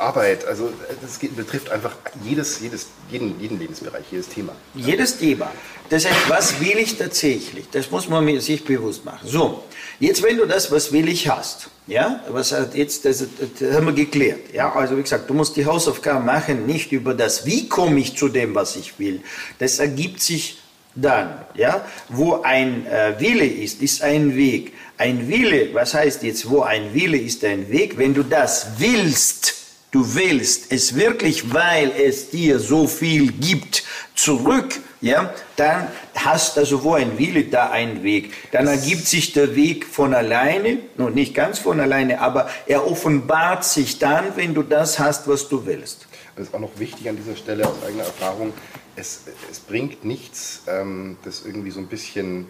Arbeit, 0.00 0.44
also 0.46 0.68
äh, 0.68 0.94
das 1.02 1.18
geht, 1.18 1.36
betrifft 1.36 1.70
einfach 1.70 1.96
jedes, 2.24 2.60
jedes, 2.60 2.88
jeden, 3.10 3.38
jeden 3.40 3.58
Lebensbereich, 3.58 4.04
jedes 4.10 4.28
Thema. 4.28 4.52
Jedes 4.74 5.18
Thema. 5.18 5.52
Das 5.90 6.06
heißt, 6.06 6.28
was 6.28 6.60
will 6.60 6.78
ich 6.78 6.96
tatsächlich? 6.96 7.68
Das 7.70 7.90
muss 7.90 8.08
man 8.08 8.40
sich 8.40 8.64
bewusst 8.64 9.04
machen. 9.04 9.28
So, 9.28 9.64
jetzt 9.98 10.22
wenn 10.22 10.36
du 10.36 10.46
das, 10.46 10.70
was 10.72 10.92
will 10.92 11.08
ich 11.08 11.28
hast, 11.28 11.68
ja, 11.86 12.20
was 12.28 12.54
jetzt, 12.74 13.04
das, 13.04 13.24
das 13.58 13.74
haben 13.74 13.86
wir 13.86 13.92
geklärt. 13.92 14.54
Ja, 14.54 14.72
also 14.72 14.96
wie 14.96 15.02
gesagt, 15.02 15.28
du 15.28 15.34
musst 15.34 15.56
die 15.56 15.66
Hausaufgaben 15.66 16.24
machen, 16.24 16.66
nicht 16.66 16.92
über 16.92 17.14
das, 17.14 17.44
wie 17.44 17.68
komme 17.68 18.00
ich 18.00 18.16
zu 18.16 18.28
dem, 18.28 18.54
was 18.54 18.76
ich 18.76 18.98
will. 18.98 19.20
Das 19.58 19.78
ergibt 19.78 20.22
sich 20.22 20.58
dann, 20.94 21.44
ja, 21.54 21.84
wo 22.08 22.42
ein 22.42 22.86
äh, 22.86 23.14
Wille 23.18 23.46
ist, 23.46 23.80
ist 23.82 24.02
ein 24.02 24.36
Weg. 24.36 24.72
Ein 25.00 25.28
Wille, 25.28 25.72
was 25.72 25.94
heißt 25.94 26.24
jetzt, 26.24 26.50
wo 26.50 26.60
ein 26.60 26.92
Wille 26.92 27.16
ist 27.16 27.42
ein 27.42 27.70
Weg? 27.70 27.96
Wenn 27.96 28.12
du 28.12 28.22
das 28.22 28.72
willst, 28.76 29.54
du 29.92 30.14
willst 30.14 30.70
es 30.72 30.94
wirklich, 30.94 31.54
weil 31.54 31.90
es 31.92 32.28
dir 32.28 32.58
so 32.58 32.86
viel 32.86 33.32
gibt, 33.32 33.82
zurück, 34.14 34.78
ja, 35.00 35.32
dann 35.56 35.88
hast 36.14 36.58
also 36.58 36.84
wo 36.84 36.92
ein 36.92 37.18
Wille, 37.18 37.44
da 37.44 37.70
ein 37.70 38.02
Weg. 38.02 38.34
Dann 38.52 38.66
ergibt 38.66 39.06
sich 39.06 39.32
der 39.32 39.56
Weg 39.56 39.86
von 39.86 40.12
alleine, 40.12 40.80
nun 40.98 41.14
nicht 41.14 41.34
ganz 41.34 41.58
von 41.58 41.80
alleine, 41.80 42.20
aber 42.20 42.50
er 42.66 42.86
offenbart 42.86 43.64
sich 43.64 43.98
dann, 44.00 44.36
wenn 44.36 44.52
du 44.52 44.62
das 44.62 44.98
hast, 44.98 45.26
was 45.26 45.48
du 45.48 45.64
willst. 45.64 46.08
Das 46.36 46.48
ist 46.48 46.54
auch 46.54 46.60
noch 46.60 46.78
wichtig 46.78 47.08
an 47.08 47.16
dieser 47.16 47.36
Stelle 47.36 47.66
aus 47.66 47.82
eigener 47.86 48.04
Erfahrung. 48.04 48.52
Es, 48.96 49.22
es 49.50 49.60
bringt 49.60 50.04
nichts, 50.04 50.60
ähm, 50.66 51.16
das 51.24 51.46
irgendwie 51.46 51.70
so 51.70 51.80
ein 51.80 51.86
bisschen 51.86 52.48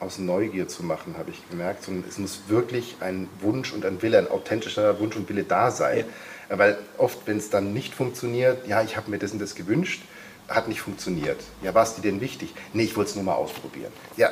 aus 0.00 0.18
Neugier 0.18 0.68
zu 0.68 0.82
machen, 0.84 1.16
habe 1.18 1.30
ich 1.30 1.48
gemerkt, 1.50 1.84
sondern 1.84 2.04
es 2.08 2.18
muss 2.18 2.40
wirklich 2.48 2.96
ein 3.00 3.28
Wunsch 3.40 3.72
und 3.72 3.84
ein 3.84 4.00
Wille, 4.02 4.18
ein 4.18 4.28
authentischer 4.28 4.98
Wunsch 5.00 5.16
und 5.16 5.28
Wille 5.28 5.44
da 5.44 5.70
sein. 5.70 6.04
Äh, 6.48 6.58
Weil 6.58 6.78
oft, 6.96 7.18
wenn 7.26 7.38
es 7.38 7.50
dann 7.50 7.72
nicht 7.72 7.94
funktioniert, 7.94 8.66
ja, 8.66 8.82
ich 8.82 8.96
habe 8.96 9.10
mir 9.10 9.18
das 9.18 9.32
und 9.32 9.40
das 9.40 9.54
gewünscht, 9.54 10.02
hat 10.48 10.68
nicht 10.68 10.80
funktioniert. 10.80 11.40
Ja, 11.62 11.74
war 11.74 11.82
es 11.82 11.94
dir 11.94 12.02
denn 12.02 12.20
wichtig? 12.20 12.54
Nee, 12.72 12.84
ich 12.84 12.96
wollte 12.96 13.10
es 13.10 13.14
nur 13.16 13.24
mal 13.24 13.34
ausprobieren. 13.34 13.92
Ja, 14.16 14.30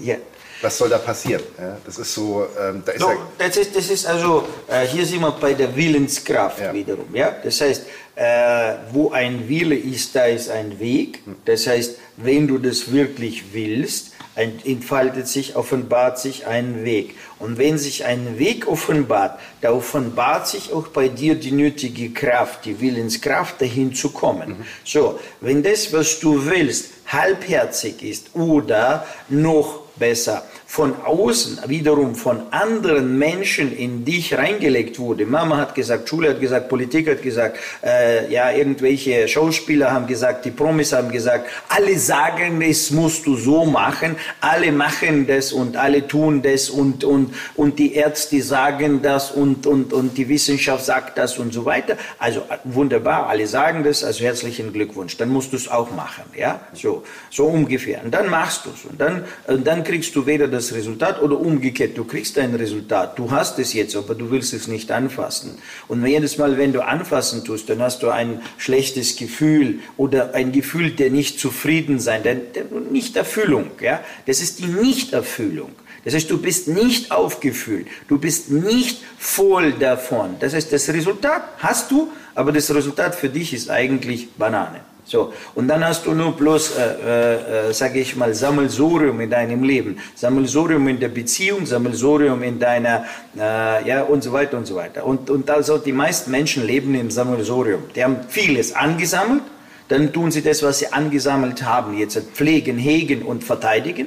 Ja. 0.00 0.16
was 0.62 0.78
soll 0.78 0.88
da 0.88 0.96
passieren? 0.98 1.42
Ja, 1.58 1.76
das 1.84 1.98
ist 1.98 2.14
so, 2.14 2.46
ähm, 2.58 2.82
da 2.86 2.92
ist 2.92 3.00
ja, 3.02 3.16
das 3.36 3.56
ist, 3.58 3.76
das 3.76 3.90
ist 3.90 4.06
also, 4.06 4.48
äh, 4.68 4.86
hier 4.86 5.04
sind 5.04 5.20
wir 5.20 5.32
bei 5.32 5.52
der 5.52 5.74
Willenskraft 5.76 6.60
Ja. 6.60 6.72
wiederum. 6.72 7.14
Ja? 7.14 7.34
Das 7.44 7.60
heißt, 7.60 7.84
äh, 8.14 8.74
wo 8.92 9.10
ein 9.10 9.48
Wille 9.48 9.74
ist, 9.76 10.14
da 10.14 10.24
ist 10.26 10.48
ein 10.48 10.78
Weg. 10.78 11.22
Das 11.44 11.66
heißt, 11.66 11.96
wenn 12.16 12.46
du 12.48 12.56
das 12.58 12.90
wirklich 12.92 13.52
willst, 13.52 14.12
entfaltet 14.40 15.28
sich, 15.28 15.56
offenbart 15.56 16.18
sich 16.18 16.46
ein 16.46 16.84
Weg. 16.84 17.14
Und 17.38 17.58
wenn 17.58 17.78
sich 17.78 18.04
ein 18.04 18.38
Weg 18.38 18.66
offenbart, 18.66 19.38
da 19.60 19.72
offenbart 19.72 20.48
sich 20.48 20.72
auch 20.72 20.88
bei 20.88 21.08
dir 21.08 21.34
die 21.34 21.52
nötige 21.52 22.10
Kraft, 22.10 22.64
die 22.64 22.80
Willenskraft, 22.80 23.60
dahin 23.60 23.94
zu 23.94 24.10
kommen. 24.10 24.64
So, 24.84 25.18
wenn 25.40 25.62
das, 25.62 25.92
was 25.92 26.20
du 26.20 26.46
willst, 26.46 26.90
halbherzig 27.06 28.02
ist 28.02 28.34
oder 28.34 29.06
noch 29.28 29.89
besser 30.00 30.42
von 30.66 30.94
außen, 31.04 31.62
wiederum 31.66 32.14
von 32.14 32.42
anderen 32.52 33.18
Menschen 33.18 33.76
in 33.76 34.04
dich 34.04 34.38
reingelegt 34.38 35.00
wurde. 35.00 35.26
Mama 35.26 35.56
hat 35.56 35.74
gesagt, 35.74 36.08
Schule 36.08 36.30
hat 36.30 36.40
gesagt, 36.40 36.68
Politik 36.68 37.10
hat 37.10 37.22
gesagt, 37.22 37.58
äh, 37.84 38.32
ja, 38.32 38.52
irgendwelche 38.52 39.26
Schauspieler 39.26 39.92
haben 39.92 40.06
gesagt, 40.06 40.44
die 40.44 40.52
Promis 40.52 40.92
haben 40.92 41.10
gesagt, 41.10 41.50
alle 41.68 41.98
sagen, 41.98 42.62
es 42.62 42.92
musst 42.92 43.26
du 43.26 43.36
so 43.36 43.64
machen, 43.64 44.14
alle 44.40 44.70
machen 44.70 45.26
das 45.26 45.52
und 45.52 45.76
alle 45.76 46.06
tun 46.06 46.40
das 46.40 46.70
und, 46.70 47.02
und, 47.02 47.34
und 47.56 47.80
die 47.80 47.94
Ärzte 47.94 48.40
sagen 48.40 49.02
das 49.02 49.32
und, 49.32 49.66
und, 49.66 49.92
und 49.92 50.16
die 50.16 50.28
Wissenschaft 50.28 50.84
sagt 50.84 51.18
das 51.18 51.38
und 51.38 51.52
so 51.52 51.64
weiter. 51.64 51.96
Also 52.20 52.42
wunderbar, 52.62 53.28
alle 53.28 53.48
sagen 53.48 53.82
das, 53.82 54.04
also 54.04 54.22
herzlichen 54.22 54.72
Glückwunsch, 54.72 55.16
dann 55.16 55.30
musst 55.30 55.52
du 55.52 55.56
es 55.56 55.68
auch 55.68 55.90
machen, 55.90 56.22
ja, 56.38 56.60
so, 56.74 57.02
so 57.28 57.46
ungefähr. 57.46 58.04
Und 58.04 58.12
dann 58.12 58.30
machst 58.30 58.66
du 58.66 58.70
es 58.70 58.84
und 58.88 59.00
dann, 59.00 59.24
und 59.48 59.66
dann 59.66 59.82
kriegst 59.90 60.14
du 60.14 60.24
weder 60.24 60.46
das 60.46 60.72
Resultat 60.72 61.20
oder 61.20 61.40
umgekehrt, 61.40 61.98
du 61.98 62.04
kriegst 62.04 62.38
ein 62.38 62.54
Resultat, 62.54 63.18
du 63.18 63.32
hast 63.32 63.58
es 63.58 63.72
jetzt, 63.72 63.96
aber 63.96 64.14
du 64.14 64.30
willst 64.30 64.54
es 64.54 64.68
nicht 64.68 64.92
anfassen. 64.92 65.58
Und 65.88 66.06
jedes 66.06 66.38
Mal, 66.38 66.56
wenn 66.58 66.72
du 66.72 66.86
anfassen 66.86 67.44
tust, 67.44 67.68
dann 67.68 67.82
hast 67.82 68.04
du 68.04 68.10
ein 68.10 68.40
schlechtes 68.56 69.16
Gefühl 69.16 69.80
oder 69.96 70.32
ein 70.34 70.52
Gefühl 70.52 70.92
der 70.92 71.10
nicht 71.10 71.40
zufrieden 71.40 71.98
sein, 71.98 72.22
der, 72.22 72.36
der 72.36 72.66
Nichterfüllung, 72.88 73.72
ja, 73.80 73.98
das 74.26 74.40
ist 74.40 74.60
die 74.60 74.66
Nichterfüllung. 74.66 75.72
Das 76.04 76.14
heißt, 76.14 76.30
du 76.30 76.38
bist 76.38 76.68
nicht 76.68 77.10
aufgefüllt, 77.10 77.88
du 78.06 78.16
bist 78.18 78.48
nicht 78.48 79.02
voll 79.18 79.72
davon. 79.72 80.36
Das 80.38 80.54
heißt, 80.54 80.72
das 80.72 80.88
Resultat 80.88 81.42
hast 81.58 81.90
du, 81.90 82.12
aber 82.36 82.52
das 82.52 82.72
Resultat 82.72 83.16
für 83.16 83.28
dich 83.28 83.52
ist 83.52 83.68
eigentlich 83.70 84.30
Banane. 84.34 84.82
So, 85.10 85.32
und 85.56 85.66
dann 85.66 85.84
hast 85.84 86.06
du 86.06 86.12
nur 86.12 86.36
bloß, 86.36 86.76
äh, 86.76 86.82
äh, 86.84 87.70
äh, 87.70 87.72
sage 87.72 87.98
ich 87.98 88.14
mal, 88.14 88.32
Sammelsurium 88.32 89.20
in 89.20 89.28
deinem 89.28 89.64
Leben, 89.64 89.98
Sammelsurium 90.14 90.86
in 90.86 91.00
der 91.00 91.08
Beziehung, 91.08 91.66
Sammelsurium 91.66 92.44
in 92.44 92.60
deiner, 92.60 93.06
äh, 93.36 93.88
ja, 93.88 94.02
und 94.04 94.22
so 94.22 94.32
weiter 94.32 94.56
und 94.56 94.66
so 94.66 94.76
weiter. 94.76 95.04
Und, 95.04 95.28
und 95.28 95.50
also 95.50 95.78
die 95.78 95.90
meisten 95.90 96.30
Menschen 96.30 96.64
leben 96.64 96.94
im 96.94 97.10
Sammelsurium. 97.10 97.82
Die 97.96 98.04
haben 98.04 98.18
vieles 98.28 98.72
angesammelt, 98.76 99.42
dann 99.88 100.12
tun 100.12 100.30
sie 100.30 100.42
das, 100.42 100.62
was 100.62 100.78
sie 100.78 100.92
angesammelt 100.92 101.64
haben, 101.64 101.98
jetzt 101.98 102.16
pflegen, 102.32 102.78
hegen 102.78 103.22
und 103.22 103.42
verteidigen. 103.42 104.06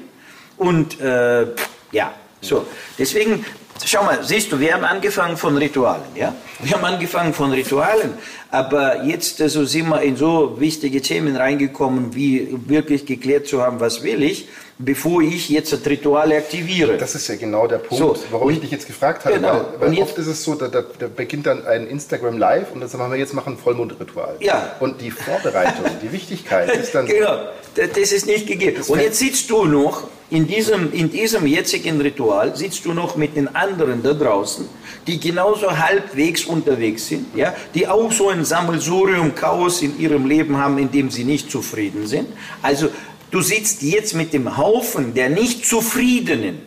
Und 0.55 1.01
äh, 1.01 1.47
ja, 1.91 2.13
so. 2.39 2.65
Deswegen, 2.97 3.45
schau 3.83 4.03
mal, 4.05 4.23
siehst 4.23 4.53
du, 4.53 4.59
wir 4.59 4.73
haben 4.73 4.85
angefangen 4.85 5.35
von 5.35 5.57
Ritualen, 5.57 6.03
ja? 6.15 6.33
Wir 6.59 6.77
haben 6.77 6.85
angefangen 6.85 7.33
von 7.33 7.51
Ritualen, 7.51 8.13
aber 8.53 9.03
jetzt 9.03 9.41
also 9.41 9.65
sind 9.65 9.89
wir 9.89 10.03
in 10.03 10.15
so 10.15 10.59
wichtige 10.59 11.01
Themen 11.01 11.35
reingekommen, 11.35 12.13
wie 12.13 12.55
wirklich 12.67 13.07
geklärt 13.07 13.47
zu 13.47 13.63
haben, 13.63 13.79
was 13.79 14.03
will 14.03 14.21
ich, 14.21 14.47
bevor 14.77 15.21
ich 15.21 15.49
jetzt 15.49 15.71
das 15.71 15.85
Ritual 15.85 16.31
aktiviere. 16.31 16.97
Das 16.97 17.15
ist 17.15 17.27
ja 17.27 17.35
genau 17.35 17.67
der 17.67 17.77
Punkt, 17.77 17.97
So, 17.97 18.15
warum 18.31 18.49
ich 18.49 18.59
dich 18.59 18.71
jetzt 18.71 18.87
gefragt 18.87 19.25
habe. 19.25 19.35
Genau. 19.35 19.65
Weil, 19.79 19.91
weil 19.91 20.01
oft 20.01 20.17
ist 20.17 20.27
es 20.27 20.43
so, 20.43 20.55
da, 20.55 20.67
da, 20.67 20.83
da 20.99 21.07
beginnt 21.07 21.45
dann 21.45 21.65
ein 21.65 21.87
Instagram 21.87 22.37
Live 22.37 22.71
und 22.73 22.81
dann 22.81 22.89
sagen 22.89 23.11
wir, 23.11 23.17
jetzt 23.17 23.33
machen 23.33 23.53
ein 23.53 23.57
Vollmondritual. 23.57 24.37
Ja. 24.39 24.75
Und 24.79 25.01
die 25.01 25.11
Vorbereitung, 25.11 25.85
die 26.01 26.11
Wichtigkeit 26.11 26.75
ist 26.75 26.93
dann. 26.95 27.07
Genau, 27.13 27.47
das 27.75 27.91
das 27.91 28.11
ist 28.11 28.25
nicht 28.25 28.47
gegeben. 28.47 28.81
Und 28.87 28.99
jetzt 28.99 29.19
sitzt 29.19 29.49
du 29.49 29.65
noch 29.65 30.07
in 30.33 30.47
diesem, 30.47 30.91
in 30.93 31.11
diesem 31.11 31.45
jetzigen 31.45 32.01
Ritual, 32.01 32.55
sitzt 32.55 32.85
du 32.85 32.93
noch 32.93 33.15
mit 33.15 33.35
den 33.35 33.55
anderen 33.55 34.01
da 34.01 34.13
draußen, 34.13 34.67
die 35.05 35.19
genauso 35.19 35.77
halbwegs 35.77 36.45
unterwegs 36.45 37.07
sind, 37.07 37.27
ja, 37.35 37.53
die 37.75 37.87
auch 37.87 38.11
so 38.11 38.29
ein 38.29 38.43
Sammelsurium 38.43 39.35
Chaos 39.35 39.83
in 39.83 39.99
ihrem 39.99 40.25
Leben 40.25 40.57
haben, 40.57 40.79
in 40.79 40.91
dem 40.91 41.11
sie 41.11 41.23
nicht 41.23 41.51
zufrieden 41.51 42.07
sind. 42.07 42.29
Also 42.63 42.89
du 43.33 43.41
sitzt 43.41 43.81
jetzt 43.81 44.13
mit 44.13 44.31
dem 44.31 44.57
Haufen 44.57 45.13
der 45.13 45.29
nicht 45.29 45.65
Zufriedenen 45.65 46.59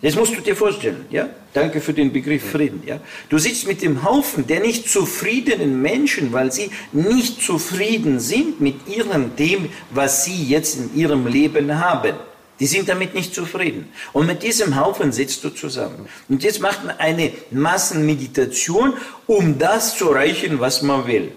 Das 0.00 0.14
musst 0.14 0.36
du 0.36 0.40
dir 0.40 0.54
vorstellen, 0.54 1.06
ja? 1.10 1.28
Danke 1.52 1.80
für 1.80 1.92
den 1.92 2.12
Begriff 2.12 2.50
Frieden, 2.50 2.82
ja? 2.86 3.00
Du 3.30 3.38
sitzt 3.38 3.66
mit 3.66 3.82
dem 3.82 4.04
Haufen 4.04 4.46
der 4.46 4.60
nicht 4.60 4.88
zufriedenen 4.88 5.82
Menschen, 5.82 6.32
weil 6.32 6.52
sie 6.52 6.70
nicht 6.92 7.42
zufrieden 7.42 8.20
sind 8.20 8.60
mit 8.60 8.86
ihrem 8.86 9.34
dem, 9.36 9.68
was 9.90 10.24
sie 10.24 10.44
jetzt 10.44 10.78
in 10.78 10.94
ihrem 10.96 11.26
Leben 11.26 11.80
haben. 11.80 12.14
Die 12.60 12.66
sind 12.66 12.88
damit 12.88 13.14
nicht 13.14 13.34
zufrieden. 13.34 13.88
Und 14.12 14.26
mit 14.26 14.42
diesem 14.42 14.80
Haufen 14.80 15.12
sitzt 15.12 15.42
du 15.44 15.50
zusammen. 15.50 16.08
Und 16.28 16.42
jetzt 16.42 16.60
macht 16.60 16.84
man 16.84 16.96
eine 16.98 17.32
Massenmeditation, 17.50 18.94
um 19.26 19.58
das 19.58 19.96
zu 19.96 20.10
erreichen, 20.10 20.58
was 20.60 20.82
man 20.82 21.06
will. 21.06 21.32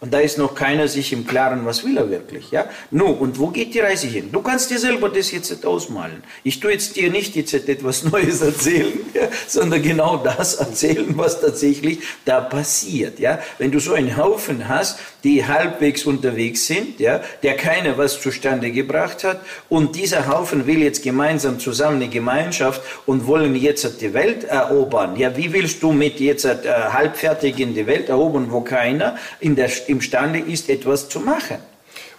Und 0.00 0.14
da 0.14 0.20
ist 0.20 0.38
noch 0.38 0.54
keiner 0.54 0.86
sich 0.86 1.12
im 1.12 1.26
Klaren, 1.26 1.66
was 1.66 1.84
will 1.84 1.96
er 1.96 2.08
wirklich. 2.08 2.52
Ja? 2.52 2.66
Nu, 2.92 3.06
und 3.06 3.36
wo 3.40 3.48
geht 3.48 3.74
die 3.74 3.80
Reise 3.80 4.06
hin? 4.06 4.30
Du 4.30 4.40
kannst 4.42 4.70
dir 4.70 4.78
selber 4.78 5.08
das 5.08 5.32
jetzt 5.32 5.66
ausmalen. 5.66 6.22
Ich 6.44 6.60
tue 6.60 6.70
jetzt 6.70 6.94
dir 6.94 7.10
nicht 7.10 7.34
jetzt 7.34 7.52
etwas 7.52 8.04
Neues 8.04 8.40
erzählen, 8.40 8.92
ja? 9.14 9.28
sondern 9.48 9.82
genau 9.82 10.18
das 10.18 10.54
erzählen, 10.54 11.06
was 11.16 11.40
tatsächlich 11.40 11.98
da 12.24 12.40
passiert. 12.40 13.18
Ja? 13.18 13.40
Wenn 13.58 13.72
du 13.72 13.80
so 13.80 13.94
einen 13.94 14.16
Haufen 14.16 14.68
hast, 14.68 15.00
die 15.24 15.44
halbwegs 15.44 16.04
unterwegs 16.04 16.66
sind, 16.66 17.00
ja, 17.00 17.20
der 17.42 17.56
keiner 17.56 17.98
was 17.98 18.20
zustande 18.20 18.70
gebracht 18.70 19.24
hat, 19.24 19.40
und 19.68 19.96
dieser 19.96 20.28
Haufen 20.28 20.66
will 20.66 20.82
jetzt 20.82 21.02
gemeinsam 21.02 21.58
zusammen 21.58 21.96
eine 21.96 22.08
Gemeinschaft 22.08 22.82
und 23.06 23.26
wollen 23.26 23.56
jetzt 23.56 24.00
die 24.00 24.14
Welt 24.14 24.44
erobern. 24.44 25.16
Ja, 25.16 25.36
wie 25.36 25.52
willst 25.52 25.82
du 25.82 25.92
mit 25.92 26.20
jetzt 26.20 26.44
äh, 26.44 26.56
halbfertig 26.92 27.58
in 27.58 27.74
die 27.74 27.86
Welt 27.86 28.08
erobern, 28.08 28.46
wo 28.50 28.60
keiner 28.60 29.16
in 29.40 29.56
der 29.56 29.68
imstande 29.88 30.38
ist, 30.38 30.68
etwas 30.68 31.08
zu 31.08 31.20
machen. 31.20 31.58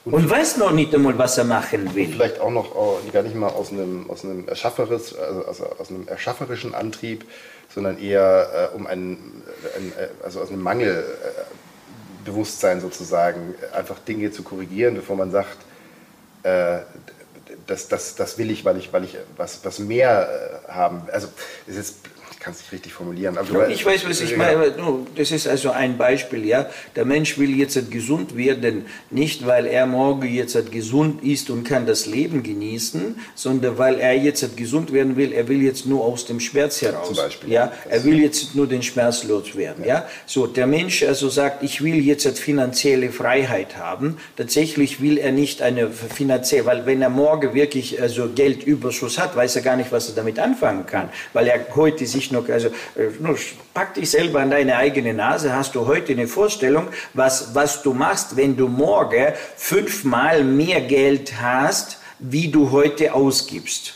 Und, 0.06 0.14
und 0.14 0.30
weiß 0.30 0.56
noch 0.58 0.72
nicht 0.72 0.94
einmal, 0.96 1.18
was 1.18 1.38
er 1.38 1.44
machen 1.44 1.94
will. 1.94 2.08
Vielleicht 2.08 2.40
auch 2.40 2.52
noch 2.52 2.74
oh, 2.74 3.00
gar 3.12 3.24
nicht 3.24 3.36
mal 3.36 3.50
aus 3.50 3.70
einem, 3.72 4.10
aus 4.10 4.24
einem, 4.24 4.48
Erschafferis, 4.48 5.14
also 5.16 5.66
aus 5.66 5.90
einem 5.90 6.08
erschafferischen 6.08 6.74
Antrieb, 6.74 7.26
sondern 7.74 8.00
eher 8.00 8.70
äh, 8.74 8.76
um 8.76 8.88
einen, 8.88 9.44
ein, 9.76 9.92
äh, 9.92 10.08
also 10.24 10.40
aus 10.42 10.48
einem 10.50 10.62
Mangelbewusstsein 10.62 12.80
sozusagen, 12.82 13.56
einfach 13.74 14.00
Dinge 14.00 14.32
zu 14.32 14.44
korrigieren, 14.44 14.96
bevor 14.96 15.18
man 15.18 15.32
sagt, 15.32 15.58
äh, 16.44 16.78
das, 17.68 17.90
das, 17.90 18.16
das 18.16 18.38
will 18.38 18.52
ich, 18.52 18.64
weil 18.64 18.78
ich, 18.78 18.94
weil 18.94 19.04
ich 19.04 19.18
was, 19.36 19.66
was 19.66 19.80
mehr 19.80 20.62
äh, 20.68 20.72
haben. 20.72 21.02
Also 21.12 21.28
ist 21.68 22.04
kann 22.04 22.14
es 22.52 22.60
nicht 22.60 22.72
richtig 22.72 22.94
formulieren. 22.94 23.38
Aber 23.38 23.70
ich 23.70 23.86
weiß, 23.86 24.08
was 24.08 24.22
ich 24.22 24.36
meine. 24.36 24.74
Das 25.16 25.32
ist 25.32 25.48
also 25.48 25.72
ein 25.72 25.98
Beispiel. 25.98 26.46
Ja, 26.46 26.70
der 26.96 27.06
Mensch 27.06 27.38
will 27.38 27.56
jetzt 27.56 27.92
gesund 27.92 28.36
werden, 28.36 28.86
nicht 29.10 29.46
weil 29.46 29.66
er 29.66 29.86
morgen 29.86 30.28
jetzt 30.28 30.58
gesund 30.72 31.24
ist 31.24 31.50
und 31.50 31.64
kann 31.64 31.86
das 31.86 32.06
Leben 32.06 32.44
genießen, 32.44 33.20
sondern 33.36 33.78
weil 33.78 34.00
er 34.00 34.16
jetzt 34.16 34.58
gesund 34.58 34.94
werden 34.94 35.16
will. 35.16 35.34
Er 35.34 35.48
will 35.48 35.62
jetzt 35.62 35.86
nur 35.86 36.04
aus 36.04 36.26
dem 36.26 36.40
Schmerz 36.40 36.82
heraus. 36.82 37.08
Zum 37.08 37.16
Beispiel. 37.16 37.52
Ja, 37.52 37.72
er 37.90 38.04
will 38.04 38.20
jetzt 38.20 38.56
nur 38.56 38.68
den 38.68 38.84
Schmerz 38.84 39.24
loswerden. 39.24 39.84
Ja. 39.84 39.90
ja, 39.90 40.10
so 40.26 40.48
der 40.48 40.68
Mensch 40.68 41.04
also 41.04 41.30
sagt, 41.30 41.64
ich 41.64 41.84
will 41.84 41.96
jetzt 41.96 42.28
finanzielle 42.40 43.12
Freiheit 43.12 43.78
haben. 43.78 44.18
Tatsächlich 44.36 45.02
will 45.02 45.18
er 45.18 45.32
nicht 45.32 45.62
eine 45.62 45.90
finanzielle, 45.90 46.66
weil 46.66 46.86
wenn 46.86 47.02
er 47.02 47.10
morgen 47.10 47.54
wirklich 47.54 48.02
also 48.02 48.30
Geldüberschuss 48.30 49.18
hat, 49.18 49.36
weiß 49.36 49.56
er 49.58 49.62
gar 49.62 49.76
nicht, 49.76 49.92
was 49.92 50.10
er 50.10 50.16
damit 50.16 50.40
anfangen 50.40 50.86
kann, 50.86 51.10
weil 51.34 51.48
er 51.48 51.76
heute 51.76 52.06
sich 52.06 52.32
noch, 52.32 52.39
also 52.48 52.68
äh, 52.68 53.10
pack 53.74 53.96
dich 53.96 54.10
selber 54.10 54.40
an 54.40 54.52
deine 54.52 54.76
eigene 54.76 55.14
Nase, 55.14 55.54
hast 55.54 55.76
du 55.76 55.88
heute 55.88 56.14
eine 56.14 56.28
Vorstellung, 56.28 56.88
was, 57.14 57.56
was 57.56 57.82
du 57.82 57.94
machst, 57.94 58.38
wenn 58.38 58.56
du 58.56 58.68
morgen 58.68 59.34
fünfmal 59.58 60.44
mehr 60.44 60.82
Geld 60.82 61.42
hast, 61.42 61.98
wie 62.20 62.50
du 62.50 62.72
heute 62.72 63.14
ausgibst. 63.14 63.96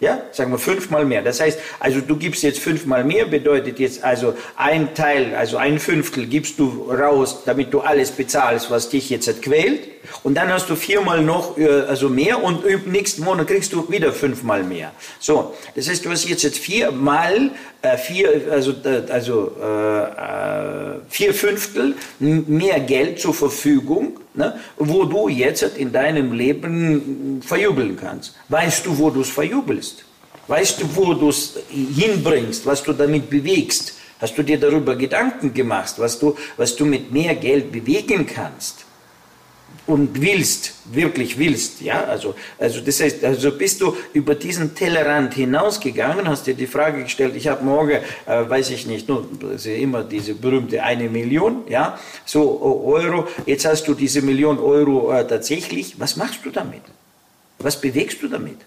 Ja, 0.00 0.20
sagen 0.32 0.50
wir 0.50 0.58
fünfmal 0.58 1.04
mehr. 1.04 1.22
Das 1.22 1.40
heißt, 1.40 1.60
also 1.78 2.00
du 2.00 2.16
gibst 2.16 2.42
jetzt 2.42 2.58
fünfmal 2.58 3.04
mehr, 3.04 3.24
bedeutet 3.24 3.78
jetzt 3.78 4.02
also 4.02 4.34
ein 4.56 4.94
Teil, 4.94 5.36
also 5.36 5.58
ein 5.58 5.78
Fünftel 5.78 6.26
gibst 6.26 6.58
du 6.58 6.90
raus, 6.90 7.42
damit 7.46 7.72
du 7.72 7.82
alles 7.82 8.10
bezahlst, 8.10 8.68
was 8.68 8.88
dich 8.88 9.10
jetzt 9.10 9.42
quält. 9.42 9.91
Und 10.22 10.34
dann 10.34 10.48
hast 10.52 10.68
du 10.68 10.76
viermal 10.76 11.22
noch 11.22 11.56
äh, 11.58 11.68
also 11.88 12.08
mehr 12.08 12.42
und 12.42 12.64
im 12.64 12.90
nächsten 12.90 13.22
Monat 13.22 13.46
kriegst 13.46 13.72
du 13.72 13.88
wieder 13.90 14.12
fünfmal 14.12 14.62
mehr. 14.62 14.92
So, 15.20 15.54
das 15.74 15.88
heißt, 15.88 16.04
du 16.04 16.10
hast 16.10 16.28
jetzt, 16.28 16.42
jetzt 16.42 16.58
viermal, 16.58 17.50
äh, 17.82 17.96
vier, 17.96 18.48
also, 18.50 18.72
äh, 18.84 19.02
also 19.10 19.52
äh, 19.60 21.00
vier 21.08 21.34
Fünftel 21.34 21.94
mehr 22.18 22.80
Geld 22.80 23.20
zur 23.20 23.34
Verfügung, 23.34 24.20
ne, 24.34 24.58
wo 24.76 25.04
du 25.04 25.28
jetzt 25.28 25.62
in 25.76 25.92
deinem 25.92 26.32
Leben 26.32 27.40
verjubeln 27.44 27.96
kannst. 27.96 28.34
Weißt 28.48 28.86
du, 28.86 28.96
wo 28.98 29.10
du 29.10 29.20
es 29.20 29.30
verjubelst? 29.30 30.04
Weißt 30.48 30.82
du, 30.82 30.96
wo 30.96 31.14
du 31.14 31.28
es 31.28 31.54
hinbringst, 31.70 32.66
was 32.66 32.82
du 32.82 32.92
damit 32.92 33.30
bewegst? 33.30 33.94
Hast 34.20 34.36
du 34.38 34.42
dir 34.42 34.58
darüber 34.58 34.94
Gedanken 34.94 35.52
gemacht, 35.52 35.94
was 35.98 36.18
du, 36.18 36.36
was 36.56 36.76
du 36.76 36.84
mit 36.84 37.12
mehr 37.12 37.34
Geld 37.34 37.72
bewegen 37.72 38.26
kannst? 38.26 38.84
Und 39.86 40.20
willst, 40.20 40.74
wirklich 40.92 41.38
willst, 41.38 41.80
ja, 41.80 42.04
also, 42.04 42.34
also 42.58 42.80
das 42.80 43.00
heißt, 43.00 43.24
also 43.24 43.50
bist 43.52 43.80
du 43.80 43.96
über 44.12 44.34
diesen 44.34 44.74
Tellerrand 44.74 45.34
hinausgegangen, 45.34 46.28
hast 46.28 46.46
dir 46.46 46.54
die 46.54 46.66
Frage 46.66 47.02
gestellt, 47.02 47.34
ich 47.36 47.48
habe 47.48 47.64
morgen, 47.64 47.98
äh, 48.26 48.48
weiß 48.48 48.70
ich 48.70 48.86
nicht, 48.86 49.08
nur, 49.08 49.26
ja 49.64 49.72
immer 49.72 50.04
diese 50.04 50.34
berühmte 50.34 50.82
eine 50.82 51.08
Million, 51.08 51.64
ja, 51.68 51.98
so 52.24 52.84
Euro, 52.84 53.26
jetzt 53.46 53.64
hast 53.64 53.88
du 53.88 53.94
diese 53.94 54.22
Million 54.22 54.58
Euro 54.58 55.12
äh, 55.12 55.26
tatsächlich, 55.26 55.98
was 55.98 56.16
machst 56.16 56.40
du 56.44 56.50
damit? 56.50 56.82
Was 57.58 57.80
bewegst 57.80 58.22
du 58.22 58.28
damit? 58.28 58.58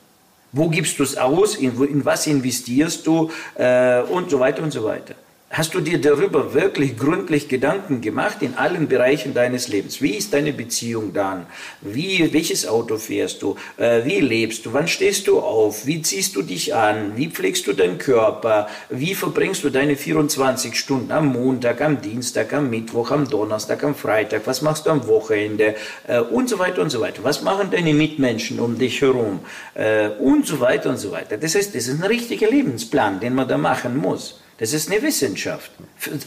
Wo 0.51 0.69
gibst 0.69 0.99
du 0.99 1.03
es 1.03 1.17
aus? 1.17 1.55
In, 1.55 1.81
in, 1.83 2.05
was 2.05 2.27
investierst 2.27 3.05
du? 3.05 3.29
Äh, 3.55 4.01
und 4.03 4.29
so 4.29 4.39
weiter 4.39 4.63
und 4.63 4.71
so 4.71 4.83
weiter. 4.85 5.15
Hast 5.57 5.73
du 5.73 5.79
dir 5.79 6.01
darüber 6.01 6.53
wirklich 6.53 6.97
gründlich 6.97 7.47
Gedanken 7.47 8.01
gemacht 8.01 8.39
in 8.41 8.55
allen 8.55 8.89
Bereichen 8.89 9.33
deines 9.33 9.69
Lebens? 9.69 10.01
Wie 10.01 10.17
ist 10.17 10.33
deine 10.33 10.51
Beziehung 10.51 11.13
dann? 11.13 11.45
Wie, 11.79 12.33
welches 12.33 12.67
Auto 12.67 12.97
fährst 12.97 13.41
du? 13.41 13.55
Äh, 13.77 14.03
wie 14.03 14.19
lebst 14.19 14.65
du? 14.65 14.73
Wann 14.73 14.89
stehst 14.89 15.29
du 15.29 15.39
auf? 15.39 15.85
Wie 15.85 16.01
ziehst 16.01 16.35
du 16.35 16.41
dich 16.41 16.75
an? 16.75 17.13
Wie 17.15 17.29
pflegst 17.29 17.65
du 17.67 17.71
deinen 17.71 17.97
Körper? 17.97 18.67
Wie 18.89 19.15
verbringst 19.15 19.63
du 19.63 19.69
deine 19.69 19.95
24 19.95 20.77
Stunden 20.77 21.13
am 21.13 21.27
Montag, 21.27 21.79
am 21.79 22.01
Dienstag, 22.01 22.51
am 22.51 22.69
Mittwoch, 22.69 23.11
am 23.11 23.25
Donnerstag, 23.25 23.81
am 23.85 23.95
Freitag? 23.95 24.41
Was 24.47 24.61
machst 24.61 24.85
du 24.87 24.89
am 24.89 25.07
Wochenende? 25.07 25.75
Äh, 26.05 26.19
und 26.19 26.49
so 26.49 26.59
weiter 26.59 26.81
und 26.81 26.89
so 26.89 26.99
weiter. 26.99 27.23
Was 27.23 27.43
machen 27.43 27.69
deine 27.71 27.93
Mitmenschen 27.93 28.59
um 28.59 28.77
dich 28.77 29.01
herum? 29.01 29.39
Äh, 29.73 30.09
und 30.19 30.45
so 30.45 30.59
weiter 30.59 30.89
und 30.89 30.97
so 30.97 31.13
weiter. 31.13 31.37
Das 31.37 31.55
heißt, 31.55 31.73
das 31.73 31.87
ist 31.87 32.01
ein 32.01 32.05
richtiger 32.05 32.49
Lebensplan, 32.49 33.21
den 33.21 33.35
man 33.35 33.47
da 33.47 33.57
machen 33.57 33.95
muss. 33.95 34.41
Das 34.57 34.71
ist 34.71 34.89
eine 34.89 35.01
Wissenschaft, 35.01 35.69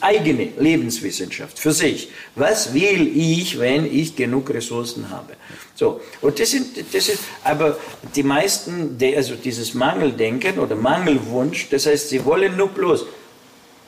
eigene 0.01 0.49
Lebenswissenschaft 0.59 1.59
für 1.59 1.72
sich. 1.72 2.11
Was 2.35 2.74
will 2.74 3.11
ich, 3.16 3.59
wenn 3.59 3.87
ich 3.87 4.16
genug 4.16 4.51
Ressourcen 4.51 5.09
habe? 5.09 5.33
So, 5.74 6.03
und 6.20 6.39
das 6.39 6.51
sind, 6.51 6.76
das 6.93 7.09
ist, 7.09 7.20
aber 7.43 7.79
die 8.14 8.22
meisten, 8.22 8.99
also 9.16 9.35
dieses 9.35 9.72
Mangeldenken 9.72 10.59
oder 10.59 10.76
Mangelwunsch, 10.76 11.68
das 11.70 11.87
heißt, 11.87 12.11
sie 12.11 12.22
wollen 12.22 12.55
nur 12.55 12.68
bloß 12.68 13.07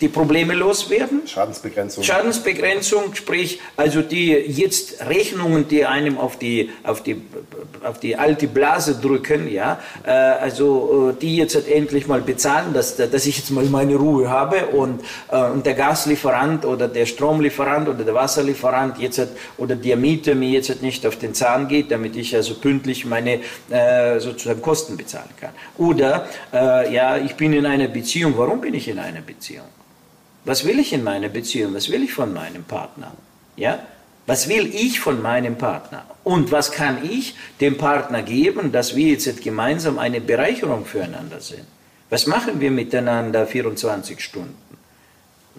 die 0.00 0.08
Probleme 0.08 0.54
loswerden. 0.54 1.26
Schadensbegrenzung. 1.26 2.02
Schadensbegrenzung, 2.02 3.14
sprich, 3.14 3.60
also 3.76 4.00
die 4.00 4.30
jetzt 4.32 5.04
Rechnungen, 5.06 5.68
die 5.68 5.84
einem 5.84 6.18
auf 6.18 6.38
die, 6.38 6.70
auf 6.84 7.02
die, 7.02 7.20
auf 7.84 8.00
die 8.00 8.16
alte 8.16 8.48
Blase 8.48 8.94
drücken, 8.94 9.50
ja, 9.50 9.78
äh, 10.04 10.10
also 10.10 11.10
äh, 11.10 11.20
die 11.20 11.36
jetzt 11.36 11.54
halt 11.54 11.68
endlich 11.68 12.06
mal 12.06 12.22
bezahlen, 12.22 12.72
dass, 12.72 12.96
dass 12.96 13.26
ich 13.26 13.36
jetzt 13.36 13.50
mal 13.50 13.64
meine 13.64 13.96
Ruhe 13.96 14.30
habe 14.30 14.66
und, 14.66 15.02
äh, 15.30 15.42
und 15.44 15.66
der 15.66 15.74
Gaslieferant 15.74 16.64
oder 16.64 16.88
der 16.88 17.04
Stromlieferant 17.04 17.88
oder 17.88 18.02
der 18.04 18.14
Wasserlieferant 18.14 18.98
jetzt 18.98 19.18
halt, 19.18 19.30
oder 19.58 19.76
der 19.76 19.96
Mieter 19.96 20.34
mir 20.34 20.48
jetzt 20.48 20.70
halt 20.70 20.82
nicht 20.82 21.06
auf 21.06 21.16
den 21.16 21.34
Zahn 21.34 21.68
geht, 21.68 21.90
damit 21.90 22.16
ich 22.16 22.34
also 22.34 22.54
pünktlich 22.54 23.04
meine 23.04 23.40
äh, 23.68 24.18
sozusagen 24.18 24.62
Kosten 24.62 24.96
bezahlen 24.96 25.28
kann. 25.38 25.50
Oder, 25.76 26.26
äh, 26.52 26.92
ja, 26.94 27.18
ich 27.18 27.34
bin 27.34 27.52
in 27.52 27.66
einer 27.66 27.88
Beziehung. 27.88 28.34
Warum 28.36 28.60
bin 28.60 28.72
ich 28.74 28.88
in 28.88 28.98
einer 28.98 29.20
Beziehung? 29.20 29.66
Was 30.44 30.64
will 30.64 30.78
ich 30.78 30.92
in 30.92 31.04
meiner 31.04 31.28
Beziehung? 31.28 31.74
Was 31.74 31.90
will 31.90 32.02
ich 32.02 32.12
von 32.12 32.32
meinem 32.32 32.64
Partner? 32.64 33.12
Ja? 33.56 33.86
Was 34.26 34.48
will 34.48 34.74
ich 34.74 35.00
von 35.00 35.20
meinem 35.20 35.56
Partner? 35.56 36.04
Und 36.24 36.52
was 36.52 36.72
kann 36.72 37.04
ich 37.04 37.34
dem 37.60 37.76
Partner 37.76 38.22
geben, 38.22 38.72
dass 38.72 38.94
wir 38.94 39.08
jetzt 39.08 39.42
gemeinsam 39.42 39.98
eine 39.98 40.20
Bereicherung 40.20 40.84
füreinander 40.84 41.40
sind? 41.40 41.64
Was 42.10 42.26
machen 42.26 42.60
wir 42.60 42.70
miteinander 42.70 43.46
24 43.46 44.20
Stunden? 44.20 44.56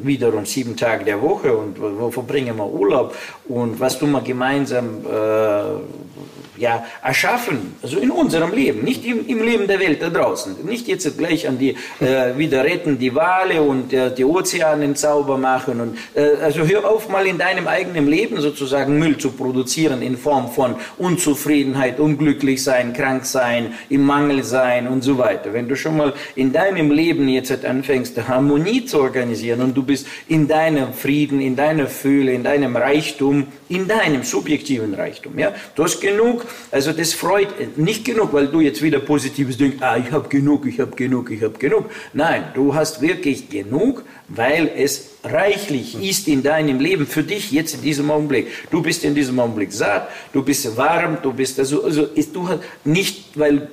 Wiederum 0.06 0.46
sieben 0.46 0.76
Tage 0.76 1.06
der 1.06 1.22
Woche 1.22 1.56
und 1.56 1.80
wo 1.80 2.12
verbringen 2.12 2.58
wir 2.58 2.68
Urlaub 2.68 3.16
und 3.48 3.80
was 3.80 3.98
tun 4.00 4.12
wir 4.12 4.22
gemeinsam 4.22 5.06
äh, 5.06 6.22
ja, 6.62 6.86
erschaffen, 7.04 7.76
also 7.82 7.98
in 7.98 8.12
unserem 8.12 8.54
Leben, 8.54 8.84
nicht 8.84 9.04
im, 9.04 9.28
im, 9.28 9.44
Leben 9.44 9.68
der 9.68 9.80
Welt 9.80 10.02
da 10.02 10.10
draußen. 10.10 10.64
Nicht 10.64 10.88
jetzt 10.88 11.18
gleich 11.18 11.48
an 11.48 11.58
die, 11.58 11.76
äh, 12.00 12.38
wieder 12.38 12.64
retten 12.64 13.00
die 13.00 13.14
Wale 13.16 13.62
und 13.62 13.92
äh, 13.92 14.14
die 14.14 14.24
Ozeane 14.24 14.96
sauber 14.96 15.38
machen. 15.38 15.82
Und, 15.82 15.98
äh, 16.14 16.42
also 16.42 16.66
hör 16.66 16.88
auf 16.88 17.10
mal 17.10 17.26
in 17.26 17.38
deinem 17.40 17.68
eigenen 17.68 18.08
Leben 18.08 18.40
sozusagen 18.40 19.00
Müll 19.00 19.18
zu 19.18 19.32
produzieren 19.32 20.02
in 20.02 20.18
Form 20.18 20.52
von 20.52 20.76
Unzufriedenheit, 20.98 22.00
unglücklich 22.00 22.64
sein, 22.64 22.94
krank 22.94 23.26
sein, 23.26 23.74
im 23.90 24.06
Mangel 24.06 24.44
sein 24.44 24.88
und 24.88 25.04
so 25.04 25.18
weiter. 25.18 25.54
Wenn 25.54 25.68
du 25.68 25.76
schon 25.76 25.98
mal 25.98 26.14
in 26.36 26.54
deinem 26.54 26.92
Leben 26.92 27.28
jetzt 27.28 27.66
anfängst, 27.66 28.28
Harmonie 28.28 28.86
zu 28.86 29.02
organisieren 29.02 29.62
und 29.62 29.76
du 29.76 29.84
bist 29.92 30.08
in 30.28 30.48
deinem 30.48 30.94
Frieden, 30.94 31.42
in 31.42 31.56
deiner 31.56 31.88
Fülle, 31.88 32.34
in 32.34 32.44
deinem 32.44 32.76
Reichtum, 32.76 33.48
in 33.70 33.88
deinem 33.88 34.24
subjektiven 34.24 34.94
Reichtum, 34.94 35.38
ja, 35.38 35.54
du 35.76 35.84
hast 35.84 36.02
genug 36.02 36.46
also 36.72 36.94
das 36.94 37.14
freut 37.14 37.78
nicht 37.78 38.06
genug, 38.06 38.34
weil 38.34 38.48
du 38.48 38.62
jetzt 38.62 38.82
wieder 38.82 39.00
positives 39.00 39.58
denkst, 39.58 39.78
ah, 39.82 39.98
ich 39.98 40.12
habe 40.12 40.30
genug, 40.30 40.66
ich 40.66 40.80
habe 40.80 40.96
genug, 40.96 41.30
ich 41.32 41.44
habe 41.44 41.58
genug. 41.58 41.90
Nein, 42.14 42.46
du 42.54 42.74
hast 42.74 43.02
wirklich 43.02 43.50
genug, 43.50 44.04
weil 44.28 44.72
es 44.76 45.10
reichlich 45.24 46.02
ist 46.02 46.28
in 46.28 46.44
deinem 46.44 46.80
Leben 46.80 47.06
für 47.06 47.24
dich 47.24 47.52
jetzt 47.52 47.76
in 47.76 47.82
diesem 47.82 48.10
Augenblick. 48.10 48.48
Du 48.72 48.82
bist 48.82 49.04
in 49.04 49.16
diesem 49.16 49.40
Augenblick 49.40 49.74
satt, 49.74 50.10
du 50.34 50.44
bist 50.44 50.78
warm, 50.78 51.18
du 51.22 51.34
bist 51.34 51.60
also, 51.60 51.84
also 51.84 52.04
ist, 52.04 52.36
du 52.36 52.48
hast 52.48 52.62
nicht, 52.86 53.38
weil 53.38 53.68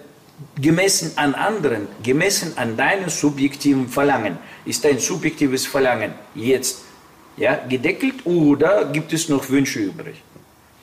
gemessen 0.61 1.13
an 1.17 1.35
anderen, 1.35 1.89
gemessen 2.03 2.53
an 2.57 2.77
deinem 2.77 3.09
subjektiven 3.09 3.89
Verlangen, 3.89 4.39
ist 4.65 4.85
dein 4.85 4.99
subjektives 4.99 5.67
Verlangen 5.67 6.13
jetzt 6.35 6.83
ja, 7.37 7.61
gedeckelt 7.69 8.25
oder 8.25 8.87
gibt 8.93 9.13
es 9.13 9.29
noch 9.29 9.49
Wünsche 9.49 9.81
übrig? 9.81 10.23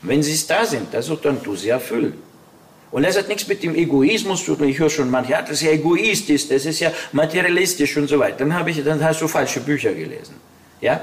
Wenn 0.01 0.23
sie 0.23 0.47
da 0.47 0.65
sind, 0.65 0.93
also 0.93 1.15
dann 1.15 1.41
tu 1.41 1.55
sie 1.55 1.69
erfüllen. 1.69 2.13
Und 2.91 3.05
das 3.05 3.17
hat 3.17 3.27
nichts 3.27 3.47
mit 3.47 3.61
dem 3.63 3.75
Egoismus 3.75 4.45
zu 4.45 4.55
tun. 4.55 4.69
Ich 4.69 4.79
höre 4.79 4.89
schon 4.89 5.11
manche, 5.11 5.31
ja, 5.31 5.41
das 5.41 5.51
ist 5.51 5.63
ja 5.63 5.71
egoistisch, 5.71 6.47
das 6.47 6.65
ist 6.65 6.79
ja 6.79 6.91
materialistisch 7.11 7.97
und 7.97 8.07
so 8.07 8.19
weiter. 8.19 8.37
Dann, 8.37 8.53
habe 8.53 8.69
ich, 8.69 8.83
dann 8.83 9.03
hast 9.03 9.21
du 9.21 9.27
falsche 9.27 9.59
Bücher 9.59 9.93
gelesen. 9.93 10.35
Ja? 10.79 11.01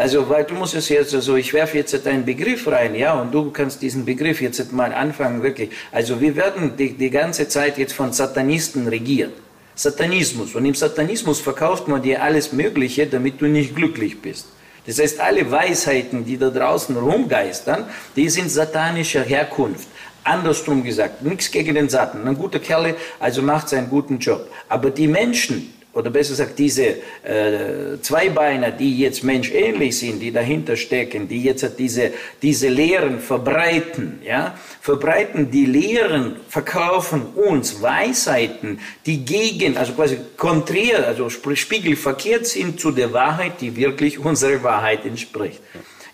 Also, 0.00 0.30
weil 0.30 0.44
du 0.44 0.54
musst 0.54 0.74
es 0.74 0.88
jetzt, 0.88 1.14
also 1.14 1.36
ich 1.36 1.52
werfe 1.52 1.76
jetzt 1.76 2.06
einen 2.06 2.24
Begriff 2.24 2.66
rein, 2.66 2.94
ja, 2.94 3.12
und 3.20 3.34
du 3.34 3.50
kannst 3.50 3.82
diesen 3.82 4.06
Begriff 4.06 4.40
jetzt 4.40 4.72
mal 4.72 4.94
anfangen, 4.94 5.42
wirklich. 5.42 5.68
Also, 5.92 6.22
wir 6.22 6.34
werden 6.36 6.74
die, 6.78 6.94
die 6.94 7.10
ganze 7.10 7.48
Zeit 7.48 7.76
jetzt 7.76 7.92
von 7.92 8.10
Satanisten 8.10 8.88
regiert. 8.88 9.34
Satanismus. 9.74 10.54
Und 10.54 10.64
im 10.64 10.74
Satanismus 10.74 11.40
verkauft 11.40 11.86
man 11.86 12.00
dir 12.00 12.22
alles 12.22 12.50
Mögliche, 12.50 13.06
damit 13.06 13.42
du 13.42 13.46
nicht 13.46 13.76
glücklich 13.76 14.22
bist. 14.22 14.46
Das 14.86 14.98
heißt, 14.98 15.20
alle 15.20 15.50
Weisheiten, 15.50 16.24
die 16.24 16.38
da 16.38 16.48
draußen 16.48 16.96
rumgeistern, 16.96 17.84
die 18.16 18.30
sind 18.30 18.50
satanischer 18.50 19.22
Herkunft. 19.22 19.88
Andersrum 20.24 20.82
gesagt, 20.82 21.20
nichts 21.20 21.50
gegen 21.50 21.74
den 21.74 21.90
Satan. 21.90 22.26
Ein 22.26 22.38
guter 22.38 22.58
Kerl, 22.58 22.94
also 23.18 23.42
macht 23.42 23.68
seinen 23.68 23.90
guten 23.90 24.18
Job. 24.18 24.48
Aber 24.66 24.88
die 24.88 25.08
Menschen, 25.08 25.74
oder 25.92 26.10
besser 26.10 26.30
gesagt 26.30 26.58
diese 26.58 26.86
äh, 27.24 28.00
Zweibeiner, 28.00 28.70
die 28.70 28.98
jetzt 28.98 29.24
menschähnlich 29.24 29.98
sind, 29.98 30.20
die 30.20 30.30
dahinter 30.30 30.76
stecken, 30.76 31.26
die 31.26 31.42
jetzt 31.42 31.66
diese, 31.78 32.12
diese 32.42 32.68
Lehren 32.68 33.18
verbreiten, 33.18 34.20
ja, 34.24 34.54
verbreiten 34.80 35.50
die 35.50 35.66
Lehren, 35.66 36.36
verkaufen 36.48 37.26
uns 37.34 37.82
Weisheiten, 37.82 38.80
die 39.04 39.24
gegen, 39.24 39.76
also 39.76 39.92
quasi 39.94 40.18
konträr, 40.36 41.06
also 41.06 41.28
spiegelverkehrt 41.28 42.46
sind 42.46 42.78
zu 42.78 42.92
der 42.92 43.12
Wahrheit, 43.12 43.60
die 43.60 43.74
wirklich 43.74 44.18
unserer 44.18 44.62
Wahrheit 44.62 45.04
entspricht 45.04 45.60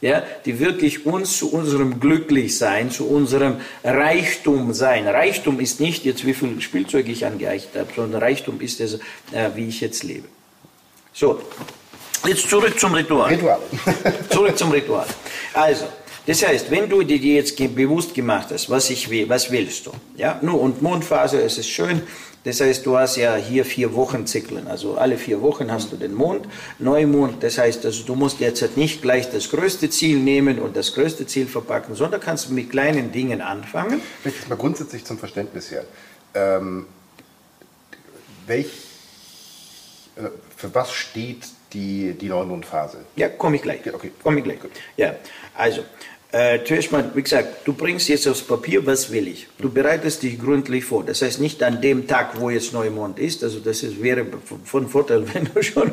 ja, 0.01 0.23
die 0.45 0.59
wirklich 0.59 1.07
uns 1.07 1.39
zu 1.39 1.53
unserem 1.53 2.01
Glücklichsein, 2.01 2.91
zu 2.91 3.09
unserem 3.09 3.61
Reichtum 3.83 4.73
sein. 4.75 5.07
Reichtum 5.07 5.61
ist 5.61 5.81
nicht 5.81 6.05
jetzt, 6.05 6.27
wie 6.27 6.35
viel 6.35 6.61
Spielzeug 6.61 7.09
ich 7.09 7.25
angeeicht 7.25 7.71
habe, 7.75 7.89
sondern 7.95 8.23
Reichtum 8.23 8.61
ist 8.61 8.81
es, 8.81 8.95
äh, 9.33 9.51
wie 9.55 9.69
ich 9.69 9.81
jetzt 9.81 10.03
lebe. 10.03 10.29
So, 11.13 11.41
jetzt 12.27 12.49
zurück 12.49 12.79
zum 12.79 12.93
Ritual. 12.93 13.33
Ritual. 13.33 13.61
zurück 14.31 14.59
zum 14.59 14.71
Ritual. 14.71 15.07
Also, 15.55 15.87
das 16.27 16.45
heißt, 16.45 16.71
wenn 16.73 16.89
du 16.89 17.03
dir 17.05 17.19
jetzt 17.19 17.57
bewusst 17.75 18.13
gemacht 18.13 18.49
hast, 18.51 18.69
was 18.69 18.91
ich 18.91 19.09
will, 19.09 19.29
was 19.29 19.51
willst 19.51 19.87
du? 19.87 19.93
Ja, 20.17 20.39
nur 20.43 20.61
und 20.61 20.83
Mondphase, 20.83 21.41
es 21.41 21.57
ist 21.57 21.71
schön, 21.71 22.03
das 22.47 22.61
heißt, 22.61 22.87
du 22.87 22.97
hast 22.97 23.17
ja 23.17 23.35
hier 23.35 23.65
vier 23.65 23.93
Wochenzyklen. 23.93 24.69
Also 24.69 24.97
alle 24.97 25.19
vier 25.19 25.43
Wochen 25.43 25.73
hast 25.73 25.91
du 25.91 25.97
den 25.97 26.15
Mond, 26.15 26.47
Neumond. 26.79 27.43
Das 27.43 27.59
heißt, 27.59 27.85
also 27.85 28.05
du 28.05 28.15
musst 28.15 28.39
jetzt 28.39 28.77
nicht 28.77 29.03
gleich 29.03 29.29
das 29.33 29.51
größte 29.51 29.91
Ziel 29.91 30.21
nehmen 30.21 30.61
und 30.61 30.77
das 30.77 30.95
größte 30.95 31.27
Ziel 31.27 31.49
verpacken, 31.49 31.97
sondern 31.97 32.21
kannst 32.21 32.49
mit 32.51 32.71
kleinen 32.71 33.11
Dingen 33.11 33.41
anfangen. 33.41 34.01
Vielleicht 34.23 34.49
mal 34.49 34.55
grundsätzlich 34.55 35.05
zum 35.05 35.19
Verständnis 35.19 35.73
her. 35.73 35.87
Ähm, 36.35 36.87
welch, 38.47 38.71
äh, 40.15 40.29
für 40.57 40.73
was 40.73 40.93
steht 40.93 41.49
die, 41.73 42.13
die 42.13 42.29
Neumondphase? 42.29 42.99
Ja, 43.17 43.29
komme 43.29 43.57
ich 43.57 43.63
gleich. 43.63 43.93
Okay. 43.93 44.13
Komme 44.23 44.39
ich 44.39 44.45
gleich. 44.45 44.59
Ja, 44.97 45.17
also 45.57 45.83
äh, 46.33 46.59
zuerst 46.65 46.91
mal, 46.91 47.09
wie 47.15 47.23
gesagt, 47.23 47.67
du 47.67 47.73
bringst 47.73 48.09
jetzt 48.09 48.27
aufs 48.27 48.43
Papier, 48.43 48.85
was 48.85 49.13
will 49.13 49.29
ich. 49.29 49.47
Du 49.59 49.71
bereitest 49.71 50.25
dich 50.25 50.41
gründlich 50.41 50.85
vor. 50.85 51.05
Das 51.05 51.23
heißt 51.23 51.41
nicht 51.41 51.63
an 51.63 51.81
dem 51.81 52.09
Tag, 52.09 52.41
wo 52.41 52.51
jetzt 52.51 52.73
Neumond 52.73 53.21
ist. 53.21 53.45
Also 53.45 53.61
das 53.61 53.85
ist, 53.85 54.03
wäre 54.03 54.27
von 54.65 54.89
Vorteil, 54.89 55.25
wenn 55.35 55.49
du 55.55 55.63
schon, 55.63 55.93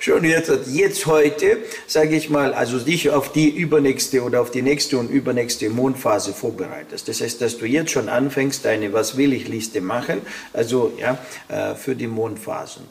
schon 0.00 0.24
jetzt, 0.24 0.50
jetzt 0.66 1.06
heute, 1.06 1.58
sage 1.86 2.16
ich 2.16 2.28
mal, 2.28 2.54
also 2.54 2.78
dich 2.80 3.08
auf 3.10 3.30
die 3.32 3.48
übernächste 3.48 4.22
oder 4.22 4.42
auf 4.42 4.50
die 4.50 4.62
nächste 4.62 4.98
und 4.98 5.10
übernächste 5.10 5.70
Mondphase 5.70 6.32
vorbereitest. 6.32 7.08
Das 7.08 7.20
heißt, 7.20 7.40
dass 7.40 7.56
du 7.56 7.64
jetzt 7.64 7.92
schon 7.92 8.08
anfängst, 8.08 8.66
eine 8.66 8.92
Was 8.92 9.16
will 9.16 9.32
ich 9.32 9.46
Liste 9.46 9.80
machen, 9.80 10.22
also 10.52 10.92
ja, 10.98 11.18
äh, 11.48 11.76
für 11.76 11.94
die 11.94 12.08
Mondphasen 12.08 12.82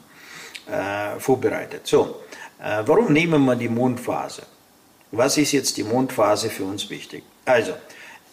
äh, 0.66 1.20
vorbereitet. 1.20 1.82
So, 1.84 2.22
äh, 2.60 2.82
warum 2.86 3.12
nehmen 3.12 3.44
wir 3.44 3.56
die 3.56 3.68
Mondphase? 3.68 4.42
Was 5.10 5.38
ist 5.38 5.52
jetzt 5.52 5.76
die 5.76 5.84
Mondphase 5.84 6.50
für 6.50 6.64
uns 6.64 6.90
wichtig? 6.90 7.22
Also, 7.44 7.72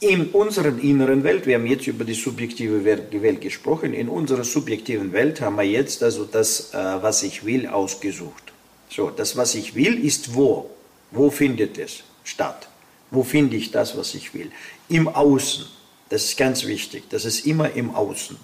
in 0.02 0.28
unserer 0.32 0.78
inneren 0.78 1.24
Welt, 1.24 1.46
wir 1.46 1.56
haben 1.56 1.66
jetzt 1.68 1.88
über 1.88 2.04
die 2.04 2.14
subjektive 2.14 2.84
Welt 2.84 3.42
gesprochen, 3.42 3.94
in 3.94 4.10
unserer 4.10 4.44
subjektiven 4.44 5.14
Welt 5.14 5.40
haben 5.40 5.56
wir 5.56 5.64
jetzt 5.64 6.04
also 6.04 6.26
das, 6.26 6.74
äh, 6.74 6.78
was 6.78 7.24
ich 7.24 7.46
will, 7.46 7.68
ausgesucht. 7.68 8.52
So, 8.90 9.10
das, 9.10 9.38
was 9.38 9.56
ich 9.56 9.74
will, 9.76 10.04
ist 10.04 10.36
wo? 10.36 10.70
Wo 11.12 11.30
findet 11.30 11.78
es 11.78 12.04
statt? 12.24 12.68
Wo 13.10 13.24
finde 13.24 13.56
ich 13.56 13.72
das, 13.72 13.98
was 13.98 14.14
ich 14.14 14.34
will? 14.34 14.52
Im 14.90 15.08
Außen. 15.08 15.66
Das 16.10 16.26
ist 16.26 16.38
ganz 16.38 16.66
wichtig. 16.66 17.04
Das 17.10 17.24
ist 17.24 17.46
immer 17.46 17.72
im 17.72 17.96
Außen. 17.96 18.38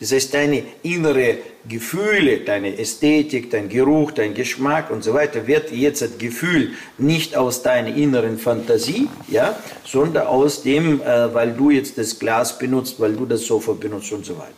Das 0.00 0.12
heißt, 0.12 0.34
deine 0.34 0.62
innere 0.82 1.38
Gefühle, 1.68 2.40
deine 2.40 2.78
Ästhetik, 2.78 3.50
dein 3.50 3.68
Geruch, 3.68 4.12
dein 4.12 4.34
Geschmack 4.34 4.90
und 4.90 5.02
so 5.02 5.14
weiter 5.14 5.46
wird 5.46 5.72
jetzt 5.72 6.02
das 6.02 6.18
Gefühl 6.18 6.72
nicht 6.98 7.36
aus 7.36 7.62
deiner 7.62 7.94
inneren 7.94 8.38
Fantasie, 8.38 9.08
ja, 9.28 9.58
sondern 9.84 10.26
aus 10.26 10.62
dem, 10.62 11.00
äh, 11.00 11.34
weil 11.34 11.52
du 11.52 11.70
jetzt 11.70 11.98
das 11.98 12.18
Glas 12.18 12.58
benutzt, 12.58 13.00
weil 13.00 13.14
du 13.14 13.26
das 13.26 13.46
Sofa 13.46 13.72
benutzt 13.72 14.12
und 14.12 14.24
so 14.24 14.36
weiter. 14.38 14.52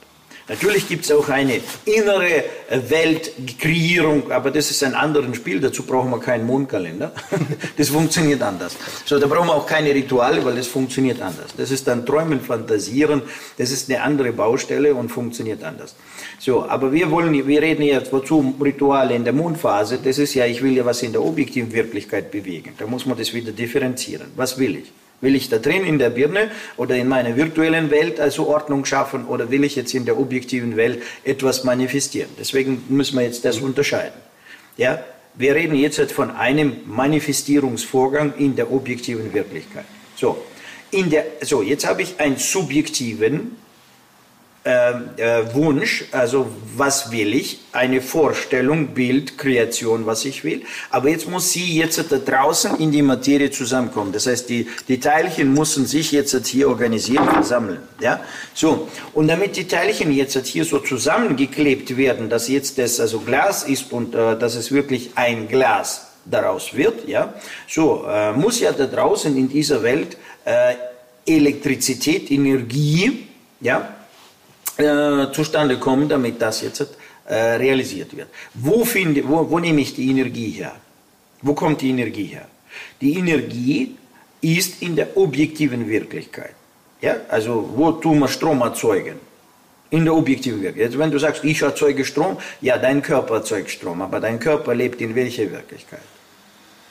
Natürlich 0.49 0.89
gibt 0.89 1.05
es 1.05 1.13
auch 1.13 1.29
eine 1.29 1.61
innere 1.85 2.45
Weltkreierung, 2.71 4.33
aber 4.33 4.51
das 4.51 4.71
ist 4.71 4.83
ein 4.83 4.95
anderes 4.95 5.37
Spiel, 5.37 5.61
dazu 5.61 5.83
brauchen 5.83 6.11
wir 6.11 6.21
keinen 6.21 6.47
Mondkalender. 6.47 7.13
Das 7.77 7.91
funktioniert 7.91 8.43
anders. 8.43 8.77
So, 9.05 9.19
da 9.19 9.27
brauchen 9.27 9.49
wir 9.49 9.55
auch 9.55 9.67
keine 9.67 9.95
Rituale, 9.95 10.45
weil 10.45 10.57
das 10.57 10.67
funktioniert 10.67 11.21
anders. 11.21 11.55
Das 11.57 11.71
ist 11.71 11.87
dann 11.87 12.05
Träumen, 12.05 12.41
Fantasieren, 12.41 13.23
das 13.57 13.71
ist 13.71 13.89
eine 13.89 14.03
andere 14.03 14.33
Baustelle 14.33 14.95
und 14.95 15.11
funktioniert 15.11 15.63
anders. 15.63 15.95
So, 16.39 16.69
aber 16.69 16.93
wir 16.93 17.11
wollen, 17.11 17.47
wir 17.47 17.63
reden 17.63 17.83
jetzt, 17.83 18.13
wozu 18.13 18.55
Rituale 18.61 19.15
in 19.15 19.25
der 19.25 19.33
Mondphase, 19.33 19.99
das 20.03 20.19
ist 20.19 20.35
ja, 20.35 20.47
ich 20.47 20.63
will 20.63 20.77
ja 20.77 20.85
was 20.85 21.03
in 21.03 21.13
der 21.13 21.23
objektiven 21.23 21.73
Wirklichkeit 21.73 22.31
bewegen. 22.31 22.75
Da 22.79 22.87
muss 22.87 23.07
man 23.07 23.17
das 23.17 23.33
wieder 23.33 23.53
differenzieren. 23.53 24.33
Was 24.35 24.59
will 24.59 24.77
ich? 24.77 24.93
Will 25.21 25.35
ich 25.35 25.49
da 25.49 25.59
drin 25.59 25.85
in 25.85 25.99
der 25.99 26.11
Birne 26.11 26.51
oder 26.77 26.95
in 26.97 27.09
meiner 27.09 27.37
virtuellen 27.37 27.91
Welt 27.91 28.21
also 28.21 28.47
Ordnung 28.47 28.85
schaffen 28.85 29.27
oder 29.27 29.51
will 29.51 29.65
ich 29.65 29.75
jetzt 29.75 29.93
in 29.95 30.05
der 30.05 30.19
objektiven 30.19 30.77
Welt 30.77 31.03
etwas 31.25 31.65
manifestieren? 31.65 32.31
Deswegen 32.39 32.85
müssen 32.89 33.17
wir 33.17 33.25
jetzt 33.25 33.45
das 33.45 33.59
unterscheiden. 33.59 34.19
Ja, 34.77 35.03
wir 35.35 35.55
reden 35.55 35.75
jetzt 35.75 35.99
halt 35.99 36.13
von 36.13 36.31
einem 36.31 36.77
Manifestierungsvorgang 36.87 38.35
in 38.39 38.55
der 38.55 38.73
objektiven 38.73 39.35
Wirklichkeit. 39.35 39.85
So, 40.15 40.39
in 40.91 41.11
der, 41.11 41.27
so 41.43 41.63
jetzt 41.63 41.87
habe 41.87 42.03
ich 42.03 42.19
einen 42.21 42.37
subjektiven 42.37 43.57
äh, 44.65 45.55
Wunsch, 45.55 46.05
also 46.13 46.47
was 46.77 47.11
will 47.11 47.35
ich, 47.35 47.61
eine 47.73 48.01
Vorstellung, 48.01 48.89
Bild, 48.89 49.39
Kreation, 49.39 50.07
was 50.07 50.25
ich 50.25 50.45
will. 50.45 50.63
Aber 50.91 51.09
jetzt 51.09 51.29
muss 51.29 51.53
sie 51.53 51.77
jetzt 51.77 52.05
da 52.11 52.19
draußen 52.19 52.77
in 52.79 52.91
die 52.91 53.03
Materie 53.03 53.51
zusammenkommen. 53.51 54.13
Das 54.13 54.27
heißt, 54.27 54.49
die, 54.49 54.69
die 54.89 55.01
Teilchen 55.01 55.55
müssen 55.55 55.87
sich 55.87 56.13
jetzt 56.13 56.47
hier 56.47 56.69
organisieren, 56.69 57.29
versammeln. 57.29 57.81
Ja? 58.01 58.21
So. 58.55 58.89
Und 59.15 59.29
damit 59.29 59.57
die 59.57 59.67
Teilchen 59.67 60.13
jetzt 60.13 60.47
hier 60.47 60.65
so 60.65 60.81
zusammengeklebt 60.81 61.97
werden, 61.97 62.29
dass 62.29 62.49
jetzt 62.49 62.79
das 62.79 63.01
also 63.01 63.21
Glas 63.21 63.63
ist 63.65 63.93
und 63.93 64.15
äh, 64.15 64.39
dass 64.39 64.55
es 64.55 64.71
wirklich 64.71 65.13
ein 65.15 65.49
Glas 65.49 66.09
daraus 66.25 66.75
wird, 66.75 67.09
ja, 67.09 67.33
so 67.67 68.05
äh, 68.07 68.33
muss 68.33 68.61
ja 68.61 68.73
da 68.73 68.87
draußen 68.87 69.35
in 69.37 69.49
dieser 69.49 69.83
Welt 69.83 70.17
äh, 70.45 70.75
Elektrizität, 71.27 72.31
Energie, 72.31 73.29
ja, 73.61 73.95
äh, 74.79 75.33
zustande 75.33 75.79
kommen, 75.79 76.09
damit 76.09 76.41
das 76.41 76.63
jetzt 76.63 76.87
äh, 77.27 77.35
realisiert 77.35 78.17
wird. 78.17 78.29
Wo, 78.55 78.85
finde, 78.85 79.27
wo, 79.29 79.51
wo 79.51 79.59
nehme 79.59 79.81
ich 79.81 79.95
die 79.95 80.09
Energie 80.11 80.51
her? 80.51 80.77
Wo 81.43 81.53
kommt 81.53 81.81
die 81.81 81.91
Energie 81.91 82.27
her? 82.27 82.47
Die 83.01 83.19
Energie 83.19 83.97
ist 84.41 84.83
in 84.83 84.97
der 84.97 85.17
objektiven 85.17 85.89
Wirklichkeit. 85.89 86.55
Ja? 87.01 87.17
Also 87.29 87.71
wo 87.75 87.93
tun 87.93 88.21
wir 88.21 88.29
Strom 88.29 88.61
erzeugen? 88.61 89.17
In 89.91 90.05
der 90.05 90.15
objektiven 90.15 90.63
Wirklichkeit. 90.63 90.93
Jetzt, 90.93 90.99
wenn 90.99 91.11
du 91.11 91.19
sagst, 91.19 91.45
ich 91.45 91.63
erzeuge 91.63 92.05
Strom, 92.05 92.37
ja, 92.61 92.77
dein 92.79 93.03
Körper 93.03 93.37
erzeugt 93.37 93.71
Strom, 93.71 94.03
aber 94.03 94.21
dein 94.21 94.39
Körper 94.39 94.75
lebt 94.75 95.01
in 95.01 95.15
welcher 95.15 95.51
Wirklichkeit? 95.51 96.03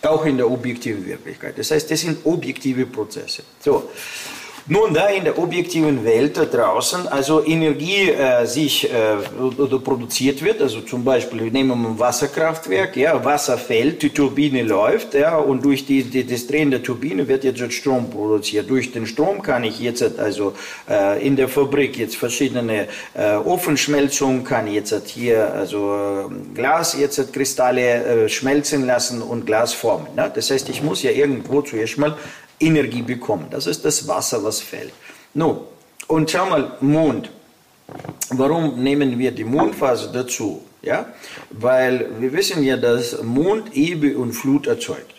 Auch 0.02 0.26
in 0.26 0.38
der 0.38 0.50
objektiven 0.50 1.06
Wirklichkeit. 1.06 1.58
Das 1.58 1.72
heißt, 1.72 1.90
das 1.90 2.02
sind 2.02 2.26
objektive 2.26 2.86
Prozesse. 2.86 3.44
So. 3.60 3.90
Nun, 4.70 4.94
da 4.94 5.08
in 5.08 5.24
der 5.24 5.40
objektiven 5.40 6.04
Welt 6.04 6.36
da 6.36 6.44
draußen, 6.44 7.08
also 7.08 7.42
Energie 7.46 8.10
äh, 8.10 8.46
sich 8.46 8.92
äh, 8.92 9.16
oder 9.40 9.80
produziert 9.80 10.44
wird, 10.44 10.62
also 10.62 10.82
zum 10.82 11.06
Beispiel, 11.06 11.46
wir 11.46 11.52
nehmen 11.52 11.86
ein 11.86 11.98
Wasserkraftwerk, 11.98 12.98
ja, 12.98 13.24
Wasser 13.24 13.58
fällt, 13.58 14.02
die 14.02 14.10
Turbine 14.10 14.64
läuft, 14.64 15.14
ja, 15.14 15.38
und 15.38 15.64
durch 15.64 15.86
die, 15.86 16.04
die, 16.04 16.26
das 16.26 16.48
Drehen 16.48 16.70
der 16.70 16.84
Turbine 16.84 17.30
wird 17.30 17.46
jetzt 17.46 17.72
Strom 17.72 18.10
produziert. 18.10 18.70
Durch 18.70 18.92
den 18.92 19.08
Strom 19.08 19.42
kann 19.42 19.64
ich 19.64 19.80
jetzt 19.80 20.04
also 20.20 20.54
äh, 20.90 21.26
in 21.26 21.38
der 21.38 21.48
Fabrik 21.48 21.98
jetzt 21.98 22.18
verschiedene 22.18 22.90
äh, 23.14 23.36
Ofenschmelzungen, 23.36 24.44
kann 24.44 24.68
jetzt 24.68 25.08
hier 25.08 25.54
also 25.54 26.30
Glas 26.54 26.94
jetzt 27.00 27.32
Kristalle 27.32 28.26
äh, 28.26 28.30
schmelzen 28.30 28.86
lassen 28.86 29.22
und 29.22 29.46
Glas 29.46 29.72
formen. 29.74 30.08
Ne? 30.14 30.30
Das 30.36 30.52
heißt, 30.52 30.68
ich 30.68 30.84
muss 30.84 31.04
ja 31.04 31.12
irgendwo 31.12 31.62
zuerst 31.62 31.98
mal 31.98 32.18
Energie 32.60 33.02
bekommen. 33.02 33.48
Das 33.50 33.68
ist 33.68 33.86
das 33.86 34.08
Wasser, 34.08 34.44
was 34.44 34.60
fällt. 34.60 34.94
Nun, 35.34 35.60
und 36.08 36.32
schau 36.32 36.46
mal, 36.50 36.78
Mond. 36.82 37.30
Warum 38.30 38.84
nehmen 38.84 39.18
wir 39.18 39.32
die 39.32 39.44
Mondphase 39.44 40.12
dazu? 40.12 40.62
Ja? 40.82 41.14
Weil 41.50 42.10
wir 42.20 42.34
wissen 42.34 42.64
ja, 42.64 42.78
dass 42.78 43.22
Mond 43.24 43.76
Ebbe 43.76 44.18
und 44.18 44.34
Flut 44.34 44.68
erzeugt. 44.68 45.17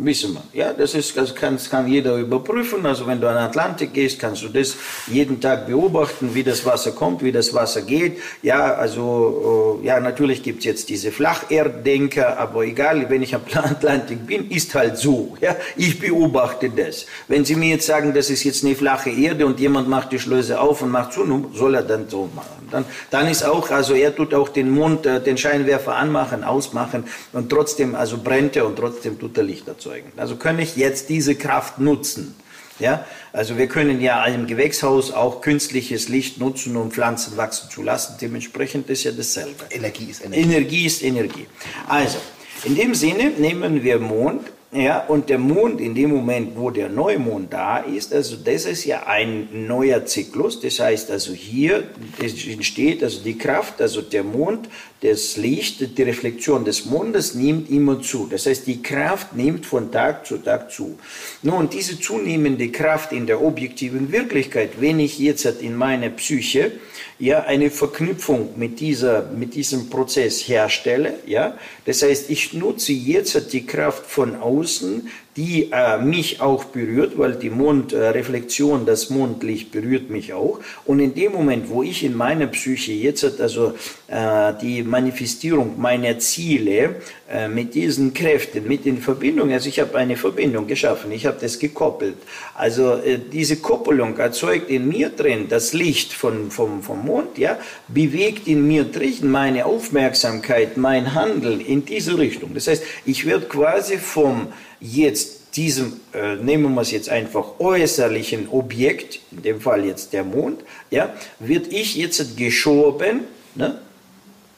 Wissen 0.00 0.34
wir. 0.34 0.42
Ja, 0.52 0.72
das, 0.72 0.94
ist, 0.94 1.16
das 1.16 1.34
kann, 1.34 1.58
kann 1.70 1.88
jeder 1.88 2.16
überprüfen. 2.16 2.86
Also 2.86 3.04
wenn 3.08 3.20
du 3.20 3.28
an 3.28 3.34
den 3.34 3.42
Atlantik 3.42 3.92
gehst, 3.92 4.20
kannst 4.20 4.44
du 4.44 4.48
das 4.48 4.76
jeden 5.08 5.40
Tag 5.40 5.66
beobachten, 5.66 6.30
wie 6.34 6.44
das 6.44 6.64
Wasser 6.64 6.92
kommt, 6.92 7.20
wie 7.24 7.32
das 7.32 7.52
Wasser 7.52 7.82
geht. 7.82 8.18
Ja, 8.42 8.74
also, 8.74 9.80
äh, 9.82 9.86
ja, 9.86 9.98
natürlich 9.98 10.44
gibt 10.44 10.60
es 10.60 10.66
jetzt 10.66 10.88
diese 10.88 11.10
Flacherddenker, 11.10 12.38
aber 12.38 12.62
egal, 12.62 13.10
wenn 13.10 13.22
ich 13.22 13.34
am 13.34 13.42
Atlantik 13.52 14.24
bin, 14.24 14.48
ist 14.52 14.72
halt 14.76 14.98
so. 14.98 15.36
Ja, 15.40 15.56
ich 15.76 15.98
beobachte 15.98 16.70
das. 16.70 17.06
Wenn 17.26 17.44
Sie 17.44 17.56
mir 17.56 17.70
jetzt 17.70 17.86
sagen, 17.86 18.14
das 18.14 18.30
ist 18.30 18.44
jetzt 18.44 18.64
eine 18.64 18.76
flache 18.76 19.10
Erde 19.10 19.46
und 19.46 19.58
jemand 19.58 19.88
macht 19.88 20.12
die 20.12 20.20
Schleuse 20.20 20.60
auf 20.60 20.80
und 20.80 20.92
macht 20.92 21.12
zu, 21.12 21.50
soll 21.54 21.74
er 21.74 21.82
dann 21.82 22.08
so 22.08 22.28
machen. 22.36 22.68
Dann, 22.70 22.84
dann 23.10 23.26
ist 23.26 23.44
auch, 23.44 23.70
also 23.70 23.94
er 23.94 24.14
tut 24.14 24.32
auch 24.32 24.50
den 24.50 24.70
Mond, 24.70 25.06
äh, 25.06 25.20
den 25.20 25.36
Scheinwerfer 25.36 25.96
anmachen, 25.96 26.44
ausmachen 26.44 27.04
und 27.32 27.50
trotzdem, 27.50 27.96
also 27.96 28.18
brennt 28.18 28.54
er 28.54 28.66
und 28.66 28.76
trotzdem 28.76 29.18
tut 29.18 29.36
er 29.36 29.42
Licht 29.42 29.66
erzeugen 29.66 29.87
erzeugen. 29.88 30.12
Also 30.16 30.36
kann 30.36 30.58
ich 30.58 30.76
jetzt 30.76 31.08
diese 31.08 31.34
Kraft 31.34 31.78
nutzen. 31.78 32.34
Ja, 32.78 33.04
also 33.32 33.58
wir 33.58 33.66
können 33.66 34.00
ja 34.00 34.24
im 34.26 34.46
Gewächshaus 34.46 35.10
auch 35.10 35.40
künstliches 35.40 36.08
Licht 36.08 36.38
nutzen, 36.38 36.76
um 36.76 36.92
Pflanzen 36.92 37.36
wachsen 37.36 37.68
zu 37.70 37.82
lassen. 37.82 38.14
Dementsprechend 38.20 38.88
ist 38.88 39.02
ja 39.02 39.10
dasselbe. 39.10 39.64
Energie 39.70 40.04
ist 40.04 40.24
Energie. 40.24 40.42
Energie 40.42 40.86
ist 40.86 41.02
Energie. 41.02 41.46
Also, 41.88 42.18
in 42.62 42.76
dem 42.76 42.94
Sinne 42.94 43.30
nehmen 43.30 43.82
wir 43.82 43.98
Mond 43.98 44.52
ja, 44.70 45.06
und 45.06 45.30
der 45.30 45.38
Mond 45.38 45.80
in 45.80 45.94
dem 45.94 46.10
Moment, 46.10 46.54
wo 46.54 46.68
der 46.68 46.90
Neumond 46.90 47.50
da 47.50 47.78
ist, 47.78 48.12
also 48.12 48.36
das 48.36 48.66
ist 48.66 48.84
ja 48.84 49.06
ein 49.06 49.66
neuer 49.66 50.04
Zyklus. 50.04 50.60
Das 50.60 50.78
heißt 50.78 51.10
also 51.10 51.32
hier 51.32 51.84
entsteht 52.20 53.02
also 53.02 53.20
die 53.22 53.38
Kraft, 53.38 53.80
also 53.80 54.02
der 54.02 54.24
Mond, 54.24 54.68
das 55.00 55.36
Licht, 55.36 55.96
die 55.96 56.02
Reflexion 56.02 56.64
des 56.64 56.84
Mondes 56.84 57.34
nimmt 57.34 57.70
immer 57.70 58.02
zu. 58.02 58.26
Das 58.28 58.46
heißt, 58.46 58.66
die 58.66 58.82
Kraft 58.82 59.34
nimmt 59.34 59.64
von 59.64 59.90
Tag 59.92 60.26
zu 60.26 60.38
Tag 60.38 60.70
zu. 60.72 60.98
Nun, 61.42 61.70
diese 61.70 61.98
zunehmende 61.98 62.68
Kraft 62.70 63.12
in 63.12 63.26
der 63.26 63.40
objektiven 63.40 64.10
Wirklichkeit, 64.10 64.80
wenn 64.80 64.98
ich 64.98 65.18
jetzt 65.18 65.46
in 65.46 65.76
meiner 65.76 66.10
Psyche 66.10 66.72
ja 67.20 67.44
eine 67.44 67.70
Verknüpfung 67.70 68.50
mit 68.56 68.80
dieser, 68.80 69.30
mit 69.30 69.54
diesem 69.54 69.88
Prozess 69.88 70.40
herstelle, 70.48 71.14
ja, 71.26 71.56
das 71.84 72.02
heißt, 72.02 72.28
ich 72.28 72.52
nutze 72.52 72.92
jetzt 72.92 73.52
die 73.52 73.66
Kraft 73.66 74.04
von 74.04 74.34
außen, 74.34 74.57
außen 74.58 75.08
die 75.38 75.70
äh, 75.70 75.98
mich 75.98 76.40
auch 76.40 76.64
berührt, 76.64 77.16
weil 77.16 77.34
die 77.36 77.48
Mondreflexion, 77.48 78.82
äh, 78.82 78.86
das 78.86 79.08
Mondlicht 79.08 79.70
berührt 79.70 80.10
mich 80.10 80.32
auch. 80.32 80.58
Und 80.84 80.98
in 80.98 81.14
dem 81.14 81.30
Moment, 81.30 81.70
wo 81.70 81.84
ich 81.84 82.02
in 82.02 82.16
meiner 82.16 82.48
Psyche 82.48 82.92
jetzt 82.92 83.40
also 83.40 83.74
äh, 84.08 84.52
die 84.60 84.82
Manifestierung 84.82 85.80
meiner 85.80 86.18
Ziele 86.18 86.96
äh, 87.30 87.46
mit 87.46 87.76
diesen 87.76 88.14
Kräften, 88.14 88.66
mit 88.66 88.84
den 88.84 88.98
Verbindungen, 88.98 89.52
also 89.52 89.68
ich 89.68 89.78
habe 89.78 89.96
eine 89.96 90.16
Verbindung 90.16 90.66
geschaffen, 90.66 91.12
ich 91.12 91.24
habe 91.24 91.38
das 91.40 91.60
gekoppelt. 91.60 92.16
Also 92.56 92.94
äh, 92.94 93.20
diese 93.32 93.58
Koppelung 93.58 94.18
erzeugt 94.18 94.68
in 94.70 94.88
mir 94.88 95.08
drin 95.10 95.46
das 95.48 95.72
Licht 95.72 96.12
von, 96.14 96.50
vom, 96.50 96.82
vom 96.82 97.04
Mond, 97.04 97.38
ja, 97.38 97.58
bewegt 97.86 98.48
in 98.48 98.66
mir 98.66 98.82
drin 98.82 99.30
meine 99.30 99.66
Aufmerksamkeit, 99.66 100.76
mein 100.76 101.14
Handeln 101.14 101.60
in 101.60 101.84
diese 101.84 102.18
Richtung. 102.18 102.54
Das 102.54 102.66
heißt, 102.66 102.82
ich 103.06 103.24
werde 103.24 103.46
quasi 103.46 103.98
vom 103.98 104.48
jetzt 104.80 105.56
diesem, 105.56 106.00
äh, 106.12 106.36
nehmen 106.36 106.74
wir 106.74 106.82
es 106.82 106.90
jetzt 106.90 107.08
einfach, 107.08 107.58
äußerlichen 107.58 108.48
Objekt, 108.50 109.20
in 109.32 109.42
dem 109.42 109.60
Fall 109.60 109.84
jetzt 109.84 110.12
der 110.12 110.24
Mond, 110.24 110.60
ja, 110.90 111.14
wird 111.40 111.72
ich 111.72 111.96
jetzt 111.96 112.36
geschoben, 112.36 113.22
ne? 113.54 113.78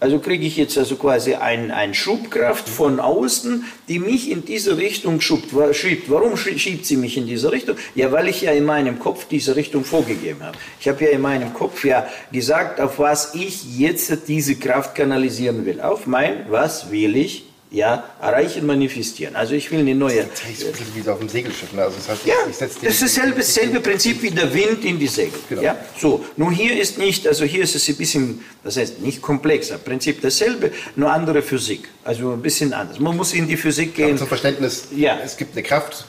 also 0.00 0.18
kriege 0.18 0.46
ich 0.46 0.56
jetzt 0.56 0.78
also 0.78 0.96
quasi 0.96 1.34
eine 1.34 1.74
ein 1.76 1.92
Schubkraft 1.92 2.68
von 2.68 3.00
außen, 3.00 3.64
die 3.88 3.98
mich 3.98 4.30
in 4.30 4.44
diese 4.44 4.78
Richtung 4.78 5.20
schubbt. 5.20 5.50
schiebt. 5.76 6.10
Warum 6.10 6.36
schiebt 6.38 6.86
sie 6.86 6.96
mich 6.96 7.18
in 7.18 7.26
diese 7.26 7.52
Richtung? 7.52 7.76
Ja, 7.94 8.10
weil 8.10 8.28
ich 8.28 8.40
ja 8.40 8.52
in 8.52 8.64
meinem 8.64 8.98
Kopf 8.98 9.26
diese 9.28 9.56
Richtung 9.56 9.84
vorgegeben 9.84 10.42
habe. 10.42 10.56
Ich 10.80 10.88
habe 10.88 11.04
ja 11.04 11.10
in 11.10 11.20
meinem 11.20 11.52
Kopf 11.52 11.84
ja 11.84 12.06
gesagt, 12.32 12.80
auf 12.80 12.98
was 12.98 13.34
ich 13.34 13.78
jetzt 13.78 14.26
diese 14.26 14.56
Kraft 14.56 14.94
kanalisieren 14.94 15.66
will. 15.66 15.82
Auf 15.82 16.06
mein, 16.06 16.46
was 16.48 16.90
will 16.90 17.14
ich 17.16 17.44
ja, 17.70 18.02
erreichen, 18.20 18.66
manifestieren. 18.66 19.36
Also 19.36 19.54
ich 19.54 19.70
will 19.70 19.78
eine 19.80 19.94
neue. 19.94 20.24
Das 20.24 20.44
heißt, 20.44 20.66
wie 20.94 21.08
auf 21.08 21.20
dem 21.20 21.28
Segelschiff. 21.28 21.72
Ne? 21.72 21.82
Also 21.82 21.96
das 21.98 22.08
heißt, 22.08 22.26
ja, 22.26 22.34
ich 22.48 22.56
das 22.56 22.70
ist 22.82 23.02
dasselbe, 23.02 23.36
dasselbe 23.36 23.80
Prinzip 23.80 24.20
wie 24.22 24.30
der 24.30 24.52
Wind 24.52 24.84
in 24.84 24.98
die 24.98 25.06
Segel. 25.06 25.38
Genau. 25.48 25.62
Ja, 25.62 25.76
so. 25.96 26.24
Nur 26.36 26.50
hier 26.50 26.80
ist 26.80 26.98
nicht, 26.98 27.28
also 27.28 27.44
hier 27.44 27.62
ist 27.62 27.76
es 27.76 27.88
ein 27.88 27.96
bisschen, 27.96 28.44
das 28.64 28.76
heißt 28.76 29.00
nicht 29.00 29.22
komplexer, 29.22 29.78
Prinzip 29.78 30.20
dasselbe, 30.20 30.72
nur 30.96 31.12
andere 31.12 31.42
Physik. 31.42 31.88
Also 32.02 32.32
ein 32.32 32.42
bisschen 32.42 32.72
anders. 32.72 32.98
Man 32.98 33.16
muss 33.16 33.32
in 33.34 33.46
die 33.46 33.56
Physik 33.56 33.94
gehen. 33.94 34.10
Aber 34.10 34.18
zum 34.18 34.28
Verständnis, 34.28 34.88
ja. 34.96 35.18
es 35.24 35.36
gibt 35.36 35.52
eine 35.52 35.62
Kraft, 35.62 36.06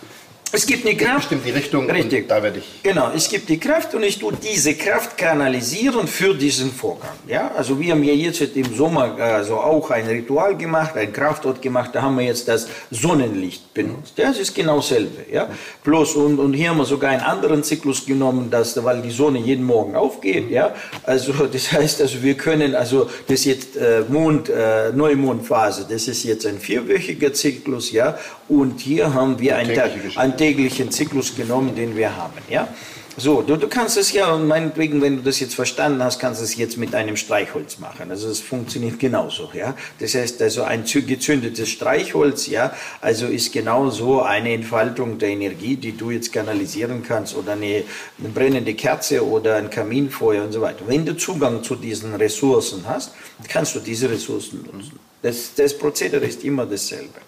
es 0.52 0.66
gibt 0.66 0.86
eine 0.86 0.96
Kraft. 0.98 1.30
Bestimmt 1.30 1.46
die 1.46 1.52
Richtung 1.52 1.90
Richtig. 1.90 2.28
da 2.28 2.44
werde 2.44 2.60
ich. 2.60 2.84
Genau, 2.84 3.12
es 3.16 3.30
gibt 3.30 3.48
die 3.50 3.60
Kraft 3.60 3.94
und 3.96 4.04
ich 4.04 4.20
tue 4.20 4.34
diese 4.34 4.76
Kraft 4.76 5.18
kanalisieren 5.18 6.08
für 6.08 6.34
diesen 6.34 6.72
Vorgang. 6.72 7.12
Ja, 7.28 7.52
also 7.56 7.80
wir 7.80 7.94
haben 7.94 8.04
ja 8.04 8.14
jetzt 8.14 8.42
im 8.42 8.76
Sommer 8.76 9.16
also 9.20 9.58
auch 9.58 9.90
ein 9.92 10.08
Ritual 10.08 10.58
gemacht, 10.58 10.96
ein 10.98 11.14
Kraftort 11.14 11.62
gemacht, 11.62 11.92
da 11.94 12.02
haben 12.02 12.18
wir 12.18 12.26
jetzt 12.26 12.48
das 12.48 12.68
Sonnenlicht 12.90 13.74
benutzt. 13.74 14.18
Ja, 14.18 14.32
es 14.32 14.40
ist 14.40 14.54
genau 14.54 14.78
dasselbe. 14.78 15.26
Ja, 15.32 15.50
plus 15.84 16.16
und, 16.16 16.40
und 16.40 16.54
hier 16.54 16.70
haben 16.70 16.78
wir 16.78 16.86
sogar 16.86 17.12
einen 17.12 17.22
anderen 17.22 17.64
Zyklus 17.64 18.06
genommen, 18.06 18.50
dass, 18.50 18.84
weil 18.84 19.02
die 19.02 19.12
Sonne 19.12 19.40
jeden 19.40 19.64
Morgen 19.64 19.96
aufgeht. 19.96 20.50
Ja, 20.50 20.76
also 21.04 21.32
das 21.52 21.72
heißt, 21.72 22.02
also 22.02 22.22
wir 22.24 22.36
können 22.36 22.76
also 22.76 23.10
das 23.28 23.46
jetzt 23.46 23.78
äh, 23.78 24.04
Mond, 24.10 24.50
äh, 24.50 24.92
Neumondphase, 24.92 25.86
das 25.90 26.08
ist 26.08 26.24
jetzt 26.24 26.46
ein 26.46 26.60
vierwöchiger 26.60 27.34
Zyklus. 27.34 27.92
Ja, 27.92 28.18
und 28.52 28.82
hier 28.82 29.14
haben 29.14 29.40
wir 29.40 29.56
einen 29.56 29.74
Tag, 29.74 29.92
einen 30.18 30.36
täglichen 30.36 30.92
Zyklus 30.92 31.36
genommen, 31.36 31.74
den 31.74 31.96
wir 31.96 32.18
haben. 32.18 32.34
Ja? 32.50 32.68
So, 33.16 33.42
du, 33.42 33.56
du 33.56 33.68
kannst 33.70 33.96
es 33.96 34.12
ja, 34.12 34.34
und 34.34 34.46
meinetwegen, 34.48 35.02
wenn 35.02 35.18
du 35.18 35.22
das 35.22 35.40
jetzt 35.40 35.56
verstanden 35.56 36.04
hast, 36.04 36.20
kannst 36.20 36.42
du 36.42 36.46
es 36.46 36.58
jetzt 36.58 36.78
mit 36.78 36.94
einem 36.94 37.16
Streichholz 37.16 37.80
machen. 37.80 38.10
Also 38.10 38.30
es 38.30 38.42
funktioniert 38.42 39.00
genauso, 39.00 39.50
ja. 39.54 39.76
Das 40.00 40.16
heißt, 40.16 40.42
also 40.42 40.64
ein 40.64 40.84
gezündetes 40.84 41.70
Streichholz, 41.70 42.48
ja, 42.48 42.74
also 43.00 43.28
ist 43.28 43.54
genauso 43.54 44.22
eine 44.22 44.54
Entfaltung 44.54 45.18
der 45.18 45.30
Energie, 45.30 45.78
die 45.78 45.96
du 45.96 46.12
jetzt 46.12 46.34
kanalisieren 46.34 47.04
kannst, 47.04 47.36
oder 47.36 47.54
eine, 47.54 47.84
eine 48.20 48.30
brennende 48.34 48.74
Kerze 48.74 49.26
oder 49.26 49.56
ein 49.56 49.70
Kaminfeuer 49.70 50.44
und 50.44 50.52
so 50.52 50.60
weiter. 50.60 50.84
Wenn 50.88 51.06
du 51.06 51.16
Zugang 51.16 51.64
zu 51.64 51.76
diesen 51.76 52.16
Ressourcen 52.16 52.84
hast, 52.86 53.14
kannst 53.48 53.76
du 53.76 53.80
diese 53.80 54.10
Ressourcen 54.10 54.66
nutzen. 54.66 55.00
Das, 55.22 55.54
das 55.56 55.78
Prozedere 55.78 56.26
ist 56.26 56.44
immer 56.44 56.66
dasselbe. 56.66 57.20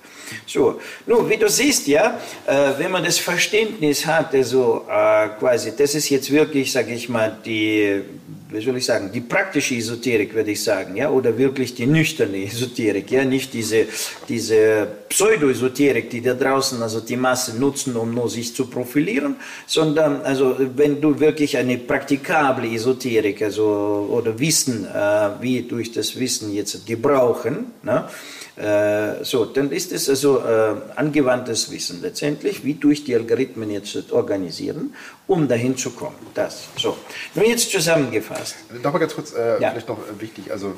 So, 0.45 0.79
nun, 1.05 1.29
wie 1.29 1.37
du 1.37 1.49
siehst, 1.49 1.87
ja, 1.87 2.19
äh, 2.45 2.71
wenn 2.77 2.91
man 2.91 3.03
das 3.03 3.17
Verständnis 3.17 4.05
hat, 4.05 4.33
also 4.33 4.85
äh, 4.89 5.29
quasi, 5.39 5.73
das 5.77 5.95
ist 5.95 6.09
jetzt 6.09 6.31
wirklich, 6.31 6.71
sage 6.71 6.93
ich 6.93 7.09
mal, 7.09 7.37
die, 7.45 8.01
wie 8.49 8.61
soll 8.61 8.77
ich 8.77 8.85
sagen, 8.85 9.11
die 9.11 9.21
praktische 9.21 9.75
Esoterik, 9.75 10.33
würde 10.33 10.51
ich 10.51 10.63
sagen, 10.63 10.95
ja, 10.95 11.09
oder 11.09 11.37
wirklich 11.37 11.73
die 11.73 11.85
nüchterne 11.85 12.45
Esoterik, 12.45 13.09
ja, 13.11 13.25
nicht 13.25 13.53
diese, 13.53 13.87
diese 14.27 14.87
Pseudoesoterik, 15.09 16.09
die 16.09 16.21
da 16.21 16.33
draußen 16.33 16.81
also 16.81 16.99
die 16.99 17.17
Masse 17.17 17.57
nutzen, 17.57 17.95
um 17.95 18.13
nur 18.13 18.29
sich 18.29 18.55
zu 18.55 18.67
profilieren, 18.67 19.35
sondern 19.65 20.21
also 20.21 20.55
wenn 20.75 21.01
du 21.01 21.19
wirklich 21.19 21.57
eine 21.57 21.77
praktikable 21.77 22.67
Esoterik 22.67 23.41
also 23.41 24.07
oder 24.11 24.37
Wissen, 24.39 24.85
äh, 24.85 25.29
wie 25.41 25.63
durch 25.63 25.91
das 25.91 26.19
Wissen 26.19 26.53
jetzt 26.53 26.85
gebrauchen, 26.85 27.71
ne, 27.83 28.07
äh, 28.55 29.23
so, 29.23 29.45
dann 29.45 29.71
ist 29.71 29.91
es 29.91 30.07
also 30.07 30.39
äh, 30.39 30.75
angewandtes 30.95 31.71
Wissen 31.71 32.01
letztendlich, 32.01 32.63
wie 32.63 32.75
durch 32.75 33.03
die 33.03 33.15
Algorithmen 33.15 33.71
jetzt 33.71 34.11
organisieren, 34.11 34.93
um 35.25 35.47
dahin 35.47 35.75
zu 35.75 35.89
kommen. 35.91 36.15
Das. 36.35 36.65
So. 36.77 36.95
Nun 37.33 37.45
jetzt 37.45 37.71
zusammengefasst. 37.71 38.55
Nochmal 38.83 38.99
ganz 38.99 39.15
kurz, 39.15 39.33
äh, 39.33 39.59
ja. 39.59 39.71
vielleicht 39.71 39.89
noch 39.89 39.97
wichtig, 40.19 40.51
also 40.51 40.67
äh, 40.67 40.71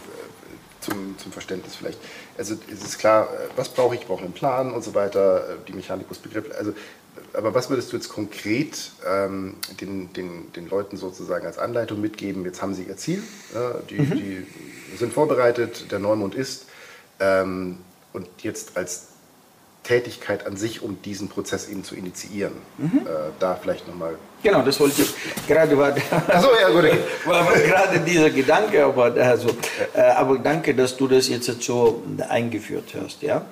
zum, 0.80 1.18
zum 1.18 1.34
Verständnis 1.34 1.76
vielleicht. 1.76 2.00
Also 2.38 2.56
es 2.72 2.82
ist 2.82 2.98
klar, 2.98 3.28
äh, 3.34 3.50
was 3.58 3.68
brauche 3.68 3.96
ich? 3.96 4.02
Ich 4.02 4.08
brauche 4.08 4.24
einen 4.24 4.34
Plan 4.34 4.72
und 4.72 4.84
so 4.84 4.94
weiter, 4.94 5.58
die 5.68 5.74
Mechanikusbegriffe. 5.74 6.56
Also, 6.58 6.74
aber 7.34 7.54
was 7.54 7.70
würdest 7.70 7.92
du 7.92 7.98
jetzt 7.98 8.08
konkret 8.08 8.92
ähm, 9.06 9.56
den, 9.82 10.14
den, 10.14 10.52
den 10.54 10.70
Leuten 10.70 10.96
sozusagen 10.96 11.46
als 11.46 11.58
Anleitung 11.58 12.00
mitgeben? 12.00 12.46
Jetzt 12.46 12.62
haben 12.62 12.74
sie 12.74 12.84
ihr 12.84 12.96
Ziel, 12.96 13.22
äh, 13.54 13.86
die, 13.90 14.00
mhm. 14.00 14.12
die 14.12 14.48
sind 14.98 15.12
vorbereitet, 15.12 15.92
der 15.92 16.00
Neumond 16.00 16.36
ist. 16.36 16.68
Ähm, 17.20 17.78
und 18.14 18.28
jetzt 18.44 18.78
als 18.78 19.08
Tätigkeit 19.86 20.48
an 20.48 20.58
sich, 20.58 20.82
um 20.82 21.02
diesen 21.04 21.30
Prozess 21.30 21.70
eben 21.70 21.84
zu 21.84 21.96
initiieren. 21.96 22.54
Mhm. 22.78 23.02
Äh, 23.06 23.10
da 23.40 23.56
vielleicht 23.56 23.88
nochmal. 23.88 24.16
Genau, 24.42 24.62
das 24.64 24.80
wollte 24.80 25.04
ich 25.04 25.14
gerade 25.48 25.78
war, 25.78 25.96
Achso, 26.28 26.50
ja, 26.60 26.70
gut. 26.70 26.86
war 27.26 27.54
gerade 27.54 28.00
dieser 28.00 28.32
Gedanke, 28.32 28.84
aber, 28.84 29.14
also, 29.14 29.50
äh, 29.94 30.02
aber 30.02 30.40
danke, 30.40 30.74
dass 30.74 30.98
du 30.98 31.08
das 31.08 31.30
jetzt 31.30 31.62
so 31.62 32.04
eingeführt 32.28 32.96
hast. 33.00 33.22
Ja? 33.22 33.46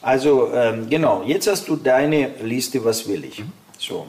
Also 0.00 0.52
ähm, 0.54 0.88
genau, 0.88 1.24
jetzt 1.26 1.48
hast 1.48 1.68
du 1.68 1.76
deine 1.76 2.30
Liste, 2.42 2.84
was 2.84 3.08
will 3.08 3.24
ich. 3.24 3.40
Mhm. 3.40 3.52
So. 3.78 4.06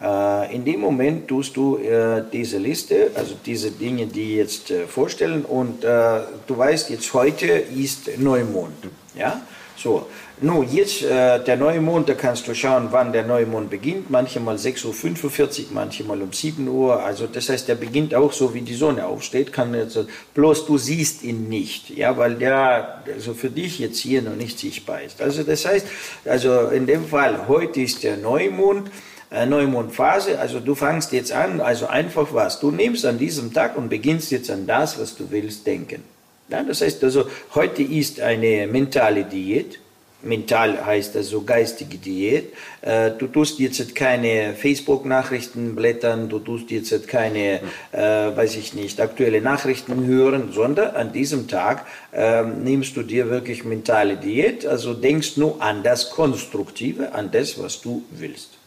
Äh, 0.00 0.54
in 0.54 0.64
dem 0.64 0.80
Moment 0.80 1.28
tust 1.28 1.56
du 1.56 1.76
äh, 1.76 2.22
diese 2.32 2.58
Liste, 2.58 3.10
also 3.14 3.34
diese 3.44 3.70
Dinge, 3.70 4.06
die 4.06 4.36
jetzt 4.36 4.70
äh, 4.70 4.86
vorstellen 4.86 5.44
und 5.44 5.84
äh, 5.84 6.20
du 6.46 6.56
weißt, 6.56 6.90
jetzt 6.90 7.12
heute 7.12 7.46
ist 7.46 8.18
Neumond. 8.18 8.88
Ja? 9.14 9.42
So, 9.76 10.06
nun, 10.42 10.66
jetzt 10.70 11.02
äh, 11.02 11.42
der 11.42 11.56
Neumond, 11.56 12.08
da 12.08 12.14
kannst 12.14 12.48
du 12.48 12.54
schauen, 12.54 12.88
wann 12.90 13.12
der 13.12 13.24
Neumond 13.24 13.68
beginnt. 13.68 14.10
Manchmal 14.10 14.56
6.45 14.56 14.84
Uhr, 14.84 15.66
manchmal 15.72 16.22
um 16.22 16.32
7 16.32 16.66
Uhr. 16.68 17.02
Also 17.02 17.26
das 17.26 17.48
heißt, 17.48 17.68
der 17.68 17.74
beginnt 17.74 18.14
auch 18.14 18.32
so, 18.32 18.54
wie 18.54 18.62
die 18.62 18.74
Sonne 18.74 19.06
aufsteht. 19.06 19.52
Kann 19.52 19.74
jetzt, 19.74 19.98
bloß 20.34 20.66
du 20.66 20.78
siehst 20.78 21.22
ihn 21.22 21.48
nicht, 21.48 21.90
ja, 21.90 22.16
weil 22.16 22.34
der 22.36 23.02
also 23.14 23.34
für 23.34 23.50
dich 23.50 23.78
jetzt 23.78 23.98
hier 23.98 24.22
noch 24.22 24.36
nicht 24.36 24.58
sichtbar 24.58 25.02
ist. 25.02 25.20
Also 25.20 25.42
das 25.42 25.66
heißt, 25.66 25.86
also 26.24 26.68
in 26.68 26.86
dem 26.86 27.06
Fall, 27.06 27.48
heute 27.48 27.80
ist 27.80 28.02
der 28.02 28.16
Neumond. 28.16 28.90
Äh, 29.30 29.46
Neumondphase, 29.46 30.40
also 30.40 30.58
du 30.58 30.74
fangst 30.74 31.12
jetzt 31.12 31.30
an, 31.32 31.60
also 31.60 31.86
einfach 31.86 32.34
was. 32.34 32.58
Du 32.58 32.72
nimmst 32.72 33.06
an 33.06 33.18
diesem 33.18 33.52
Tag 33.52 33.76
und 33.76 33.88
beginnst 33.88 34.32
jetzt 34.32 34.50
an 34.50 34.66
das, 34.66 34.98
was 34.98 35.16
du 35.16 35.30
willst, 35.30 35.66
denken. 35.66 36.02
Ja, 36.48 36.64
das 36.64 36.80
heißt 36.80 37.04
also, 37.04 37.26
heute 37.54 37.82
ist 37.82 38.20
eine 38.20 38.66
mentale 38.66 39.22
Diät, 39.22 39.78
mental 40.22 40.84
heißt 40.84 41.16
also 41.16 41.42
geistige 41.42 41.96
Diät. 41.96 42.52
Äh, 42.82 43.12
du 43.12 43.28
tust 43.28 43.60
jetzt 43.60 43.94
keine 43.94 44.54
Facebook-Nachrichten 44.54 45.76
blättern, 45.76 46.28
du 46.28 46.40
tust 46.40 46.72
jetzt 46.72 47.06
keine, 47.06 47.60
äh, 47.92 48.00
weiß 48.00 48.56
ich 48.56 48.74
nicht, 48.74 49.00
aktuelle 49.00 49.40
Nachrichten 49.40 50.06
hören, 50.06 50.50
sondern 50.52 50.96
an 50.96 51.12
diesem 51.12 51.46
Tag 51.46 51.86
äh, 52.12 52.42
nimmst 52.42 52.96
du 52.96 53.04
dir 53.04 53.30
wirklich 53.30 53.64
mentale 53.64 54.16
Diät, 54.16 54.66
also 54.66 54.92
denkst 54.92 55.36
nur 55.36 55.62
an 55.62 55.84
das 55.84 56.10
Konstruktive, 56.10 57.14
an 57.14 57.30
das, 57.30 57.62
was 57.62 57.80
du 57.80 58.02
willst. 58.10 58.59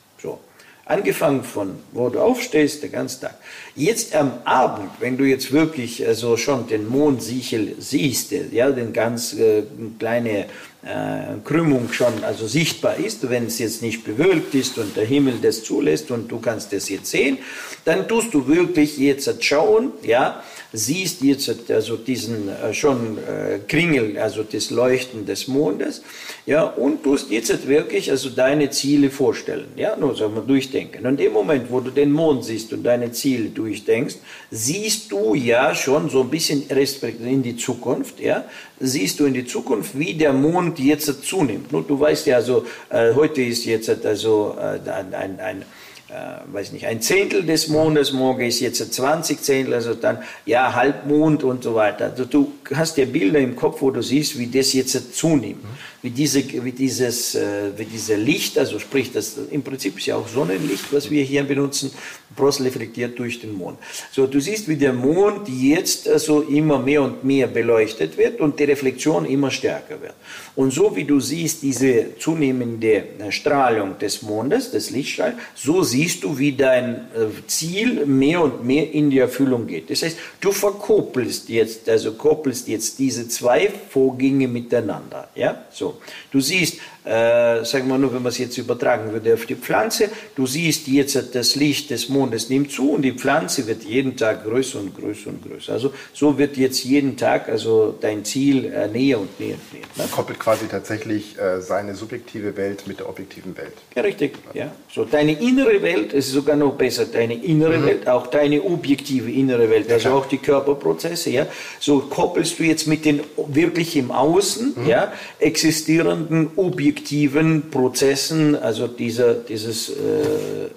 Angefangen 0.86 1.46
von, 1.46 1.76
wo 1.94 2.10
du 2.10 2.20
aufstehst, 2.20 2.84
den 2.84 2.92
ganzen 2.92 3.22
Tag. 3.22 3.36
Jetzt 3.74 4.14
am 4.14 4.34
Abend, 4.44 4.92
wenn 5.00 5.18
du 5.18 5.24
jetzt 5.24 5.54
wirklich 5.54 6.06
also 6.06 6.36
schon 6.36 6.68
den 6.68 6.90
Mondsichel 6.90 7.76
siehst, 7.80 8.34
ja, 8.52 8.70
den 8.70 8.92
ganz 8.92 9.34
äh, 9.34 9.64
kleine 9.98 10.48
äh, 10.84 11.40
Krümmung 11.46 11.94
schon 11.94 12.26
also 12.26 12.48
sichtbar 12.48 12.98
ist, 12.98 13.30
wenn 13.30 13.46
es 13.46 13.60
jetzt 13.60 13.82
nicht 13.82 14.04
bewölkt 14.04 14.54
ist 14.56 14.78
und 14.78 14.98
der 14.98 15.06
Himmel 15.06 15.36
das 15.42 15.64
zulässt 15.64 16.12
und 16.12 16.30
du 16.30 16.40
kannst 16.40 16.74
das 16.74 16.90
jetzt 16.90 17.10
sehen, 17.10 17.38
dann 17.86 18.06
tust 18.10 18.34
du 18.34 18.50
wirklich 18.50 18.98
jetzt 18.98 19.42
schauen, 19.42 19.94
ja, 20.04 20.44
siehst 20.74 21.22
jetzt 21.22 21.72
also 21.72 21.96
diesen 21.96 22.50
äh, 22.50 22.74
schon 22.74 23.20
äh, 23.20 23.60
Kringel, 23.68 24.18
also 24.18 24.44
das 24.44 24.72
Leuchten 24.72 25.26
des 25.26 25.48
Mondes, 25.48 26.02
ja, 26.48 26.64
und 26.64 27.04
tust 27.04 27.30
jetzt 27.30 27.68
wirklich 27.68 28.10
also 28.10 28.30
deine 28.32 28.72
Ziele 28.72 29.12
vorstellen, 29.12 29.68
ja, 29.76 29.96
nur 29.96 30.16
sagen 30.16 30.34
wir 30.34 30.42
durchdenken. 30.42 31.06
Und 31.06 31.22
im 31.22 31.32
Moment, 31.32 31.72
wo 31.72 31.80
du 31.80 31.92
den 31.92 32.12
Mond 32.12 32.44
siehst 32.44 32.74
und 32.74 32.84
deine 32.84 33.12
Ziele 33.12 33.50
durchdenkst, 33.50 34.16
siehst 34.50 35.12
du 35.12 35.36
ja 35.36 35.76
schon 35.76 36.10
so 36.10 36.22
ein 36.22 36.30
bisschen 36.30 36.64
in 36.68 37.44
die 37.44 37.56
Zukunft, 37.56 38.20
ja, 38.20 38.44
siehst 38.80 39.20
du 39.20 39.26
in 39.26 39.36
die 39.36 39.46
Zukunft, 39.46 39.98
wie 39.98 40.16
der 40.16 40.34
Mond 40.34 40.80
jetzt 40.80 41.24
zunimmt. 41.24 41.72
Nur 41.72 41.84
du 41.84 42.00
weißt 42.00 42.26
ja, 42.26 42.38
also 42.38 42.66
äh, 42.90 43.14
heute 43.14 43.44
ist 43.44 43.66
jetzt 43.66 43.90
also 44.06 44.56
ein, 44.58 45.14
ein, 45.14 45.40
ein 45.40 45.66
äh, 46.14 46.54
weiß 46.54 46.72
nicht, 46.74 46.86
ein 46.86 47.02
Zehntel 47.02 47.44
des 47.44 47.70
Mondes, 47.70 48.12
morgen 48.12 48.46
ist 48.46 48.60
jetzt 48.60 48.94
20 48.94 49.42
Zehntel, 49.42 49.74
also 49.74 49.96
dann, 49.96 50.20
ja, 50.46 50.76
Halbmond 50.76 51.44
und 51.44 51.64
so 51.64 51.74
weiter. 51.74 52.06
Also 52.06 52.26
du 52.26 52.52
hast 52.74 52.98
ja 52.98 53.06
Bilder 53.06 53.40
im 53.40 53.56
Kopf, 53.56 53.82
wo 53.82 53.90
du 53.90 54.04
siehst, 54.04 54.38
wie 54.38 54.48
das 54.48 54.74
jetzt 54.74 55.16
zunimmt. 55.16 55.64
Wie, 56.04 56.12
diese, 56.12 56.44
wie, 56.64 56.72
dieses, 56.72 57.34
äh, 57.34 57.72
wie 57.78 57.86
diese 57.86 58.16
Licht, 58.16 58.60
also 58.60 58.78
sprich, 58.78 59.12
das 59.12 59.38
im 59.50 59.64
Prinzip 59.64 59.98
ist 59.98 60.06
ja 60.06 60.16
auch 60.16 60.28
Sonnenlicht, 60.28 60.92
was 60.92 61.10
wir 61.10 61.24
hier 61.24 61.44
benutzen, 61.44 61.92
bloß 62.36 62.62
reflektiert 62.62 63.18
durch 63.20 63.40
den 63.40 63.54
Mond. 63.54 63.78
So, 64.12 64.28
du 64.28 64.40
siehst, 64.40 64.68
wie 64.68 64.76
der 64.76 64.94
Mond 64.94 65.48
jetzt 65.48 66.08
also 66.08 66.42
immer 66.42 66.80
mehr 66.80 67.02
und 67.02 67.24
mehr 67.24 67.48
beleuchtet 67.48 68.18
wird 68.18 68.40
und 68.40 68.60
die 68.60 68.64
Reflexion 68.64 69.26
immer 69.26 69.52
stärker 69.52 70.02
wird. 70.02 70.14
Und 70.56 70.72
so 70.72 70.96
wie 70.96 71.04
du 71.04 71.20
siehst 71.20 71.64
diese 71.64 72.18
zunehmende 72.20 73.04
äh, 73.20 73.32
Strahlung 73.32 73.98
des 73.98 74.22
Mondes, 74.22 74.72
des 74.72 74.92
Lichtstrahls, 74.92 75.36
so 75.56 75.84
siehst 75.84 76.24
du, 76.24 76.38
wie 76.38 76.54
dein 76.54 76.96
äh, 76.96 77.48
Ziel 77.48 78.06
mehr 78.06 78.42
und 78.42 78.64
mehr 78.64 78.92
in 78.92 79.10
die 79.10 79.20
Erfüllung 79.20 79.68
geht. 79.68 79.90
Das 79.90 80.04
heißt, 80.04 80.18
du 80.42 80.52
verkoppelst 80.52 81.50
jetzt, 81.50 81.90
also 81.90 82.14
koppelst 82.14 82.68
jetzt 82.68 83.00
diese 83.00 83.28
zwei 83.28 83.72
Vorgänge 83.90 84.48
miteinander. 84.48 85.30
Ja, 85.36 85.66
so. 85.72 86.00
Du 86.32 86.40
siehst, 86.40 86.78
äh, 87.06 87.66
sagen 87.66 87.90
wir 87.90 87.98
nur, 87.98 88.14
wenn 88.14 88.24
man 88.24 88.32
es 88.32 88.38
jetzt 88.38 88.58
übertragen 88.58 89.12
würde 89.12 89.34
auf 89.34 89.46
die 89.46 89.56
Pflanze, 89.56 90.10
du 90.36 90.48
siehst 90.48 90.88
jetzt 90.88 91.36
das 91.36 91.56
Licht 91.56 91.90
des 91.90 92.08
Mondes 92.08 92.50
nimmt 92.50 92.72
zu 92.72 92.92
und 92.92 93.02
die 93.02 93.12
Pflanze 93.12 93.68
wird 93.68 93.84
jeden 93.84 94.16
Tag 94.16 94.46
größer 94.46 94.80
und 94.80 94.96
größer 94.96 95.30
und 95.30 95.44
größer. 95.44 95.74
Also 95.74 95.94
so 96.14 96.38
wird 96.38 96.56
jetzt 96.56 96.84
jeden 96.86 97.18
Tag 97.18 97.50
also 97.50 97.94
dein 98.00 98.24
Ziel 98.24 98.66
äh, 98.66 98.88
näher 98.88 99.20
und 99.20 99.38
näher 99.38 99.56
und 99.56 99.74
näher. 99.74 99.86
Man 99.98 100.10
koppelt 100.12 100.40
quasi 100.40 100.68
tatsächlich 100.68 101.38
äh, 101.38 101.60
seine 101.60 101.94
subjektive 101.94 102.56
Welt 102.56 102.88
mit 102.88 103.00
der 103.00 103.10
objektiven 103.10 103.56
Welt. 103.58 103.74
Ja, 103.96 104.02
richtig. 104.02 104.38
Ja. 104.54 104.72
So, 104.90 105.04
deine 105.04 105.34
innere 105.34 105.82
Welt 105.82 106.14
ist 106.14 106.32
sogar 106.32 106.56
noch 106.56 106.74
besser. 106.76 107.06
Deine 107.06 107.34
innere 107.34 107.80
mhm. 107.80 107.86
Welt, 107.86 108.08
auch 108.08 108.28
deine 108.28 108.64
objektive 108.64 109.30
innere 109.30 109.70
Welt, 109.70 109.92
also 109.92 110.10
ja, 110.10 110.16
auch 110.16 110.26
die 110.26 110.38
Körperprozesse. 110.38 111.32
Ja. 111.32 111.48
So 111.82 112.00
koppelst 112.00 112.60
du 112.60 112.64
jetzt 112.64 112.88
mit 112.88 113.04
den 113.04 113.22
wirklich 113.48 113.98
im 113.98 114.12
Außen 114.12 114.74
mhm. 114.78 114.88
ja, 114.88 115.12
existierenden 115.40 116.52
objektiven 116.56 116.93
objektiven 116.94 117.70
Prozessen, 117.72 118.56
also 118.56 118.88
dieser, 118.88 119.34
dieses, 119.34 119.90
äh, 119.90 119.94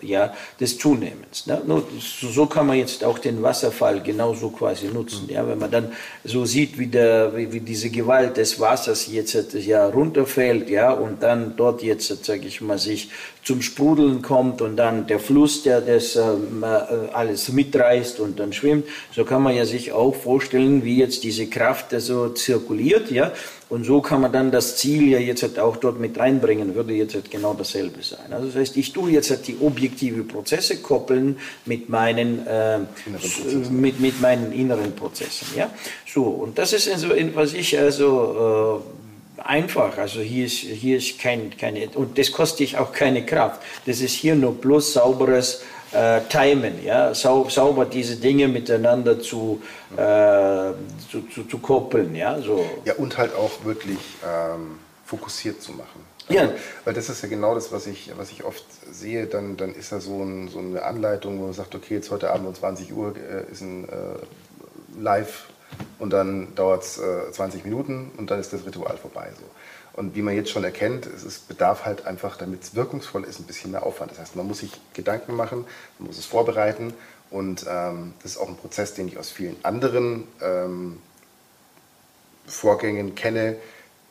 ja, 0.00 0.32
des 0.58 0.78
Zunehmens. 0.78 1.46
Ne? 1.46 1.60
So 2.00 2.46
kann 2.46 2.66
man 2.66 2.78
jetzt 2.78 3.04
auch 3.04 3.18
den 3.18 3.42
Wasserfall 3.42 4.02
genauso 4.02 4.50
quasi 4.50 4.86
nutzen. 4.86 5.28
Ja? 5.28 5.46
Wenn 5.46 5.58
man 5.58 5.70
dann 5.70 5.92
so 6.24 6.46
sieht, 6.46 6.78
wie, 6.78 6.86
der, 6.86 7.36
wie, 7.36 7.52
wie 7.52 7.60
diese 7.60 7.90
Gewalt 7.90 8.38
des 8.38 8.58
Wassers 8.58 9.06
jetzt 9.08 9.36
ja, 9.66 9.86
runterfällt 9.86 10.70
ja, 10.70 10.90
und 10.92 11.22
dann 11.22 11.54
dort 11.56 11.82
jetzt, 11.82 12.24
sage 12.24 12.46
ich 12.46 12.60
mal, 12.60 12.78
sich 12.78 13.10
zum 13.46 13.62
Sprudeln 13.62 14.22
kommt 14.22 14.60
und 14.60 14.74
dann 14.74 15.06
der 15.06 15.20
Fluss, 15.20 15.62
der 15.62 15.80
das 15.80 16.16
ähm, 16.16 16.64
äh, 16.64 17.12
alles 17.12 17.52
mitreißt 17.52 18.18
und 18.18 18.40
dann 18.40 18.52
schwimmt, 18.52 18.86
so 19.14 19.24
kann 19.24 19.40
man 19.40 19.54
ja 19.54 19.64
sich 19.64 19.92
auch 19.92 20.16
vorstellen, 20.16 20.82
wie 20.82 20.96
jetzt 20.96 21.22
diese 21.22 21.46
Kraft 21.46 21.92
so 21.98 22.30
zirkuliert, 22.30 23.12
ja, 23.12 23.30
und 23.68 23.84
so 23.84 24.00
kann 24.00 24.20
man 24.20 24.32
dann 24.32 24.50
das 24.50 24.76
Ziel 24.78 25.08
ja 25.08 25.20
jetzt 25.20 25.44
halt 25.44 25.60
auch 25.60 25.76
dort 25.76 26.00
mit 26.00 26.18
reinbringen, 26.18 26.74
würde 26.74 26.92
jetzt 26.94 27.14
halt 27.14 27.30
genau 27.30 27.54
dasselbe 27.54 28.02
sein. 28.02 28.32
Also 28.32 28.48
das 28.48 28.56
heißt, 28.56 28.76
ich 28.76 28.92
tue 28.92 29.12
jetzt 29.12 29.30
halt 29.30 29.46
die 29.46 29.56
objektive 29.60 30.24
Prozesse 30.24 30.78
koppeln 30.78 31.38
mit 31.66 31.88
meinen, 31.88 32.44
äh, 32.48 32.80
mit, 33.70 34.00
mit 34.00 34.20
meinen 34.20 34.50
inneren 34.50 34.92
Prozessen, 34.96 35.46
ja. 35.56 35.70
So, 36.04 36.24
und 36.24 36.58
das 36.58 36.72
ist 36.72 36.90
also, 36.90 37.10
was 37.34 37.54
ich 37.54 37.78
also, 37.78 38.82
äh, 38.82 39.05
einfach. 39.48 39.98
Also 39.98 40.20
hier 40.20 40.46
ist, 40.46 40.58
hier 40.58 40.98
ist 40.98 41.18
kein, 41.18 41.56
keine, 41.56 41.88
und 41.94 42.18
das 42.18 42.32
kostet 42.32 42.60
dich 42.60 42.78
auch 42.78 42.92
keine 42.92 43.24
Kraft. 43.24 43.62
Das 43.86 44.00
ist 44.00 44.12
hier 44.12 44.34
nur 44.34 44.54
bloß 44.54 44.94
sauberes 44.94 45.62
äh, 45.92 46.20
Timen, 46.28 46.84
ja, 46.84 47.14
Sau, 47.14 47.48
sauber 47.48 47.84
diese 47.84 48.16
Dinge 48.16 48.48
miteinander 48.48 49.20
zu, 49.20 49.62
äh, 49.96 49.96
zu, 51.10 51.22
zu, 51.32 51.44
zu, 51.44 51.58
koppeln, 51.58 52.14
ja, 52.14 52.40
so. 52.40 52.64
Ja, 52.84 52.94
und 52.94 53.16
halt 53.16 53.34
auch 53.34 53.64
wirklich 53.64 53.98
ähm, 54.24 54.78
fokussiert 55.04 55.62
zu 55.62 55.72
machen. 55.72 56.04
Ja. 56.28 56.42
Also, 56.42 56.54
weil 56.84 56.94
das 56.94 57.08
ist 57.08 57.22
ja 57.22 57.28
genau 57.28 57.54
das, 57.54 57.70
was 57.72 57.86
ich, 57.86 58.10
was 58.16 58.30
ich 58.30 58.44
oft 58.44 58.64
sehe. 58.90 59.26
Dann, 59.26 59.56
dann 59.56 59.74
ist 59.74 59.92
da 59.92 60.00
so, 60.00 60.22
ein, 60.22 60.48
so 60.48 60.58
eine 60.58 60.82
Anleitung, 60.82 61.38
wo 61.38 61.44
man 61.44 61.52
sagt, 61.52 61.74
okay, 61.74 61.94
jetzt 61.94 62.10
heute 62.10 62.30
Abend 62.30 62.48
um 62.48 62.54
20 62.54 62.92
Uhr 62.92 63.14
äh, 63.16 63.50
ist 63.50 63.60
ein 63.60 63.88
äh, 63.88 65.00
Live 65.00 65.46
und 65.98 66.10
dann 66.10 66.54
dauert 66.54 66.82
es 66.84 66.98
äh, 66.98 67.30
20 67.32 67.64
Minuten 67.64 68.10
und 68.16 68.30
dann 68.30 68.40
ist 68.40 68.52
das 68.52 68.64
Ritual 68.66 68.96
vorbei. 68.96 69.30
So. 69.38 69.44
Und 70.00 70.14
wie 70.14 70.22
man 70.22 70.34
jetzt 70.34 70.50
schon 70.50 70.62
erkennt, 70.62 71.06
es 71.06 71.24
ist, 71.24 71.48
bedarf 71.48 71.86
halt 71.86 72.06
einfach, 72.06 72.36
damit 72.36 72.62
es 72.62 72.74
wirkungsvoll 72.74 73.24
ist, 73.24 73.40
ein 73.40 73.44
bisschen 73.44 73.70
mehr 73.70 73.84
Aufwand. 73.84 74.12
Das 74.12 74.18
heißt, 74.18 74.36
man 74.36 74.46
muss 74.46 74.58
sich 74.58 74.72
Gedanken 74.92 75.34
machen, 75.34 75.64
man 75.98 76.08
muss 76.08 76.18
es 76.18 76.26
vorbereiten 76.26 76.92
und 77.30 77.64
ähm, 77.68 78.12
das 78.22 78.32
ist 78.32 78.38
auch 78.38 78.48
ein 78.48 78.56
Prozess, 78.56 78.94
den 78.94 79.08
ich 79.08 79.18
aus 79.18 79.30
vielen 79.30 79.56
anderen 79.64 80.28
ähm, 80.42 81.00
Vorgängen 82.46 83.14
kenne, 83.14 83.56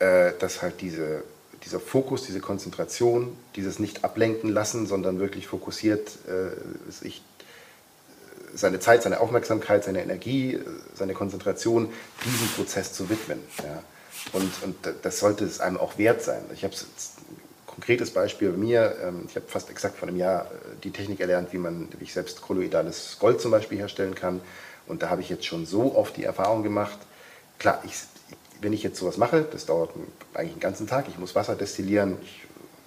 äh, 0.00 0.32
dass 0.38 0.60
halt 0.60 0.80
diese, 0.80 1.22
dieser 1.64 1.80
Fokus, 1.80 2.24
diese 2.24 2.40
Konzentration, 2.40 3.36
dieses 3.54 3.78
nicht 3.78 4.04
ablenken 4.04 4.50
lassen, 4.50 4.86
sondern 4.86 5.20
wirklich 5.20 5.46
fokussiert 5.46 6.18
äh, 6.26 6.90
sich 6.90 7.22
seine 8.56 8.80
Zeit, 8.80 9.02
seine 9.02 9.20
Aufmerksamkeit, 9.20 9.84
seine 9.84 10.02
Energie, 10.02 10.58
seine 10.94 11.14
Konzentration 11.14 11.92
diesem 12.24 12.48
Prozess 12.48 12.92
zu 12.92 13.08
widmen. 13.08 13.40
Ja. 13.58 13.82
Und, 14.32 14.50
und 14.62 14.76
das 15.02 15.18
sollte 15.18 15.44
es 15.44 15.60
einem 15.60 15.76
auch 15.76 15.98
wert 15.98 16.22
sein. 16.22 16.42
Ich 16.52 16.64
habe 16.64 16.74
ein 16.74 17.36
konkretes 17.66 18.10
Beispiel 18.10 18.50
bei 18.50 18.56
mir. 18.56 18.96
Ähm, 19.02 19.24
ich 19.28 19.36
habe 19.36 19.46
fast 19.46 19.70
exakt 19.70 19.98
vor 19.98 20.08
einem 20.08 20.16
Jahr 20.16 20.46
äh, 20.46 20.76
die 20.82 20.90
Technik 20.90 21.20
erlernt, 21.20 21.52
wie 21.52 21.58
man, 21.58 21.88
wie 21.98 22.04
ich 22.04 22.12
selbst 22.12 22.42
kolloidales 22.42 23.18
Gold 23.20 23.40
zum 23.40 23.50
Beispiel 23.50 23.78
herstellen 23.78 24.14
kann. 24.14 24.40
Und 24.86 25.02
da 25.02 25.10
habe 25.10 25.20
ich 25.20 25.28
jetzt 25.28 25.44
schon 25.44 25.66
so 25.66 25.94
oft 25.94 26.16
die 26.16 26.24
Erfahrung 26.24 26.62
gemacht. 26.62 26.98
Klar, 27.58 27.82
ich, 27.84 27.92
wenn 28.60 28.72
ich 28.72 28.82
jetzt 28.82 28.98
sowas 28.98 29.16
mache, 29.16 29.46
das 29.50 29.66
dauert 29.66 29.90
eigentlich 30.34 30.52
einen 30.52 30.60
ganzen 30.60 30.86
Tag. 30.86 31.06
Ich 31.08 31.18
muss 31.18 31.34
Wasser 31.34 31.54
destillieren, 31.54 32.16
ich, 32.22 32.44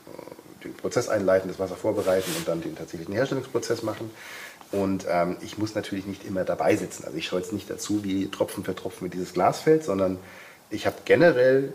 äh, 0.07 0.63
den 0.63 0.73
Prozess 0.73 1.07
einleiten, 1.07 1.47
das 1.47 1.59
Wasser 1.59 1.75
vorbereiten 1.75 2.31
und 2.37 2.47
dann 2.47 2.61
den 2.61 2.75
tatsächlichen 2.75 3.13
Herstellungsprozess 3.13 3.83
machen. 3.83 4.09
Und 4.71 5.05
ähm, 5.09 5.37
ich 5.41 5.57
muss 5.57 5.73
natürlich 5.73 6.05
nicht 6.05 6.25
immer 6.25 6.43
dabei 6.43 6.75
sitzen. 6.75 7.05
Also 7.05 7.17
ich 7.17 7.25
schaue 7.25 7.39
jetzt 7.39 7.53
nicht 7.53 7.69
dazu, 7.69 8.03
wie 8.03 8.27
Tropfen 8.27 8.63
für 8.63 8.75
Tropfen 8.75 9.05
mit 9.05 9.13
dieses 9.13 9.33
Glas 9.33 9.61
fällt, 9.61 9.83
sondern 9.83 10.19
ich 10.69 10.85
habe 10.85 10.97
generell, 11.05 11.73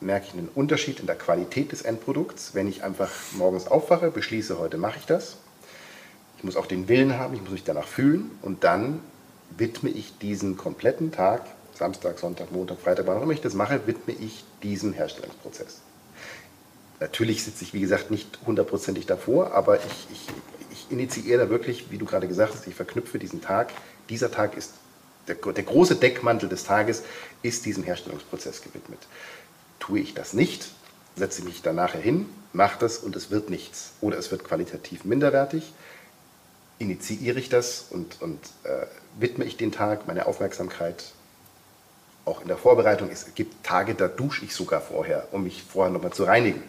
merke 0.00 0.26
ich 0.28 0.32
einen 0.32 0.48
Unterschied 0.54 1.00
in 1.00 1.06
der 1.06 1.16
Qualität 1.16 1.72
des 1.72 1.82
Endprodukts, 1.82 2.54
wenn 2.54 2.66
ich 2.66 2.82
einfach 2.82 3.10
morgens 3.32 3.66
aufwache, 3.66 4.10
beschließe, 4.10 4.58
heute 4.58 4.78
mache 4.78 4.98
ich 4.98 5.06
das. 5.06 5.36
Ich 6.38 6.44
muss 6.44 6.56
auch 6.56 6.66
den 6.66 6.88
Willen 6.88 7.18
haben, 7.18 7.34
ich 7.34 7.42
muss 7.42 7.50
mich 7.50 7.64
danach 7.64 7.86
fühlen 7.86 8.30
und 8.40 8.64
dann 8.64 9.00
widme 9.56 9.90
ich 9.90 10.18
diesen 10.18 10.56
kompletten 10.56 11.12
Tag, 11.12 11.46
Samstag, 11.74 12.18
Sonntag, 12.18 12.50
Montag, 12.50 12.80
Freitag, 12.80 13.06
wann 13.06 13.18
auch 13.18 13.22
immer 13.22 13.32
ich 13.32 13.42
das 13.42 13.54
mache, 13.54 13.86
widme 13.86 14.14
ich 14.14 14.44
diesem 14.62 14.92
Herstellungsprozess. 14.92 15.82
Natürlich 17.00 17.44
sitze 17.44 17.64
ich, 17.64 17.74
wie 17.74 17.80
gesagt, 17.80 18.10
nicht 18.10 18.38
hundertprozentig 18.46 19.06
davor, 19.06 19.52
aber 19.52 19.76
ich, 19.76 20.06
ich, 20.12 20.26
initiiere 20.90 21.44
da 21.44 21.50
wirklich, 21.50 21.90
wie 21.90 21.98
du 21.98 22.06
gerade 22.06 22.28
gesagt 22.28 22.54
hast, 22.54 22.66
ich 22.66 22.74
verknüpfe 22.74 23.18
diesen 23.18 23.40
Tag. 23.40 23.72
Dieser 24.08 24.30
Tag 24.30 24.56
ist, 24.56 24.72
der, 25.28 25.36
der 25.36 25.64
große 25.64 25.96
Deckmantel 25.96 26.48
des 26.48 26.64
Tages 26.64 27.02
ist 27.42 27.64
diesem 27.64 27.84
Herstellungsprozess 27.84 28.62
gewidmet. 28.62 28.98
Tue 29.78 30.00
ich 30.00 30.14
das 30.14 30.32
nicht, 30.32 30.70
setze 31.16 31.42
mich 31.42 31.62
dann 31.62 31.76
nachher 31.76 32.00
hin, 32.00 32.28
mache 32.52 32.78
das 32.80 32.98
und 32.98 33.16
es 33.16 33.30
wird 33.30 33.50
nichts. 33.50 33.92
Oder 34.00 34.18
es 34.18 34.30
wird 34.30 34.44
qualitativ 34.44 35.04
minderwertig. 35.04 35.72
Initiiere 36.78 37.38
ich 37.38 37.48
das 37.48 37.86
und, 37.90 38.20
und 38.20 38.40
äh, 38.64 38.86
widme 39.18 39.44
ich 39.44 39.56
den 39.56 39.72
Tag, 39.72 40.06
meine 40.06 40.26
Aufmerksamkeit 40.26 41.04
auch 42.24 42.40
in 42.40 42.48
der 42.48 42.56
Vorbereitung. 42.56 43.10
Es 43.10 43.34
gibt 43.34 43.64
Tage, 43.64 43.94
da 43.94 44.08
dusche 44.08 44.44
ich 44.44 44.54
sogar 44.54 44.80
vorher, 44.80 45.28
um 45.32 45.44
mich 45.44 45.62
vorher 45.62 45.92
nochmal 45.92 46.12
zu 46.12 46.24
reinigen 46.24 46.62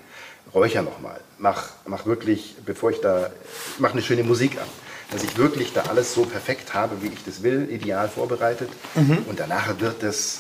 räucher 0.54 0.82
nochmal, 0.82 1.20
mach, 1.38 1.70
mach 1.86 2.06
wirklich, 2.06 2.56
bevor 2.66 2.92
ich 2.92 3.02
da, 3.02 3.32
mach 3.80 3.92
eine 3.92 4.02
schöne 4.02 4.24
Musik 4.24 4.58
an, 4.60 4.68
dass 5.12 5.24
ich 5.24 5.38
wirklich 5.38 5.74
da 5.74 5.84
alles 5.84 6.14
so 6.14 6.26
perfekt 6.26 6.74
habe, 6.74 7.02
wie 7.02 7.08
ich 7.08 7.24
das 7.26 7.44
will, 7.44 7.70
ideal 7.70 8.10
vorbereitet 8.10 8.70
mhm. 8.96 9.20
und 9.28 9.40
danach 9.40 9.80
wird 9.80 10.04
es 10.04 10.40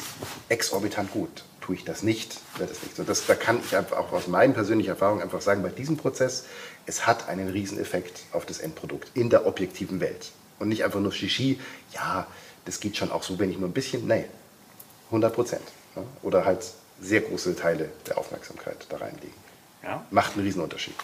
exorbitant 0.49 1.11
gut. 1.11 1.43
Tue 1.61 1.75
ich 1.75 1.85
das 1.85 2.03
nicht, 2.03 2.41
wird 2.57 2.71
es 2.71 2.83
nicht 2.83 2.95
so. 2.95 3.03
Das, 3.03 3.25
da 3.25 3.35
kann 3.35 3.59
ich 3.65 3.73
einfach 3.75 3.97
auch 3.97 4.11
aus 4.11 4.27
meinen 4.27 4.53
persönlichen 4.53 4.89
Erfahrungen 4.89 5.21
einfach 5.21 5.41
sagen, 5.41 5.63
bei 5.63 5.69
diesem 5.69 5.95
Prozess, 5.95 6.45
es 6.85 7.07
hat 7.07 7.29
einen 7.29 7.47
Rieseneffekt 7.47 8.23
auf 8.33 8.45
das 8.45 8.59
Endprodukt 8.59 9.09
in 9.13 9.29
der 9.29 9.47
objektiven 9.47 10.01
Welt. 10.01 10.31
Und 10.59 10.67
nicht 10.67 10.83
einfach 10.83 10.99
nur 10.99 11.13
Shishi, 11.13 11.59
ja, 11.93 12.27
das 12.65 12.81
geht 12.81 12.97
schon 12.97 13.11
auch 13.11 13.23
so, 13.23 13.39
wenn 13.39 13.49
ich 13.49 13.57
nur 13.57 13.69
ein 13.69 13.73
bisschen, 13.73 14.05
nee, 14.07 14.25
100 15.07 15.33
Prozent. 15.33 15.63
Ja? 15.95 16.03
Oder 16.21 16.43
halt 16.43 16.65
sehr 16.99 17.21
große 17.21 17.55
Teile 17.55 17.89
der 18.07 18.17
Aufmerksamkeit 18.17 18.85
da 18.89 18.97
reinlegen. 18.97 19.42
Ja. 19.83 20.05
Macht 20.11 20.35
einen 20.35 20.45
Riesenunterschied. 20.45 20.95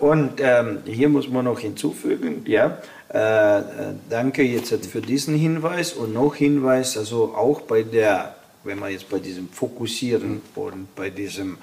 Und 0.00 0.32
ähm, 0.38 0.78
hier 0.86 1.08
muss 1.08 1.28
man 1.28 1.44
noch 1.44 1.60
hinzufügen, 1.60 2.42
ja, 2.46 2.78
äh, 3.08 3.62
danke 4.08 4.42
jetzt 4.42 4.86
für 4.86 5.00
diesen 5.00 5.36
Hinweis 5.36 5.92
und 5.92 6.14
noch 6.14 6.34
Hinweis, 6.34 6.96
also 6.96 7.34
auch 7.34 7.60
bei 7.60 7.82
der, 7.82 8.34
wenn 8.64 8.78
man 8.78 8.90
jetzt 8.90 9.08
bei 9.08 9.18
diesem 9.18 9.48
Fokussieren 9.48 10.40
und 10.54 10.94
bei 10.96 11.10
diesem 11.10 11.58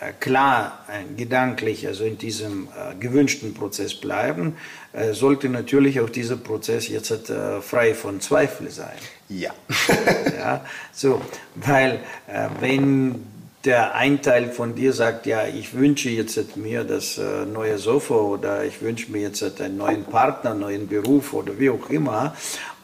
äh, 0.00 0.12
klar 0.18 0.84
äh, 0.88 1.14
gedanklich, 1.14 1.86
also 1.86 2.04
in 2.04 2.18
diesem 2.18 2.68
äh, 2.68 2.94
gewünschten 2.98 3.54
Prozess 3.54 3.94
bleiben, 3.94 4.56
äh, 4.92 5.12
sollte 5.12 5.48
natürlich 5.48 6.00
auch 6.00 6.10
dieser 6.10 6.36
Prozess 6.36 6.88
jetzt 6.88 7.30
äh, 7.30 7.60
frei 7.60 7.94
von 7.94 8.20
Zweifel 8.20 8.70
sein. 8.70 8.96
Ja. 9.28 9.52
ja, 10.38 10.64
so, 10.92 11.20
weil 11.54 12.00
wenn 12.60 13.22
der 13.64 13.94
ein 13.94 14.22
Teil 14.22 14.50
von 14.50 14.74
dir 14.74 14.92
sagt, 14.92 15.26
ja, 15.26 15.46
ich 15.46 15.74
wünsche 15.74 16.10
jetzt 16.10 16.56
mir 16.56 16.84
das 16.84 17.18
äh, 17.18 17.44
neue 17.44 17.78
Sofa 17.78 18.14
oder 18.14 18.64
ich 18.64 18.80
wünsche 18.80 19.10
mir 19.10 19.22
jetzt 19.22 19.60
einen 19.60 19.76
neuen 19.76 20.04
Partner, 20.04 20.52
einen 20.52 20.60
neuen 20.60 20.88
Beruf 20.88 21.32
oder 21.32 21.58
wie 21.58 21.70
auch 21.70 21.90
immer. 21.90 22.34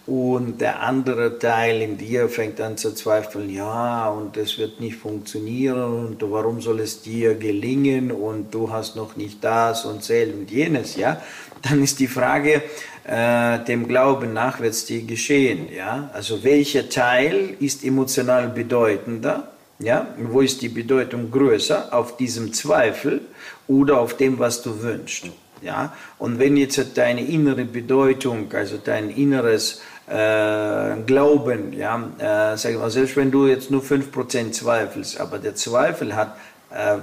Und 0.06 0.60
der 0.60 0.82
andere 0.82 1.38
Teil 1.38 1.80
in 1.80 1.96
dir 1.96 2.28
fängt 2.28 2.60
an 2.60 2.76
zu 2.76 2.94
zweifeln, 2.94 3.48
ja, 3.48 4.10
und 4.10 4.36
das 4.36 4.58
wird 4.58 4.78
nicht 4.78 4.96
funktionieren 4.96 6.08
und 6.08 6.30
warum 6.30 6.60
soll 6.60 6.80
es 6.80 7.00
dir 7.00 7.34
gelingen 7.36 8.12
und 8.12 8.52
du 8.52 8.70
hast 8.70 8.96
noch 8.96 9.16
nicht 9.16 9.42
das 9.42 9.86
und 9.86 10.02
zähl 10.02 10.34
und 10.34 10.50
jenes, 10.50 10.96
ja. 10.96 11.22
Dann 11.62 11.82
ist 11.82 12.00
die 12.00 12.06
Frage, 12.06 12.62
äh, 13.04 13.60
dem 13.60 13.88
Glauben 13.88 14.34
nach 14.34 14.60
wird 14.60 14.74
es 14.74 14.84
dir 14.84 15.00
geschehen, 15.04 15.68
ja. 15.74 16.10
Also 16.12 16.44
welcher 16.44 16.90
Teil 16.90 17.56
ist 17.58 17.82
emotional 17.82 18.48
bedeutender? 18.48 19.53
Ja, 19.78 20.06
wo 20.18 20.40
ist 20.40 20.62
die 20.62 20.68
Bedeutung 20.68 21.30
größer? 21.30 21.92
Auf 21.92 22.16
diesem 22.16 22.52
Zweifel 22.52 23.22
oder 23.66 23.98
auf 23.98 24.16
dem, 24.16 24.38
was 24.38 24.62
du 24.62 24.82
wünschst? 24.82 25.26
Ja, 25.62 25.94
und 26.18 26.38
wenn 26.38 26.56
jetzt 26.56 26.96
deine 26.96 27.24
innere 27.24 27.64
Bedeutung, 27.64 28.52
also 28.52 28.76
dein 28.76 29.08
inneres 29.10 29.80
äh, 30.06 30.96
Glauben, 31.06 31.72
ja, 31.72 31.96
äh, 32.18 32.56
sag 32.56 32.78
mal, 32.78 32.90
selbst 32.90 33.16
wenn 33.16 33.30
du 33.30 33.46
jetzt 33.46 33.70
nur 33.70 33.82
5% 33.82 34.52
zweifelst, 34.52 35.18
aber 35.18 35.38
der 35.38 35.54
Zweifel 35.54 36.14
hat 36.14 36.36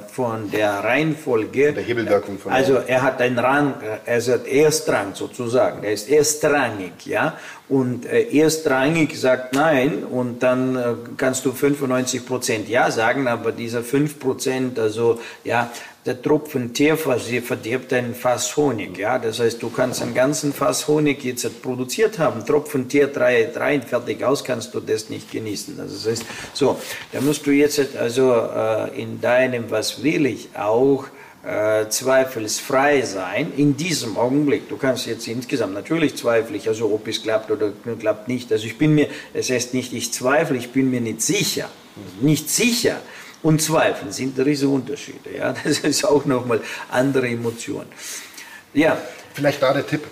von 0.07 0.51
der 0.51 0.83
Reihenfolge. 0.83 1.71
Der 1.71 1.83
Hebelwirkung 1.83 2.37
von 2.39 2.51
Also 2.51 2.75
er 2.75 3.01
hat 3.03 3.21
einen 3.21 3.39
Rang, 3.39 3.75
äh, 3.81 3.99
er 4.05 4.21
hat 4.21 4.45
Erstrang 4.45 5.15
sozusagen, 5.15 5.83
er 5.83 5.93
ist 5.93 6.09
erstrangig, 6.09 7.05
ja. 7.05 7.37
Und 7.69 8.05
äh, 8.05 8.23
erstrangig 8.37 9.17
sagt 9.17 9.55
nein 9.55 10.03
und 10.03 10.43
dann 10.43 10.75
äh, 10.75 10.93
kannst 11.15 11.45
du 11.45 11.53
95 11.53 12.25
Prozent 12.25 12.67
ja 12.67 12.91
sagen, 12.91 13.27
aber 13.27 13.53
dieser 13.53 13.81
5 13.81 14.19
Prozent, 14.19 14.77
also 14.77 15.21
ja, 15.45 15.71
der 16.05 16.21
Tropfen 16.21 16.73
Teer 16.73 16.97
verdirbt 16.97 17.93
ein 17.93 18.15
Fass 18.15 18.57
Honig. 18.57 18.97
Ja? 18.97 19.19
Das 19.19 19.39
heißt, 19.39 19.61
du 19.61 19.69
kannst 19.69 20.01
einen 20.01 20.15
ganzen 20.15 20.51
Fass 20.51 20.87
Honig 20.87 21.23
jetzt 21.23 21.61
produziert 21.61 22.17
haben, 22.17 22.45
Tropfen 22.45 22.89
Teer 22.89 23.07
drei, 23.07 23.49
drei 23.53 23.79
fertig 23.81 24.23
aus, 24.23 24.43
kannst 24.43 24.73
du 24.73 24.79
das 24.79 25.09
nicht 25.09 25.31
genießen. 25.31 25.79
Also 25.79 25.95
das 25.95 26.07
heißt, 26.07 26.25
so, 26.53 26.79
da 27.11 27.21
musst 27.21 27.45
du 27.45 27.51
jetzt 27.51 27.95
also 27.95 28.33
äh, 28.33 29.01
in 29.01 29.21
deinem 29.21 29.69
Was 29.69 30.01
will 30.03 30.25
ich 30.25 30.49
auch 30.57 31.05
äh, 31.43 31.87
zweifelsfrei 31.89 33.01
sein 33.03 33.51
in 33.57 33.77
diesem 33.77 34.17
Augenblick. 34.17 34.69
Du 34.69 34.77
kannst 34.77 35.05
jetzt 35.05 35.27
insgesamt 35.27 35.73
natürlich 35.73 36.15
zweifle 36.15 36.57
ich, 36.57 36.67
also 36.67 36.91
ob 36.91 37.07
es 37.07 37.21
klappt 37.21 37.51
oder 37.51 37.71
klappt 37.99 38.27
nicht. 38.27 38.51
Also 38.51 38.65
ich 38.65 38.77
bin 38.77 38.95
mir, 38.95 39.07
es 39.33 39.49
heißt 39.49 39.73
nicht, 39.73 39.93
ich 39.93 40.11
zweifle, 40.13 40.57
ich 40.57 40.71
bin 40.71 40.89
mir 40.89 41.01
nicht 41.01 41.21
sicher. 41.21 41.69
Nicht 42.21 42.49
sicher 42.49 43.01
und 43.43 43.61
Zweifeln 43.61 44.11
sind 44.11 44.37
riesige 44.39 44.71
Unterschiede. 44.71 45.35
Ja? 45.35 45.53
Das 45.63 45.79
ist 45.79 46.05
auch 46.05 46.25
nochmal 46.25 46.61
andere 46.89 47.27
Emotionen. 47.27 47.89
Ja. 48.73 48.97
Vielleicht 49.33 49.61
da 49.61 49.73
der 49.73 49.85
Tipp. 49.85 50.05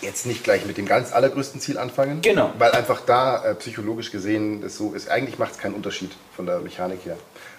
Jetzt 0.00 0.26
nicht 0.26 0.44
gleich 0.44 0.66
mit 0.66 0.76
dem 0.76 0.86
ganz 0.86 1.12
allergrößten 1.12 1.60
Ziel 1.60 1.78
anfangen. 1.78 2.20
Genau. 2.20 2.52
Weil 2.58 2.72
einfach 2.72 3.00
da 3.06 3.42
äh, 3.44 3.54
psychologisch 3.54 4.10
gesehen 4.10 4.60
das 4.60 4.76
so 4.76 4.92
ist. 4.92 5.08
Eigentlich 5.08 5.38
macht 5.38 5.52
es 5.52 5.58
keinen 5.58 5.74
Unterschied 5.74 6.10
von 6.36 6.44
der 6.44 6.58
Mechanik 6.58 7.06
her. 7.06 7.16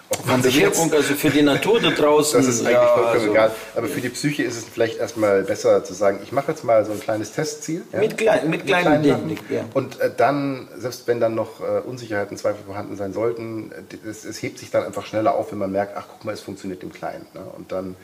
Von 0.08 0.40
der 0.40 0.54
Wirkung, 0.54 0.92
also 0.92 1.14
für 1.14 1.30
die 1.30 1.42
Natur 1.42 1.80
da 1.80 1.90
draußen. 1.96 2.38
Das 2.38 2.46
ist 2.46 2.60
eigentlich 2.60 2.74
ja, 2.74 2.86
vollkommen 2.86 3.14
also, 3.14 3.30
egal. 3.30 3.50
Aber 3.74 3.86
für 3.88 4.00
die 4.00 4.08
Psyche 4.08 4.44
ist 4.44 4.56
es 4.56 4.64
vielleicht 4.64 4.98
erstmal 4.98 5.42
besser 5.42 5.82
zu 5.82 5.94
sagen, 5.94 6.20
ich 6.22 6.30
mache 6.30 6.52
jetzt 6.52 6.62
mal 6.62 6.84
so 6.84 6.92
ein 6.92 7.00
kleines 7.00 7.32
Testziel. 7.32 7.82
Ja? 7.92 7.98
Mit, 7.98 8.16
klein, 8.16 8.48
mit, 8.48 8.66
kleinen, 8.66 9.02
kleinen 9.02 9.28
Dingen. 9.28 9.38
Ja. 9.50 9.64
Und 9.74 9.98
äh, 10.00 10.10
dann, 10.16 10.68
selbst 10.76 11.08
wenn 11.08 11.18
dann 11.18 11.34
noch 11.34 11.60
äh, 11.60 11.80
Unsicherheiten, 11.80 12.36
Zweifel 12.36 12.64
vorhanden 12.64 12.96
sein 12.96 13.12
sollten, 13.12 13.72
es, 14.08 14.24
es, 14.24 14.40
hebt 14.42 14.60
sich 14.60 14.70
dann 14.70 14.84
einfach 14.84 15.04
schneller 15.04 15.34
auf, 15.34 15.50
wenn 15.50 15.58
man 15.58 15.72
merkt, 15.72 15.96
ach 15.96 16.06
guck 16.08 16.24
mal, 16.24 16.32
es 16.32 16.40
funktioniert 16.40 16.84
im 16.84 16.92
Kleinen. 16.92 17.26
Ne? 17.34 17.40
Und 17.56 17.72
dann 17.72 17.96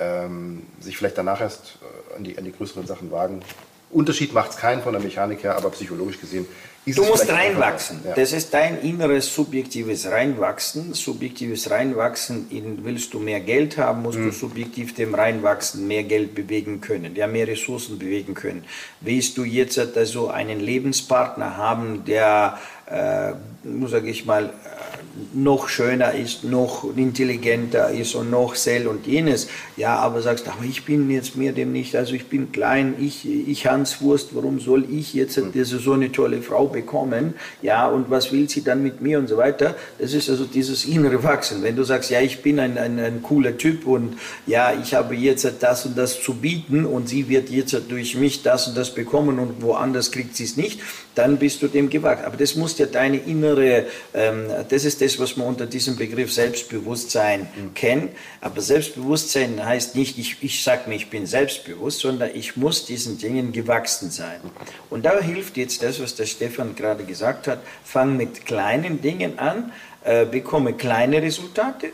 ähm, 0.00 0.64
sich 0.80 0.96
vielleicht 0.96 1.18
danach 1.18 1.40
erst 1.40 1.78
äh, 2.12 2.16
an, 2.16 2.24
die, 2.24 2.36
an 2.36 2.44
die 2.44 2.52
größeren 2.52 2.86
Sachen 2.86 3.12
wagen. 3.12 3.42
Unterschied 3.90 4.32
macht 4.34 4.50
es 4.50 4.56
keinen 4.56 4.82
von 4.82 4.92
der 4.92 5.00
Mechanik 5.00 5.44
her, 5.44 5.56
aber 5.56 5.70
psychologisch 5.70 6.20
gesehen 6.20 6.46
du 6.86 7.04
musst 7.04 7.30
reinwachsen. 7.30 8.00
Ja. 8.04 8.14
Das 8.14 8.32
ist 8.32 8.52
dein 8.52 8.80
inneres 8.82 9.34
subjektives 9.34 10.06
Reinwachsen. 10.10 10.94
Subjektives 10.94 11.70
Reinwachsen, 11.70 12.46
in, 12.50 12.84
willst 12.84 13.14
du 13.14 13.18
mehr 13.18 13.40
Geld 13.40 13.78
haben, 13.78 14.02
musst 14.02 14.18
mhm. 14.18 14.26
du 14.26 14.32
subjektiv 14.32 14.94
dem 14.94 15.14
Reinwachsen 15.14 15.86
mehr 15.86 16.04
Geld 16.04 16.34
bewegen 16.34 16.80
können, 16.80 17.14
ja, 17.14 17.26
mehr 17.26 17.48
Ressourcen 17.48 17.98
bewegen 17.98 18.34
können. 18.34 18.64
Willst 19.00 19.38
du 19.38 19.44
jetzt 19.44 19.78
also 19.78 20.28
einen 20.28 20.60
Lebenspartner 20.60 21.56
haben, 21.56 22.04
der, 22.04 22.58
äh, 22.86 23.32
sage 23.86 24.10
ich 24.10 24.24
mal, 24.24 24.52
noch 25.32 25.68
schöner 25.68 26.12
ist, 26.12 26.44
noch 26.44 26.96
intelligenter 26.96 27.90
ist 27.90 28.14
und 28.14 28.30
noch 28.30 28.54
sel 28.54 28.86
und 28.88 29.06
jenes. 29.06 29.48
Ja, 29.76 29.96
aber 29.96 30.22
sagst, 30.22 30.48
aber 30.48 30.64
ich 30.64 30.84
bin 30.84 31.10
jetzt 31.10 31.36
mir 31.36 31.52
dem 31.52 31.72
nicht, 31.72 31.94
also 31.94 32.14
ich 32.14 32.26
bin 32.26 32.52
klein, 32.52 32.94
ich, 32.98 33.26
ich 33.26 33.66
Hans 33.66 34.00
Wurst, 34.00 34.34
warum 34.34 34.60
soll 34.60 34.86
ich 34.90 35.14
jetzt 35.14 35.40
diese, 35.54 35.78
so 35.78 35.92
eine 35.92 36.10
tolle 36.10 36.42
Frau 36.42 36.66
bekommen? 36.66 37.34
Ja, 37.62 37.88
und 37.88 38.10
was 38.10 38.32
will 38.32 38.48
sie 38.48 38.62
dann 38.62 38.82
mit 38.82 39.00
mir 39.00 39.18
und 39.18 39.28
so 39.28 39.36
weiter? 39.36 39.74
Das 39.98 40.14
ist 40.14 40.28
also 40.28 40.44
dieses 40.44 40.84
innere 40.84 41.22
Wachsen. 41.22 41.62
Wenn 41.62 41.76
du 41.76 41.84
sagst, 41.84 42.10
ja, 42.10 42.20
ich 42.20 42.42
bin 42.42 42.58
ein, 42.58 42.76
ein, 42.78 42.98
ein 42.98 43.22
cooler 43.22 43.56
Typ 43.56 43.86
und 43.86 44.18
ja, 44.46 44.72
ich 44.80 44.94
habe 44.94 45.14
jetzt 45.14 45.48
das 45.60 45.86
und 45.86 45.96
das 45.96 46.20
zu 46.22 46.34
bieten 46.34 46.84
und 46.84 47.08
sie 47.08 47.28
wird 47.28 47.50
jetzt 47.50 47.76
durch 47.88 48.16
mich 48.16 48.42
das 48.42 48.68
und 48.68 48.76
das 48.76 48.94
bekommen 48.94 49.38
und 49.38 49.62
woanders 49.62 50.10
kriegt 50.10 50.36
sie 50.36 50.44
es 50.44 50.56
nicht, 50.56 50.80
dann 51.14 51.38
bist 51.38 51.62
du 51.62 51.68
dem 51.68 51.90
gewagt. 51.90 52.24
Aber 52.24 52.36
das 52.36 52.54
muss 52.54 52.78
ja 52.78 52.86
deine 52.86 53.18
innere, 53.18 53.86
ähm, 54.14 54.46
das 54.68 54.84
ist 54.84 55.00
das, 55.00 55.18
was 55.18 55.36
man 55.36 55.48
unter 55.48 55.66
diesem 55.66 55.96
Begriff 55.96 56.32
Selbstbewusstsein 56.32 57.40
mhm. 57.40 57.74
kennt. 57.74 58.10
Aber 58.40 58.60
Selbstbewusstsein 58.60 59.64
heißt 59.64 59.96
nicht, 59.96 60.18
ich, 60.18 60.36
ich 60.42 60.62
sage 60.62 60.88
mir, 60.88 60.96
ich 60.96 61.10
bin 61.10 61.26
selbstbewusst, 61.26 62.00
sondern 62.00 62.30
ich 62.34 62.56
muss 62.56 62.86
diesen 62.86 63.18
Dingen 63.18 63.52
gewachsen 63.52 64.10
sein. 64.10 64.40
Und 64.90 65.04
da 65.04 65.20
hilft 65.20 65.56
jetzt 65.56 65.82
das, 65.82 66.00
was 66.00 66.14
der 66.14 66.26
Stefan 66.26 66.74
gerade 66.74 67.04
gesagt 67.04 67.48
hat, 67.48 67.60
fang 67.84 68.16
mit 68.16 68.46
kleinen 68.46 69.00
Dingen 69.00 69.38
an, 69.38 69.72
äh, 70.04 70.26
bekomme 70.26 70.74
kleine 70.74 71.22
Resultate, 71.22 71.90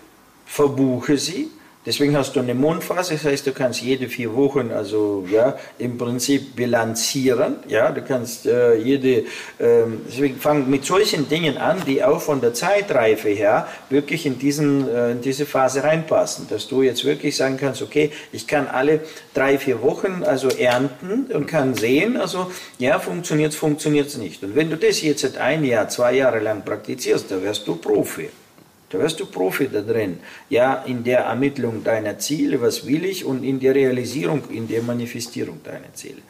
verbuche 0.47 1.19
sie, 1.19 1.51
Deswegen 1.87 2.15
hast 2.15 2.37
du 2.37 2.41
eine 2.41 2.55
Mondphase, 2.55 3.15
das 3.15 3.25
heißt, 3.25 3.47
du 3.47 3.53
kannst 3.53 3.81
jede 3.81 4.11
vier 4.11 4.35
Wochen, 4.37 4.71
also 4.71 5.25
ja, 5.31 5.57
im 5.79 5.97
Prinzip 5.97 6.55
bilanzieren. 6.55 7.57
Ja, 7.69 7.91
du 7.91 8.03
kannst 8.03 8.45
äh, 8.45 8.75
jede, 8.75 9.25
ähm, 9.59 10.03
deswegen 10.07 10.37
fang 10.37 10.69
mit 10.69 10.85
solchen 10.85 11.31
Dingen 11.31 11.57
an, 11.57 11.79
die 11.87 12.05
auch 12.05 12.21
von 12.21 12.43
der 12.43 12.53
Zeitreife 12.53 13.31
her 13.31 13.67
wirklich 13.89 14.27
in, 14.27 14.39
diesen, 14.39 14.87
äh, 14.95 15.13
in 15.13 15.23
diese 15.23 15.47
Phase 15.47 15.83
reinpassen. 15.83 16.49
Dass 16.51 16.69
du 16.69 16.83
jetzt 16.83 17.07
wirklich 17.07 17.35
sagen 17.35 17.57
kannst, 17.57 17.81
okay, 17.81 18.11
ich 18.31 18.47
kann 18.47 18.67
alle 18.67 19.01
drei, 19.33 19.57
vier 19.57 19.81
Wochen 19.81 20.23
also 20.23 20.49
ernten 20.49 21.33
und 21.33 21.47
kann 21.47 21.75
sehen, 21.75 22.19
also 22.19 22.51
ja, 22.79 22.99
funktioniert 22.99 23.53
es, 23.53 23.59
funktioniert 23.59 24.09
es 24.09 24.19
nicht. 24.19 24.43
Und 24.43 24.55
wenn 24.55 24.69
du 24.69 24.77
das 24.77 25.01
jetzt 25.01 25.39
ein 25.39 25.65
Jahr, 25.65 25.89
zwei 25.89 26.13
Jahre 26.13 26.41
lang 26.41 26.63
praktizierst, 26.63 27.31
dann 27.31 27.43
wirst 27.43 27.67
du 27.67 27.77
Profi. 27.77 28.29
Da 28.91 28.99
wirst 28.99 29.21
du 29.21 29.27
Profi 29.27 29.69
da 29.69 29.81
drin. 29.81 30.19
Ja, 30.49 30.83
in 30.83 31.05
der 31.05 31.21
Ermittlung 31.21 31.85
deiner 31.85 32.19
Ziele, 32.19 32.61
was 32.61 32.87
will 32.87 33.05
ich, 33.05 33.25
und 33.25 33.45
in 33.45 33.61
der 33.61 33.75
Realisierung, 33.75 34.43
in 34.51 34.67
der 34.67 34.83
Manifestierung 34.83 35.63
deiner 35.63 35.95
Ziele. 35.95 36.23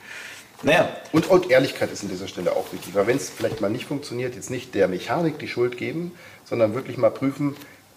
Naja. 0.63 0.95
Und, 1.13 1.31
und 1.31 1.51
Ehrlichkeit 1.51 1.91
ist 1.91 2.03
an 2.03 2.11
dieser 2.11 2.29
Stelle 2.29 2.53
auch 2.53 2.71
wichtig, 2.73 2.95
weil 2.95 3.07
wenn 3.07 3.17
es 3.17 3.31
vielleicht 3.31 3.63
mal 3.63 3.71
nicht 3.71 3.87
funktioniert, 3.87 4.35
jetzt 4.35 4.51
nicht 4.51 4.75
der 4.75 4.89
Mechanik 4.89 5.39
die 5.39 5.49
Schuld 5.49 5.79
geben, 5.79 6.13
sondern 6.45 6.75
wirklich 6.75 6.99
mal 6.99 7.11
prüfen, 7.11 7.57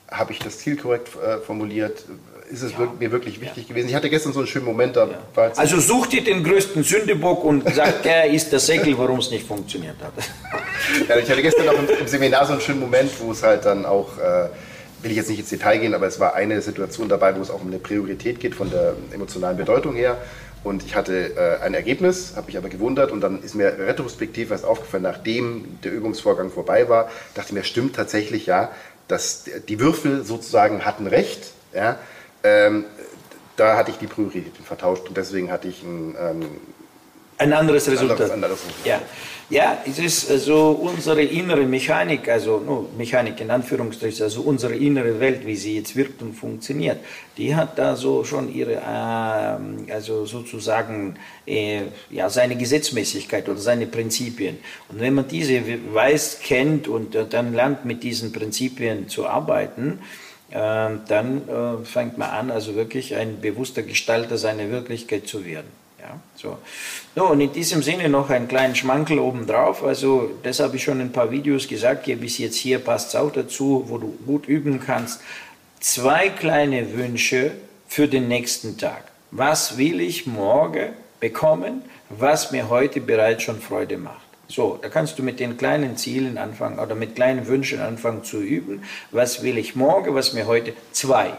habe 0.10 0.32
ich 0.32 0.40
das 0.40 0.60
Ziel 0.60 0.78
korrekt 0.78 1.10
äh, 1.16 1.40
formuliert, 1.40 2.06
ist 2.54 2.62
es 2.62 2.72
ja. 2.74 2.94
mir 3.00 3.12
wirklich 3.12 3.42
wichtig 3.42 3.64
ja. 3.64 3.70
gewesen. 3.70 3.90
Ich 3.90 3.96
hatte 3.96 4.10
gestern 4.10 4.32
so 4.32 4.40
einen 4.40 4.48
schönen 4.48 4.66
Moment. 4.66 4.96
Da 4.96 5.08
ja. 5.08 5.52
also 5.56 5.80
such 5.80 6.08
dir 6.08 6.24
den 6.24 6.44
größten 6.44 6.84
Sündebock 6.84 7.44
und 7.44 7.64
sag, 7.74 8.04
der 8.04 8.30
ist 8.30 8.52
der 8.52 8.60
Säckel, 8.60 8.98
warum 8.98 9.20
es 9.20 9.32
nicht 9.32 9.48
funktioniert 9.48 9.96
hat. 10.02 10.14
ja, 11.10 11.18
ich 11.18 11.30
hatte 11.30 11.42
gestern 11.42 11.66
noch 11.66 11.74
im, 11.74 11.88
im, 12.00 12.08
Seminar 12.08 12.46
so 12.46 12.54
einen 12.54 12.62
schönen 12.62 12.80
Moment, 12.80 13.12
wo 13.20 13.32
es 13.32 13.42
halt 13.42 13.66
dann 13.66 13.86
auch, 13.86 14.20
äh, 14.20 14.50
will 15.02 15.12
ich 15.12 15.18
jetzt 15.18 15.30
nicht 15.30 15.40
ins 15.40 15.50
Detail 15.50 15.80
gehen, 15.80 15.96
aber 15.96 16.06
es 16.06 16.20
war 16.20 16.36
eine 16.36 16.62
Situation 16.62 17.10
dabei, 17.10 17.36
wo 17.36 17.42
es 17.42 17.50
auch 17.50 17.62
um 17.62 17.68
eine 17.68 17.80
Priorität 17.80 18.40
geht 18.40 18.54
von 18.54 18.70
der 18.70 18.94
emotionalen 19.12 19.58
Bedeutung 19.58 19.96
her. 19.96 20.18
Und 20.64 20.86
ich 20.86 20.96
hatte 20.96 21.36
äh, 21.36 21.64
ein 21.64 21.74
Ergebnis, 21.74 22.34
habe 22.36 22.46
mich 22.46 22.58
aber 22.58 22.70
gewundert 22.70 23.12
und 23.12 23.20
dann 23.20 23.42
ist 23.42 23.56
mir 23.56 23.80
retrospektiv 23.80 24.52
was 24.52 24.64
aufgefallen, 24.64 25.04
nachdem 25.04 25.80
der 25.84 25.92
Übungsvorgang 25.92 26.52
vorbei 26.52 26.88
war, 26.88 27.10
dachte 27.34 27.50
ich 27.50 27.54
mir, 27.54 27.64
stimmt 27.64 27.96
tatsächlich 27.96 28.46
ja, 28.46 28.72
dass 29.08 29.46
die 29.68 29.80
Würfel 29.80 30.24
sozusagen 30.24 30.86
hatten 30.86 31.08
recht. 31.08 31.52
Ja, 31.74 31.98
ähm, 32.44 32.86
da 33.56 33.78
hatte 33.78 33.92
ich 33.92 33.98
die 33.98 34.08
Prioritäten 34.08 34.64
vertauscht 34.64 35.08
und 35.08 35.18
deswegen 35.18 35.52
hatte 35.52 35.68
ich 35.68 35.84
ein, 35.84 36.16
ähm, 36.20 36.42
ein 37.38 37.54
anderes 37.54 37.90
Resultat. 37.90 38.12
Anderes, 38.12 38.32
anderes 38.32 38.60
Resultat. 38.60 38.86
Ja. 38.86 39.02
ja, 39.50 39.78
es 39.86 40.00
ist 40.00 40.32
also 40.32 40.72
unsere 40.72 41.24
innere 41.24 41.66
Mechanik, 41.66 42.30
also 42.30 42.60
no, 42.60 42.90
Mechanik 42.98 43.40
in 43.42 43.50
Anführungsstrichen, 43.50 44.24
also 44.24 44.42
unsere 44.42 44.76
innere 44.76 45.20
Welt, 45.20 45.46
wie 45.46 45.56
sie 45.56 45.78
jetzt 45.78 45.96
wirkt 45.96 46.22
und 46.22 46.36
funktioniert, 46.36 47.00
die 47.38 47.56
hat 47.56 47.78
da 47.78 47.96
so 47.96 48.24
schon 48.24 48.54
ihre, 48.54 48.76
äh, 48.76 49.92
also 49.92 50.26
sozusagen, 50.26 51.16
äh, 51.46 51.82
ja, 52.12 52.30
seine 52.30 52.56
Gesetzmäßigkeit 52.56 53.50
oder 53.50 53.60
seine 53.60 53.88
Prinzipien. 53.88 54.60
Und 54.90 55.00
wenn 55.00 55.14
man 55.14 55.28
diese 55.28 55.62
weiß, 55.94 56.40
kennt 56.44 56.88
und 56.88 57.16
äh, 57.16 57.26
dann 57.28 57.54
lernt, 57.54 57.84
mit 57.84 58.04
diesen 58.04 58.32
Prinzipien 58.32 59.10
zu 59.10 59.28
arbeiten, 59.28 60.00
dann 60.54 61.50
äh, 61.50 61.84
fängt 61.84 62.18
man 62.18 62.30
an, 62.30 62.52
also 62.52 62.76
wirklich 62.76 63.16
ein 63.16 63.42
bewusster 63.42 63.82
Gestalter 63.82 64.38
seiner 64.38 64.70
Wirklichkeit 64.70 65.28
zu 65.28 65.46
werden. 65.46 65.72
Ja, 66.00 66.20
so. 66.36 66.58
No, 67.16 67.32
und 67.32 67.42
in 67.42 67.54
diesem 67.54 67.82
Sinne 67.82 68.10
noch 68.10 68.30
einen 68.30 68.48
kleinen 68.48 68.76
Schmankel 68.76 69.20
obendrauf. 69.20 69.84
Also, 69.84 70.32
das 70.44 70.60
habe 70.60 70.76
ich 70.76 70.84
schon 70.84 71.00
in 71.00 71.08
ein 71.08 71.12
paar 71.12 71.32
Videos 71.32 71.68
gesagt, 71.68 72.04
gebe 72.04 72.26
ich 72.26 72.40
jetzt 72.40 72.58
hier, 72.58 72.80
passt 72.80 73.10
es 73.10 73.16
auch 73.16 73.32
dazu, 73.32 73.86
wo 73.88 73.98
du 73.98 74.18
gut 74.26 74.48
üben 74.48 74.80
kannst. 74.80 75.22
Zwei 75.80 76.30
kleine 76.30 76.94
Wünsche 76.94 77.52
für 77.88 78.08
den 78.08 78.28
nächsten 78.28 78.78
Tag. 78.78 79.06
Was 79.32 79.78
will 79.78 80.02
ich 80.02 80.28
morgen 80.28 80.94
bekommen, 81.20 81.82
was 82.10 82.52
mir 82.52 82.70
heute 82.70 83.02
bereits 83.02 83.44
schon 83.44 83.60
Freude 83.60 83.98
macht? 83.98 84.33
So, 84.48 84.78
da 84.82 84.90
kannst 84.90 85.18
du 85.18 85.24
mit 85.24 85.40
den 85.40 85.58
kleinen 85.58 85.98
Zielen 85.98 86.38
anfangen 86.38 86.80
oder 86.80 86.96
mit 86.96 87.16
kleinen 87.16 87.48
Wünschen 87.48 87.80
anfangen 87.80 88.24
zu 88.24 88.42
üben. 88.42 88.84
Was 89.12 89.42
will 89.42 89.58
ich 89.58 89.76
morgen, 89.76 90.14
was 90.16 90.34
mir 90.34 90.48
heute? 90.48 90.74
Zwei. 90.92 91.34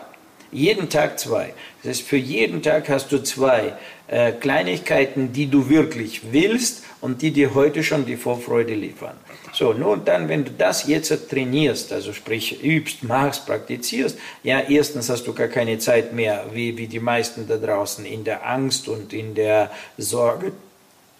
Jeden 0.51 0.89
Tag 0.89 1.19
zwei. 1.19 1.53
Das 1.83 1.91
heißt, 1.91 2.03
für 2.03 2.17
jeden 2.17 2.63
Tag 2.63 2.89
hast 2.89 3.11
du 3.11 3.23
zwei 3.23 3.75
äh, 4.07 4.33
Kleinigkeiten, 4.33 5.33
die 5.33 5.49
du 5.49 5.69
wirklich 5.69 6.33
willst 6.33 6.85
und 7.01 7.23
die 7.23 7.33
dir 7.33 7.55
heute 7.55 7.83
schon 7.83 8.07
die 8.07 8.17
Vorfreude 8.17 8.75
liefern. 8.75 9.17
So, 9.53 9.73
nur 9.73 9.97
dann, 9.97 10.29
wenn 10.29 10.45
du 10.45 10.53
das 10.53 10.87
jetzt 10.87 11.13
trainierst, 11.29 11.93
also 11.93 12.13
sprich 12.13 12.63
übst, 12.63 13.03
machst, 13.03 13.47
praktizierst, 13.47 14.17
ja, 14.43 14.61
erstens 14.61 15.11
hast 15.11 15.27
du 15.27 15.35
gar 15.35 15.49
keine 15.49 15.79
Zeit 15.79 16.13
mehr, 16.13 16.47
wie, 16.53 16.79
wie 16.79 16.87
die 16.87 17.01
meisten 17.01 17.47
da 17.49 17.57
draußen, 17.57 18.05
in 18.05 18.25
der 18.25 18.49
Angst 18.49 18.89
und 18.89 19.13
in 19.13 19.35
der 19.35 19.71
Sorge 19.99 20.53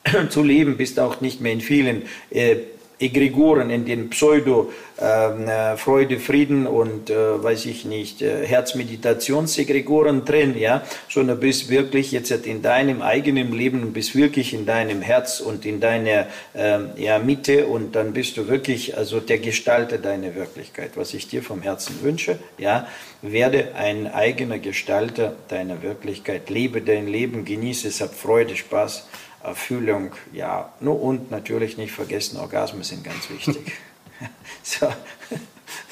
zu 0.29 0.43
leben, 0.43 0.77
bist 0.77 1.01
auch 1.01 1.21
nicht 1.21 1.41
mehr 1.41 1.53
in 1.53 1.61
vielen 1.61 2.03
äh, 2.31 2.57
Egregoren, 2.99 3.71
in 3.71 3.85
den 3.85 4.11
Pseudo 4.11 4.73
ähm, 5.01 5.49
äh, 5.49 5.77
Frieden 5.77 6.67
und 6.69 7.11
äh, 7.11 7.43
weiß 7.43 7.67
ich 7.67 7.85
nicht, 7.85 8.23
äh, 8.23 8.47
Herzmeditationssegregoren 8.47 10.25
drin, 10.25 10.57
ja, 10.57 10.83
sondern 11.09 11.41
bist 11.41 11.69
wirklich 11.69 12.13
jetzt 12.13 12.31
in 12.31 12.63
deinem 12.63 13.03
eigenen 13.03 13.53
Leben 13.53 13.93
bist 13.93 14.15
wirklich 14.15 14.55
in 14.55 14.65
deinem 14.65 15.03
Herz 15.03 15.41
und 15.41 15.67
in 15.67 15.81
deiner 15.81 16.29
ähm, 16.55 16.91
ja, 16.97 17.19
Mitte 17.19 17.67
und 17.67 17.97
dann 17.97 18.13
bist 18.13 18.37
du 18.37 18.47
wirklich 18.47 18.97
also 18.97 19.19
der 19.19 19.39
Gestalter 19.39 19.99
deiner 19.99 20.37
Wirklichkeit, 20.37 20.93
was 20.95 21.15
ich 21.15 21.27
dir 21.27 21.43
vom 21.43 21.63
Herzen 21.63 21.97
wünsche, 22.03 22.39
ja, 22.59 22.87
werde 23.23 23.75
ein 23.75 24.07
eigener 24.07 24.61
Gestalter 24.61 25.35
deiner 25.49 25.83
Wirklichkeit, 25.83 26.49
lebe 26.49 26.81
dein 26.81 27.09
Leben, 27.09 27.45
genieße 27.45 27.89
es, 27.89 28.01
hab 28.01 28.15
Freude, 28.15 28.55
Spaß 28.55 29.09
Erfüllung, 29.45 30.13
ja, 30.33 30.73
nur 30.81 31.01
und 31.03 31.31
natürlich 31.31 31.77
nicht 31.77 31.93
vergessen, 31.93 32.39
Orgasmen 32.39 32.83
sind 32.83 33.05
ganz 33.05 33.29
wichtig. 33.31 33.73
so. 34.63 34.89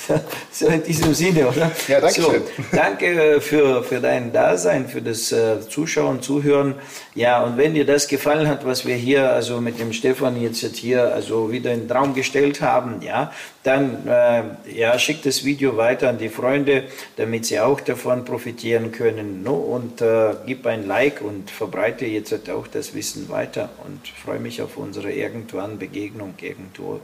so 0.50 0.66
in 0.66 0.82
diesem 0.82 1.14
Sinne, 1.14 1.48
oder? 1.48 1.70
Ja, 1.88 2.00
danke 2.00 2.20
so, 2.20 2.30
schön. 2.30 2.42
Danke 2.72 3.40
für, 3.40 3.82
für 3.84 4.00
dein 4.00 4.32
Dasein, 4.32 4.88
für 4.88 5.02
das 5.02 5.32
äh, 5.32 5.60
Zuschauen, 5.68 6.22
Zuhören. 6.22 6.74
Ja, 7.14 7.42
und 7.44 7.56
wenn 7.56 7.74
dir 7.74 7.84
das 7.84 8.08
gefallen 8.08 8.48
hat, 8.48 8.64
was 8.64 8.86
wir 8.86 8.96
hier, 8.96 9.30
also 9.30 9.60
mit 9.60 9.78
dem 9.78 9.92
Stefan 9.92 10.40
jetzt 10.40 10.76
hier, 10.76 11.12
also 11.12 11.52
wieder 11.52 11.72
in 11.72 11.86
den 11.86 11.96
Raum 11.96 12.14
gestellt 12.14 12.60
haben, 12.60 13.02
ja, 13.02 13.32
dann 13.62 14.06
äh, 14.06 14.42
ja, 14.74 14.98
schick 14.98 15.22
das 15.22 15.44
Video 15.44 15.76
weiter 15.76 16.08
an 16.08 16.18
die 16.18 16.28
Freunde, 16.28 16.84
damit 17.16 17.46
sie 17.46 17.60
auch 17.60 17.80
davon 17.80 18.24
profitieren 18.24 18.92
können. 18.92 19.42
No? 19.42 19.54
Und 19.54 20.00
äh, 20.00 20.34
gib 20.46 20.66
ein 20.66 20.86
Like 20.86 21.20
und 21.20 21.50
verbreite 21.50 22.06
jetzt 22.06 22.50
auch 22.50 22.66
das 22.66 22.94
Wissen 22.94 23.28
weiter 23.28 23.68
und 23.84 24.08
freue 24.08 24.40
mich 24.40 24.62
auf 24.62 24.76
unsere 24.76 25.12
irgendwann 25.12 25.78
Begegnung 25.78 26.34
irgendwo. 26.40 27.00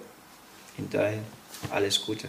Hinterher 0.77 1.19
alles 1.71 2.05
Gute. 2.05 2.29